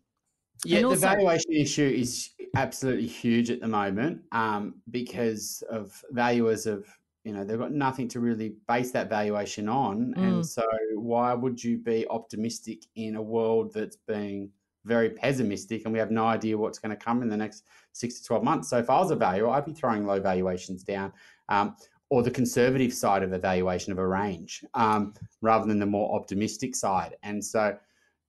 Yeah, 0.66 0.82
the 0.82 0.96
valuation 0.96 1.54
issue 1.54 1.88
is 1.88 2.30
absolutely 2.56 3.08
huge 3.08 3.52
at 3.52 3.60
the 3.60 3.68
moment 3.68 4.22
um, 4.32 4.76
because 4.90 5.64
of 5.70 6.04
valuers 6.12 6.66
of 6.66 6.88
you 7.24 7.34
know 7.34 7.44
they've 7.44 7.60
got 7.60 7.74
nothing 7.74 8.08
to 8.08 8.20
really 8.20 8.56
base 8.68 8.92
that 8.92 9.10
valuation 9.10 9.70
on, 9.70 10.16
mm. 10.18 10.24
and 10.24 10.46
so 10.46 10.64
why 10.96 11.34
would 11.34 11.64
you 11.64 11.78
be 11.78 12.08
optimistic 12.10 12.84
in 12.96 13.18
a 13.18 13.22
world 13.22 13.72
that's 13.74 13.98
being 14.08 14.50
very 14.88 15.10
pessimistic 15.10 15.84
and 15.84 15.94
we 15.94 16.00
have 16.00 16.12
no 16.12 16.26
idea 16.26 16.58
what's 16.58 16.80
going 16.80 16.90
to 16.90 17.04
come 17.04 17.22
in 17.22 17.28
the 17.28 17.38
next 17.38 17.66
six 17.92 18.22
to 18.22 18.24
12 18.26 18.44
months. 18.44 18.70
So 18.70 18.78
if 18.78 18.90
I 18.90 18.98
was 19.00 19.12
a 19.12 19.16
valuer, 19.16 19.50
I'd 19.50 19.66
be 19.66 19.74
throwing 19.74 20.06
low 20.06 20.20
valuations 20.20 20.82
down. 20.84 21.12
Um, 21.50 21.76
or 22.10 22.24
the 22.24 22.32
conservative 22.32 22.94
side 22.94 23.24
of 23.24 23.34
evaluation 23.34 23.92
of 23.92 24.00
a 24.00 24.08
range 24.08 24.64
um, 24.74 25.14
rather 25.42 25.68
than 25.68 25.80
the 25.80 25.86
more 25.86 26.16
optimistic 26.16 26.76
side. 26.76 27.16
And 27.24 27.44
so 27.44 27.78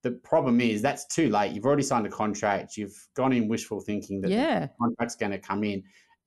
the 0.03 0.13
problem 0.13 0.61
is 0.61 0.83
that's 0.83 1.07
too 1.07 1.29
late. 1.29 1.53
You've 1.53 1.65
already 1.65 1.83
signed 1.83 2.07
a 2.07 2.11
contract. 2.11 2.77
You've 2.77 2.97
gone 3.15 3.33
in 3.33 3.49
wishful 3.49 3.81
thinking 3.81 4.21
that 4.23 4.31
yeah. 4.31 4.61
the 4.61 4.71
contract's 4.81 5.17
going 5.17 5.33
to 5.33 5.39
come 5.39 5.65
in, 5.65 5.83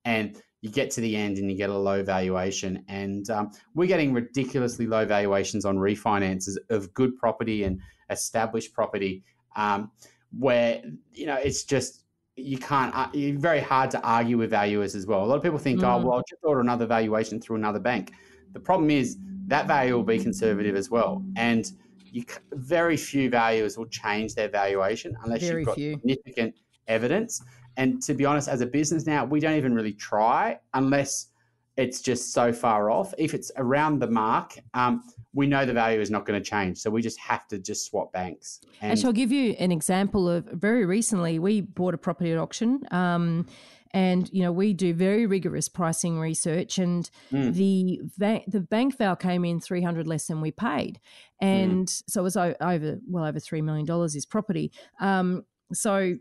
and 0.05 0.41
you 0.61 0.69
get 0.69 0.91
to 0.91 1.01
the 1.01 1.15
end 1.15 1.37
and 1.37 1.49
you 1.49 1.57
get 1.57 1.69
a 1.69 1.77
low 1.77 2.03
valuation. 2.03 2.83
And 2.87 3.29
um, 3.29 3.51
we're 3.73 3.87
getting 3.87 4.13
ridiculously 4.13 4.87
low 4.87 5.05
valuations 5.05 5.65
on 5.65 5.77
refinances 5.77 6.57
of 6.69 6.93
good 6.93 7.17
property 7.17 7.63
and 7.63 7.79
established 8.09 8.73
property, 8.73 9.23
um, 9.55 9.91
where 10.37 10.81
you 11.13 11.25
know 11.25 11.35
it's 11.35 11.63
just 11.63 12.03
you 12.35 12.57
can't 12.57 12.95
uh, 12.95 13.07
it's 13.13 13.41
very 13.41 13.59
hard 13.59 13.91
to 13.91 14.01
argue 14.01 14.37
with 14.37 14.49
valuers 14.49 14.95
as 14.95 15.05
well 15.05 15.23
a 15.23 15.25
lot 15.25 15.35
of 15.35 15.43
people 15.43 15.57
think 15.57 15.81
oh, 15.81 15.83
mm. 15.83 15.89
oh 15.89 16.05
well 16.05 16.17
i'll 16.17 16.23
just 16.29 16.43
order 16.43 16.61
another 16.61 16.85
valuation 16.85 17.41
through 17.41 17.55
another 17.55 17.79
bank 17.79 18.13
the 18.53 18.59
problem 18.59 18.89
is 18.89 19.17
that 19.47 19.67
value 19.67 19.95
will 19.95 20.03
be 20.03 20.17
conservative 20.17 20.75
as 20.75 20.89
well 20.89 21.23
and 21.35 21.73
you 22.11 22.23
very 22.53 22.97
few 22.97 23.29
valuers 23.29 23.77
will 23.77 23.87
change 23.87 24.33
their 24.35 24.49
valuation 24.49 25.15
unless 25.23 25.41
very 25.41 25.61
you've 25.61 25.67
got 25.67 25.75
few. 25.75 25.93
significant 25.93 26.55
evidence 26.87 27.41
and 27.77 28.01
to 28.01 28.13
be 28.13 28.25
honest 28.25 28.47
as 28.47 28.61
a 28.61 28.65
business 28.65 29.05
now 29.05 29.25
we 29.25 29.39
don't 29.39 29.55
even 29.55 29.73
really 29.73 29.93
try 29.93 30.57
unless 30.73 31.30
it's 31.77 32.01
just 32.01 32.33
so 32.33 32.51
far 32.51 32.91
off 32.91 33.13
if 33.17 33.33
it's 33.33 33.51
around 33.57 33.99
the 33.99 34.07
mark 34.07 34.57
um, 34.73 35.03
we 35.33 35.47
know 35.47 35.65
the 35.65 35.73
value 35.73 35.99
is 35.99 36.11
not 36.11 36.25
going 36.25 36.41
to 36.41 36.49
change. 36.49 36.79
So 36.79 36.89
we 36.89 37.01
just 37.01 37.19
have 37.19 37.47
to 37.49 37.59
just 37.59 37.85
swap 37.85 38.11
banks. 38.11 38.59
And, 38.81 38.97
and 38.97 39.05
I'll 39.05 39.13
give 39.13 39.31
you 39.31 39.55
an 39.59 39.71
example 39.71 40.29
of 40.29 40.45
very 40.45 40.85
recently, 40.85 41.39
we 41.39 41.61
bought 41.61 41.93
a 41.93 41.97
property 41.97 42.31
at 42.31 42.37
auction. 42.37 42.81
Um, 42.91 43.47
and 43.93 44.29
you 44.31 44.41
know 44.41 44.53
we 44.53 44.71
do 44.73 44.93
very 44.93 45.25
rigorous 45.25 45.67
pricing 45.67 46.17
research, 46.17 46.77
and 46.77 47.09
mm. 47.29 47.53
the 47.53 47.99
va- 48.17 48.41
the 48.47 48.61
bank 48.61 48.97
val 48.97 49.17
came 49.17 49.43
in 49.43 49.59
three 49.59 49.81
hundred 49.81 50.07
less 50.07 50.27
than 50.27 50.39
we 50.39 50.49
paid, 50.49 51.01
and 51.41 51.87
mm. 51.87 52.03
so 52.07 52.21
it 52.21 52.23
was 52.23 52.37
over 52.37 52.99
well 53.05 53.25
over 53.25 53.37
three 53.37 53.61
million 53.61 53.85
dollars 53.85 54.15
is 54.15 54.25
property. 54.25 54.71
Um, 55.01 55.43
so 55.73 56.15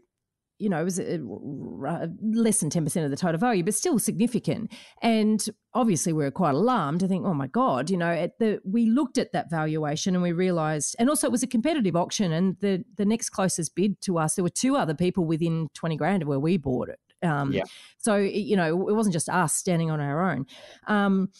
you 0.61 0.69
know, 0.69 0.81
it 0.81 0.85
was 0.85 1.01
uh, 1.01 2.07
less 2.23 2.61
than 2.61 2.71
10% 2.71 3.05
of 3.05 3.11
the 3.11 3.17
total 3.17 3.39
value, 3.39 3.65
but 3.65 3.75
still 3.75 3.99
significant. 3.99 4.71
And 5.03 5.45
obviously, 5.73 6.13
we 6.13 6.23
were 6.23 6.31
quite 6.31 6.55
alarmed 6.55 7.01
to 7.01 7.09
think, 7.09 7.25
oh 7.25 7.33
my 7.33 7.47
God, 7.47 7.89
you 7.89 7.97
know, 7.97 8.11
at 8.11 8.39
the, 8.39 8.61
we 8.65 8.87
looked 8.87 9.17
at 9.17 9.33
that 9.33 9.51
valuation 9.51 10.15
and 10.15 10.23
we 10.23 10.33
realized, 10.33 10.95
and 10.99 11.09
also 11.09 11.27
it 11.27 11.33
was 11.33 11.43
a 11.43 11.47
competitive 11.47 11.97
auction. 11.97 12.33
And 12.33 12.57
the, 12.61 12.85
the 12.97 13.07
next 13.07 13.31
closest 13.31 13.75
bid 13.75 14.01
to 14.03 14.19
us, 14.19 14.35
there 14.35 14.45
were 14.45 14.51
two 14.51 14.77
other 14.77 14.95
people 14.95 15.25
within 15.25 15.69
20 15.75 15.97
grand 15.97 16.23
of 16.23 16.29
where 16.29 16.39
we 16.39 16.59
bought 16.59 16.91
it. 16.91 17.01
Um, 17.27 17.53
yeah. 17.53 17.65
So, 17.99 18.17
you 18.17 18.57
know, 18.57 18.89
it 18.89 18.95
wasn't 18.95 19.15
just 19.15 19.29
us 19.31 19.55
standing 19.55 19.91
on 19.91 20.01
our 20.01 20.31
own. 20.31 20.47
Um, 20.87 21.31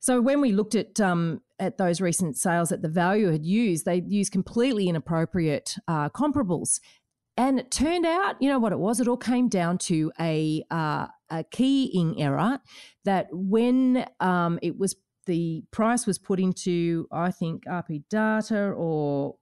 so 0.00 0.20
when 0.20 0.40
we 0.40 0.52
looked 0.52 0.74
at 0.74 1.00
um, 1.00 1.42
at 1.58 1.76
those 1.76 2.00
recent 2.00 2.36
sales 2.36 2.68
that 2.68 2.82
the 2.82 2.88
value 2.88 3.30
had 3.30 3.44
used, 3.44 3.84
they 3.84 4.02
used 4.06 4.32
completely 4.32 4.88
inappropriate 4.88 5.76
uh, 5.88 6.08
comparables, 6.10 6.80
and 7.38 7.60
it 7.60 7.70
turned 7.70 8.04
out, 8.04 8.34
you 8.40 8.50
know 8.50 8.58
what 8.58 8.72
it 8.72 8.80
was? 8.80 8.98
It 8.98 9.06
all 9.06 9.16
came 9.16 9.48
down 9.48 9.78
to 9.78 10.10
a 10.18 10.64
uh, 10.72 11.06
a 11.30 11.44
keying 11.52 12.20
error 12.20 12.58
that 13.04 13.28
when 13.30 14.04
um, 14.18 14.58
it 14.60 14.76
was 14.76 14.96
the 15.26 15.62
price 15.70 16.04
was 16.04 16.18
put 16.18 16.40
into, 16.40 17.06
I 17.12 17.30
think 17.30 17.64
RP 17.66 18.02
data 18.10 18.72
or 18.72 19.36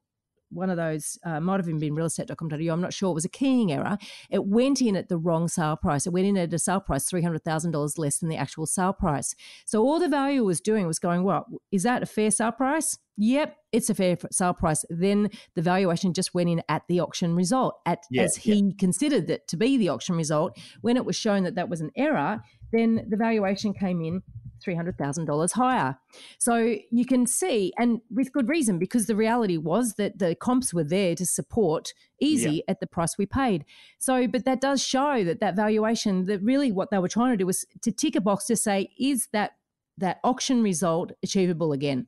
one 0.50 0.70
of 0.70 0.76
those 0.76 1.18
uh, 1.24 1.40
might 1.40 1.58
have 1.58 1.68
even 1.68 1.80
been 1.80 1.94
realestate.com.au. 1.94 2.72
I'm 2.72 2.80
not 2.80 2.92
sure. 2.92 3.10
It 3.10 3.14
was 3.14 3.24
a 3.24 3.30
keying 3.30 3.72
error. 3.72 3.98
It 4.30 4.46
went 4.46 4.80
in 4.80 4.96
at 4.96 5.08
the 5.08 5.18
wrong 5.18 5.48
sale 5.48 5.76
price. 5.76 6.06
It 6.06 6.12
went 6.12 6.26
in 6.26 6.36
at 6.36 6.52
a 6.52 6.58
sale 6.58 6.80
price 6.80 7.04
three 7.04 7.22
hundred 7.22 7.44
thousand 7.44 7.72
dollars 7.72 7.98
less 7.98 8.18
than 8.18 8.28
the 8.28 8.36
actual 8.36 8.66
sale 8.66 8.92
price. 8.92 9.34
So 9.64 9.82
all 9.82 9.98
the 9.98 10.08
value 10.08 10.44
was 10.44 10.60
doing 10.60 10.86
was 10.86 10.98
going, 10.98 11.24
"What 11.24 11.44
is 11.70 11.82
that 11.82 12.02
a 12.02 12.06
fair 12.06 12.30
sale 12.30 12.52
price?" 12.52 12.98
Yep, 13.18 13.56
it's 13.72 13.88
a 13.88 13.94
fair 13.94 14.16
sale 14.30 14.52
price. 14.52 14.84
Then 14.90 15.30
the 15.54 15.62
valuation 15.62 16.12
just 16.12 16.34
went 16.34 16.50
in 16.50 16.62
at 16.68 16.82
the 16.88 17.00
auction 17.00 17.34
result, 17.34 17.76
at 17.86 18.00
yeah, 18.10 18.22
as 18.22 18.36
he 18.36 18.56
yeah. 18.56 18.72
considered 18.78 19.26
that 19.28 19.48
to 19.48 19.56
be 19.56 19.76
the 19.78 19.88
auction 19.88 20.16
result. 20.16 20.58
When 20.82 20.96
it 20.96 21.04
was 21.04 21.16
shown 21.16 21.44
that 21.44 21.54
that 21.54 21.68
was 21.68 21.80
an 21.80 21.90
error, 21.96 22.40
then 22.72 23.06
the 23.08 23.16
valuation 23.16 23.72
came 23.72 24.02
in 24.02 24.22
$300,000 24.64 25.52
higher. 25.52 25.98
So 26.38 26.76
you 26.90 27.04
can 27.04 27.26
see, 27.26 27.72
and 27.78 28.00
with 28.10 28.32
good 28.32 28.48
reason, 28.48 28.78
because 28.78 29.06
the 29.06 29.16
reality 29.16 29.56
was 29.56 29.94
that 29.94 30.18
the 30.18 30.34
comps 30.34 30.72
were 30.72 30.84
there 30.84 31.14
to 31.14 31.26
support 31.26 31.92
easy 32.20 32.56
yeah. 32.56 32.72
at 32.72 32.80
the 32.80 32.86
price 32.86 33.16
we 33.18 33.26
paid. 33.26 33.64
So, 33.98 34.26
but 34.26 34.44
that 34.44 34.60
does 34.60 34.82
show 34.82 35.24
that 35.24 35.40
that 35.40 35.56
valuation, 35.56 36.26
that 36.26 36.42
really 36.42 36.72
what 36.72 36.90
they 36.90 36.98
were 36.98 37.08
trying 37.08 37.32
to 37.32 37.36
do 37.36 37.46
was 37.46 37.64
to 37.82 37.92
tick 37.92 38.16
a 38.16 38.20
box 38.20 38.46
to 38.46 38.56
say, 38.56 38.90
is 38.98 39.28
that 39.32 39.52
that 39.98 40.20
auction 40.24 40.62
result 40.62 41.12
achievable 41.22 41.72
again? 41.72 42.06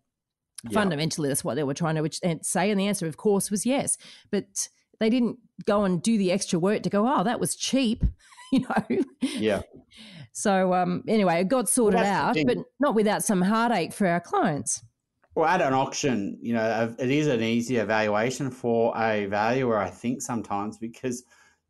Yeah. 0.64 0.80
Fundamentally, 0.80 1.28
that's 1.28 1.44
what 1.44 1.55
they 1.55 1.62
were 1.62 1.74
trying 1.74 1.94
to 1.94 2.38
say. 2.42 2.70
And 2.70 2.80
the 2.80 2.88
answer, 2.88 3.07
of 3.07 3.16
course, 3.16 3.51
was 3.51 3.64
yes. 3.64 3.96
But 4.30 4.68
they 4.99 5.09
didn't 5.09 5.38
go 5.66 5.84
and 5.84 6.03
do 6.03 6.18
the 6.18 6.32
extra 6.32 6.59
work 6.59 6.82
to 6.82 6.90
go, 6.90 7.07
oh, 7.09 7.22
that 7.24 7.40
was 7.40 7.55
cheap. 7.55 8.03
you 8.53 8.61
know? 8.61 9.03
Yeah. 9.20 9.62
So 10.39 10.72
um, 10.72 11.03
anyway, 11.09 11.41
it 11.41 11.49
got 11.49 11.68
sorted 11.68 11.99
well, 11.99 12.28
out, 12.28 12.36
but 12.47 12.59
not 12.78 12.95
without 12.95 13.24
some 13.24 13.43
heartache 13.43 13.93
for 13.93 14.07
our 14.07 14.20
clients. 14.20 14.84
Well, 15.34 15.49
at 15.49 15.61
an 15.61 15.72
auction, 15.72 16.39
you 16.41 16.55
know, 16.55 16.95
it 16.97 17.11
is 17.11 17.26
an 17.26 17.43
easy 17.43 17.78
evaluation 17.78 18.53
for 18.53 18.97
a 18.97 19.26
valuer, 19.26 19.76
I 19.76 19.91
think, 19.91 20.22
sometimes 20.22 20.78
because, 20.78 21.24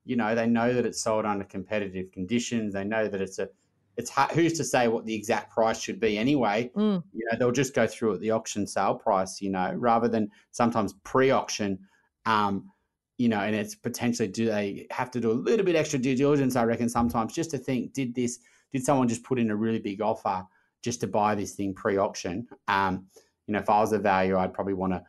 you 0.05 0.17
know, 0.17 0.35
they 0.35 0.47
know 0.47 0.75
that 0.75 0.85
it's 0.85 1.01
sold 1.01 1.25
under 1.25 1.47
competitive 1.47 2.13
conditions. 2.13 2.75
They 2.75 2.85
know 2.85 3.09
that 3.09 3.23
it's 3.23 3.39
a, 3.39 3.49
it's 3.97 4.13
who's 4.35 4.53
to 4.59 4.65
say 4.65 4.87
what 4.89 5.07
the 5.07 5.15
exact 5.15 5.51
price 5.51 5.81
should 5.81 5.99
be 5.99 6.19
anyway. 6.19 6.71
Mm. 6.77 7.03
You 7.15 7.27
know, 7.33 7.39
they'll 7.39 7.53
just 7.53 7.75
go 7.75 7.87
through 7.87 8.17
at 8.17 8.21
the 8.21 8.33
auction 8.33 8.67
sale 8.67 8.97
price, 8.97 9.41
you 9.41 9.49
know, 9.49 9.73
rather 9.77 10.09
than 10.09 10.29
sometimes 10.51 10.93
pre-auction. 11.05 11.79
Um, 12.27 12.71
you 13.17 13.29
know, 13.29 13.41
and 13.41 13.57
it's 13.57 13.75
potentially 13.75 14.29
do 14.29 14.47
they 14.47 14.87
have 14.91 15.11
to 15.11 15.21
do 15.21 15.31
a 15.31 15.33
little 15.33 15.67
bit 15.67 15.75
extra 15.75 15.99
due 15.99 16.15
diligence, 16.15 16.55
I 16.55 16.65
reckon, 16.65 16.89
sometimes 16.89 17.35
just 17.35 17.51
to 17.51 17.59
think, 17.59 17.93
did 17.93 18.15
this, 18.15 18.39
did 18.73 18.85
someone 18.85 19.09
just 19.09 19.25
put 19.25 19.39
in 19.39 19.51
a 19.51 19.57
really 19.57 19.79
big 19.79 20.01
offer 20.01 20.45
just 20.83 21.01
to 21.01 21.07
buy 21.07 21.35
this 21.35 21.55
thing 21.55 21.75
pre 21.75 21.97
auction? 21.97 22.47
Um, 22.69 23.07
you 23.47 23.53
know, 23.53 23.61
if 23.61 23.71
I 23.71 23.81
was 23.81 23.93
a 23.93 23.99
value, 23.99 24.37
I'd 24.37 24.53
probably 24.53 24.75
want 24.75 24.93
to 24.93 25.03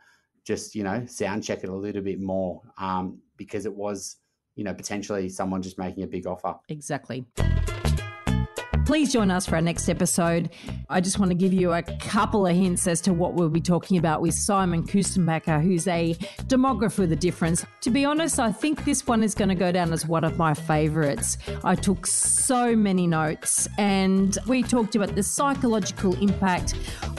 just, 0.44 0.74
you 0.74 0.82
know, 0.82 1.04
sound 1.06 1.44
check 1.44 1.62
it 1.62 1.68
a 1.68 1.74
little 1.74 2.02
bit 2.02 2.20
more 2.20 2.62
um, 2.78 3.18
because 3.36 3.66
it 3.66 3.74
was, 3.74 4.16
you 4.56 4.64
know, 4.64 4.74
potentially 4.74 5.28
someone 5.28 5.62
just 5.62 5.78
making 5.78 6.04
a 6.04 6.06
big 6.06 6.26
offer. 6.26 6.54
Exactly. 6.68 7.26
Please 8.90 9.12
join 9.12 9.30
us 9.30 9.46
for 9.46 9.54
our 9.54 9.60
next 9.60 9.88
episode. 9.88 10.50
I 10.88 11.00
just 11.00 11.20
want 11.20 11.30
to 11.30 11.36
give 11.36 11.52
you 11.52 11.74
a 11.74 11.80
couple 11.80 12.44
of 12.44 12.56
hints 12.56 12.88
as 12.88 13.00
to 13.02 13.12
what 13.12 13.34
we'll 13.34 13.48
be 13.48 13.60
talking 13.60 13.98
about 13.98 14.20
with 14.20 14.34
Simon 14.34 14.82
Kuestenmacher, 14.82 15.62
who's 15.62 15.86
a 15.86 16.14
demographer 16.48 16.98
with 16.98 17.12
a 17.12 17.16
difference. 17.16 17.64
To 17.82 17.90
be 17.90 18.04
honest, 18.04 18.40
I 18.40 18.50
think 18.50 18.84
this 18.84 19.06
one 19.06 19.22
is 19.22 19.32
going 19.32 19.48
to 19.48 19.54
go 19.54 19.70
down 19.70 19.92
as 19.92 20.06
one 20.06 20.24
of 20.24 20.38
my 20.38 20.54
favorites. 20.54 21.38
I 21.62 21.76
took 21.76 22.04
so 22.04 22.74
many 22.74 23.06
notes 23.06 23.68
and 23.78 24.36
we 24.48 24.64
talked 24.64 24.96
about 24.96 25.14
the 25.14 25.22
psychological 25.22 26.16
impact 26.16 26.74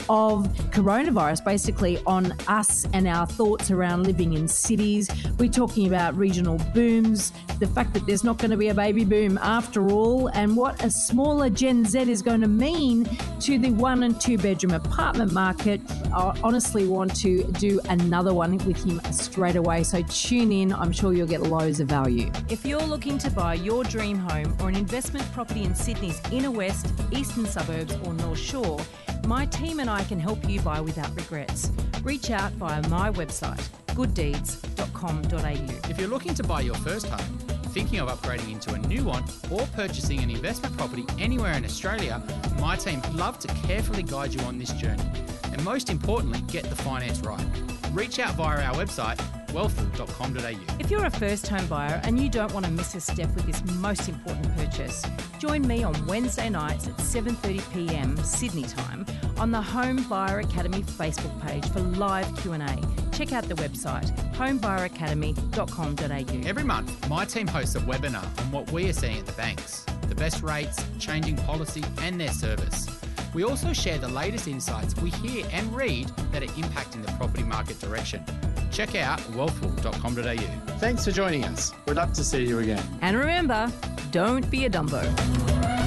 of 0.08 0.46
coronavirus 0.70 1.44
basically 1.44 2.02
on 2.06 2.32
us 2.48 2.86
and 2.92 3.06
our 3.06 3.26
thoughts 3.26 3.70
around 3.70 4.04
living 4.06 4.34
in 4.34 4.48
cities. 4.48 5.10
We're 5.38 5.50
talking 5.50 5.86
about 5.86 6.16
regional 6.16 6.58
booms, 6.74 7.32
the 7.58 7.66
fact 7.66 7.94
that 7.94 8.06
there's 8.06 8.24
not 8.24 8.38
going 8.38 8.50
to 8.50 8.56
be 8.56 8.68
a 8.68 8.74
baby 8.74 9.04
boom 9.04 9.38
after 9.42 9.90
all, 9.90 10.28
and 10.28 10.56
what 10.56 10.82
a 10.84 10.90
smaller 10.90 11.50
Gen 11.50 11.84
Z 11.84 12.10
is 12.10 12.22
going 12.22 12.40
to 12.40 12.48
mean 12.48 13.04
to 13.40 13.58
the 13.58 13.70
one 13.70 14.02
and 14.02 14.20
two 14.20 14.38
bedroom 14.38 14.74
apartment 14.74 15.32
market. 15.32 15.80
I 16.12 16.38
honestly 16.42 16.86
want 16.86 17.14
to 17.16 17.44
do 17.52 17.80
another 17.88 18.34
one 18.34 18.58
with 18.58 18.84
him 18.84 19.00
straight 19.12 19.56
away. 19.56 19.82
So 19.82 20.02
tune 20.02 20.52
in. 20.52 20.72
I'm 20.72 20.92
sure 20.92 21.12
you'll 21.12 21.26
get 21.26 21.42
loads 21.42 21.80
of 21.80 21.88
value. 21.88 22.30
If 22.48 22.64
you're 22.64 22.82
looking 22.82 23.18
to 23.18 23.30
buy 23.30 23.54
your 23.54 23.84
dream 23.84 24.18
home 24.18 24.56
or 24.60 24.68
an 24.68 24.76
investment 24.76 25.30
property 25.32 25.62
in 25.64 25.74
Sydney's 25.74 26.20
inner 26.30 26.50
west, 26.50 26.86
eastern 27.10 27.46
suburbs, 27.46 27.94
or 28.04 28.12
North 28.14 28.38
Shore, 28.38 28.80
my 29.26 29.46
team 29.46 29.80
and 29.80 29.88
I 29.88 30.04
can 30.04 30.18
help 30.18 30.48
you 30.48 30.60
buy 30.60 30.80
without 30.80 31.14
regrets. 31.14 31.70
Reach 32.02 32.30
out 32.30 32.52
via 32.52 32.86
my 32.88 33.10
website, 33.10 33.68
gooddeeds.com.au. 33.88 35.90
If 35.90 35.98
you're 35.98 36.08
looking 36.08 36.34
to 36.34 36.42
buy 36.42 36.62
your 36.62 36.74
first 36.76 37.06
home, 37.06 37.38
thinking 37.72 38.00
of 38.00 38.08
upgrading 38.08 38.52
into 38.52 38.74
a 38.74 38.78
new 38.78 39.04
one, 39.04 39.24
or 39.50 39.66
purchasing 39.74 40.20
an 40.20 40.30
investment 40.30 40.76
property 40.76 41.04
anywhere 41.18 41.54
in 41.54 41.64
Australia, 41.64 42.22
my 42.60 42.76
team 42.76 43.00
would 43.02 43.14
love 43.14 43.38
to 43.40 43.48
carefully 43.66 44.02
guide 44.02 44.34
you 44.34 44.40
on 44.40 44.58
this 44.58 44.72
journey. 44.72 45.04
And 45.44 45.62
most 45.64 45.90
importantly, 45.90 46.40
get 46.48 46.64
the 46.64 46.76
finance 46.76 47.20
right. 47.20 47.46
Reach 47.92 48.18
out 48.18 48.34
via 48.34 48.64
our 48.64 48.74
website 48.74 49.20
wealthful.com.au. 49.52 50.76
If 50.78 50.90
you're 50.90 51.04
a 51.04 51.10
first 51.10 51.46
home 51.46 51.66
buyer 51.66 52.00
and 52.04 52.18
you 52.18 52.28
don't 52.28 52.52
want 52.52 52.66
to 52.66 52.72
miss 52.72 52.94
a 52.94 53.00
step 53.00 53.34
with 53.34 53.46
this 53.46 53.62
most 53.74 54.08
important 54.08 54.56
purchase, 54.56 55.04
join 55.38 55.66
me 55.66 55.84
on 55.84 56.06
Wednesday 56.06 56.48
nights 56.48 56.88
at 56.88 56.96
7:30 56.96 57.72
p.m. 57.72 58.16
Sydney 58.18 58.64
time 58.64 59.06
on 59.36 59.50
the 59.50 59.60
Home 59.60 60.02
Buyer 60.08 60.40
Academy 60.40 60.82
Facebook 60.82 61.38
page 61.46 61.68
for 61.68 61.80
live 61.80 62.34
Q&A. 62.38 62.78
Check 63.12 63.32
out 63.32 63.44
the 63.44 63.54
website 63.54 64.10
homebuyeracademy.com.au. 64.34 66.48
Every 66.48 66.64
month, 66.64 67.08
my 67.08 67.24
team 67.24 67.46
hosts 67.46 67.74
a 67.74 67.80
webinar 67.80 68.24
on 68.40 68.52
what 68.52 68.70
we 68.72 68.88
are 68.88 68.94
seeing 68.94 69.18
at 69.18 69.26
the 69.26 69.32
banks, 69.32 69.84
the 70.08 70.14
best 70.14 70.42
rates, 70.42 70.82
changing 70.98 71.36
policy 71.36 71.84
and 72.00 72.20
their 72.20 72.32
service. 72.32 72.86
We 73.34 73.44
also 73.44 73.72
share 73.72 73.98
the 73.98 74.08
latest 74.08 74.46
insights 74.46 74.94
we 74.96 75.10
hear 75.10 75.46
and 75.52 75.74
read 75.74 76.08
that 76.32 76.42
are 76.42 76.46
impacting 76.46 77.04
the 77.04 77.12
property 77.12 77.44
market 77.44 77.80
direction 77.80 78.24
check 78.72 78.94
out 78.94 79.20
wealthful.com.au. 79.32 80.78
Thanks 80.78 81.04
for 81.04 81.12
joining 81.12 81.44
us. 81.44 81.72
We'd 81.86 81.96
love 81.96 82.12
to 82.14 82.24
see 82.24 82.44
you 82.44 82.58
again. 82.58 82.82
And 83.02 83.16
remember, 83.16 83.70
don't 84.10 84.50
be 84.50 84.64
a 84.64 84.70
Dumbo. 84.70 85.81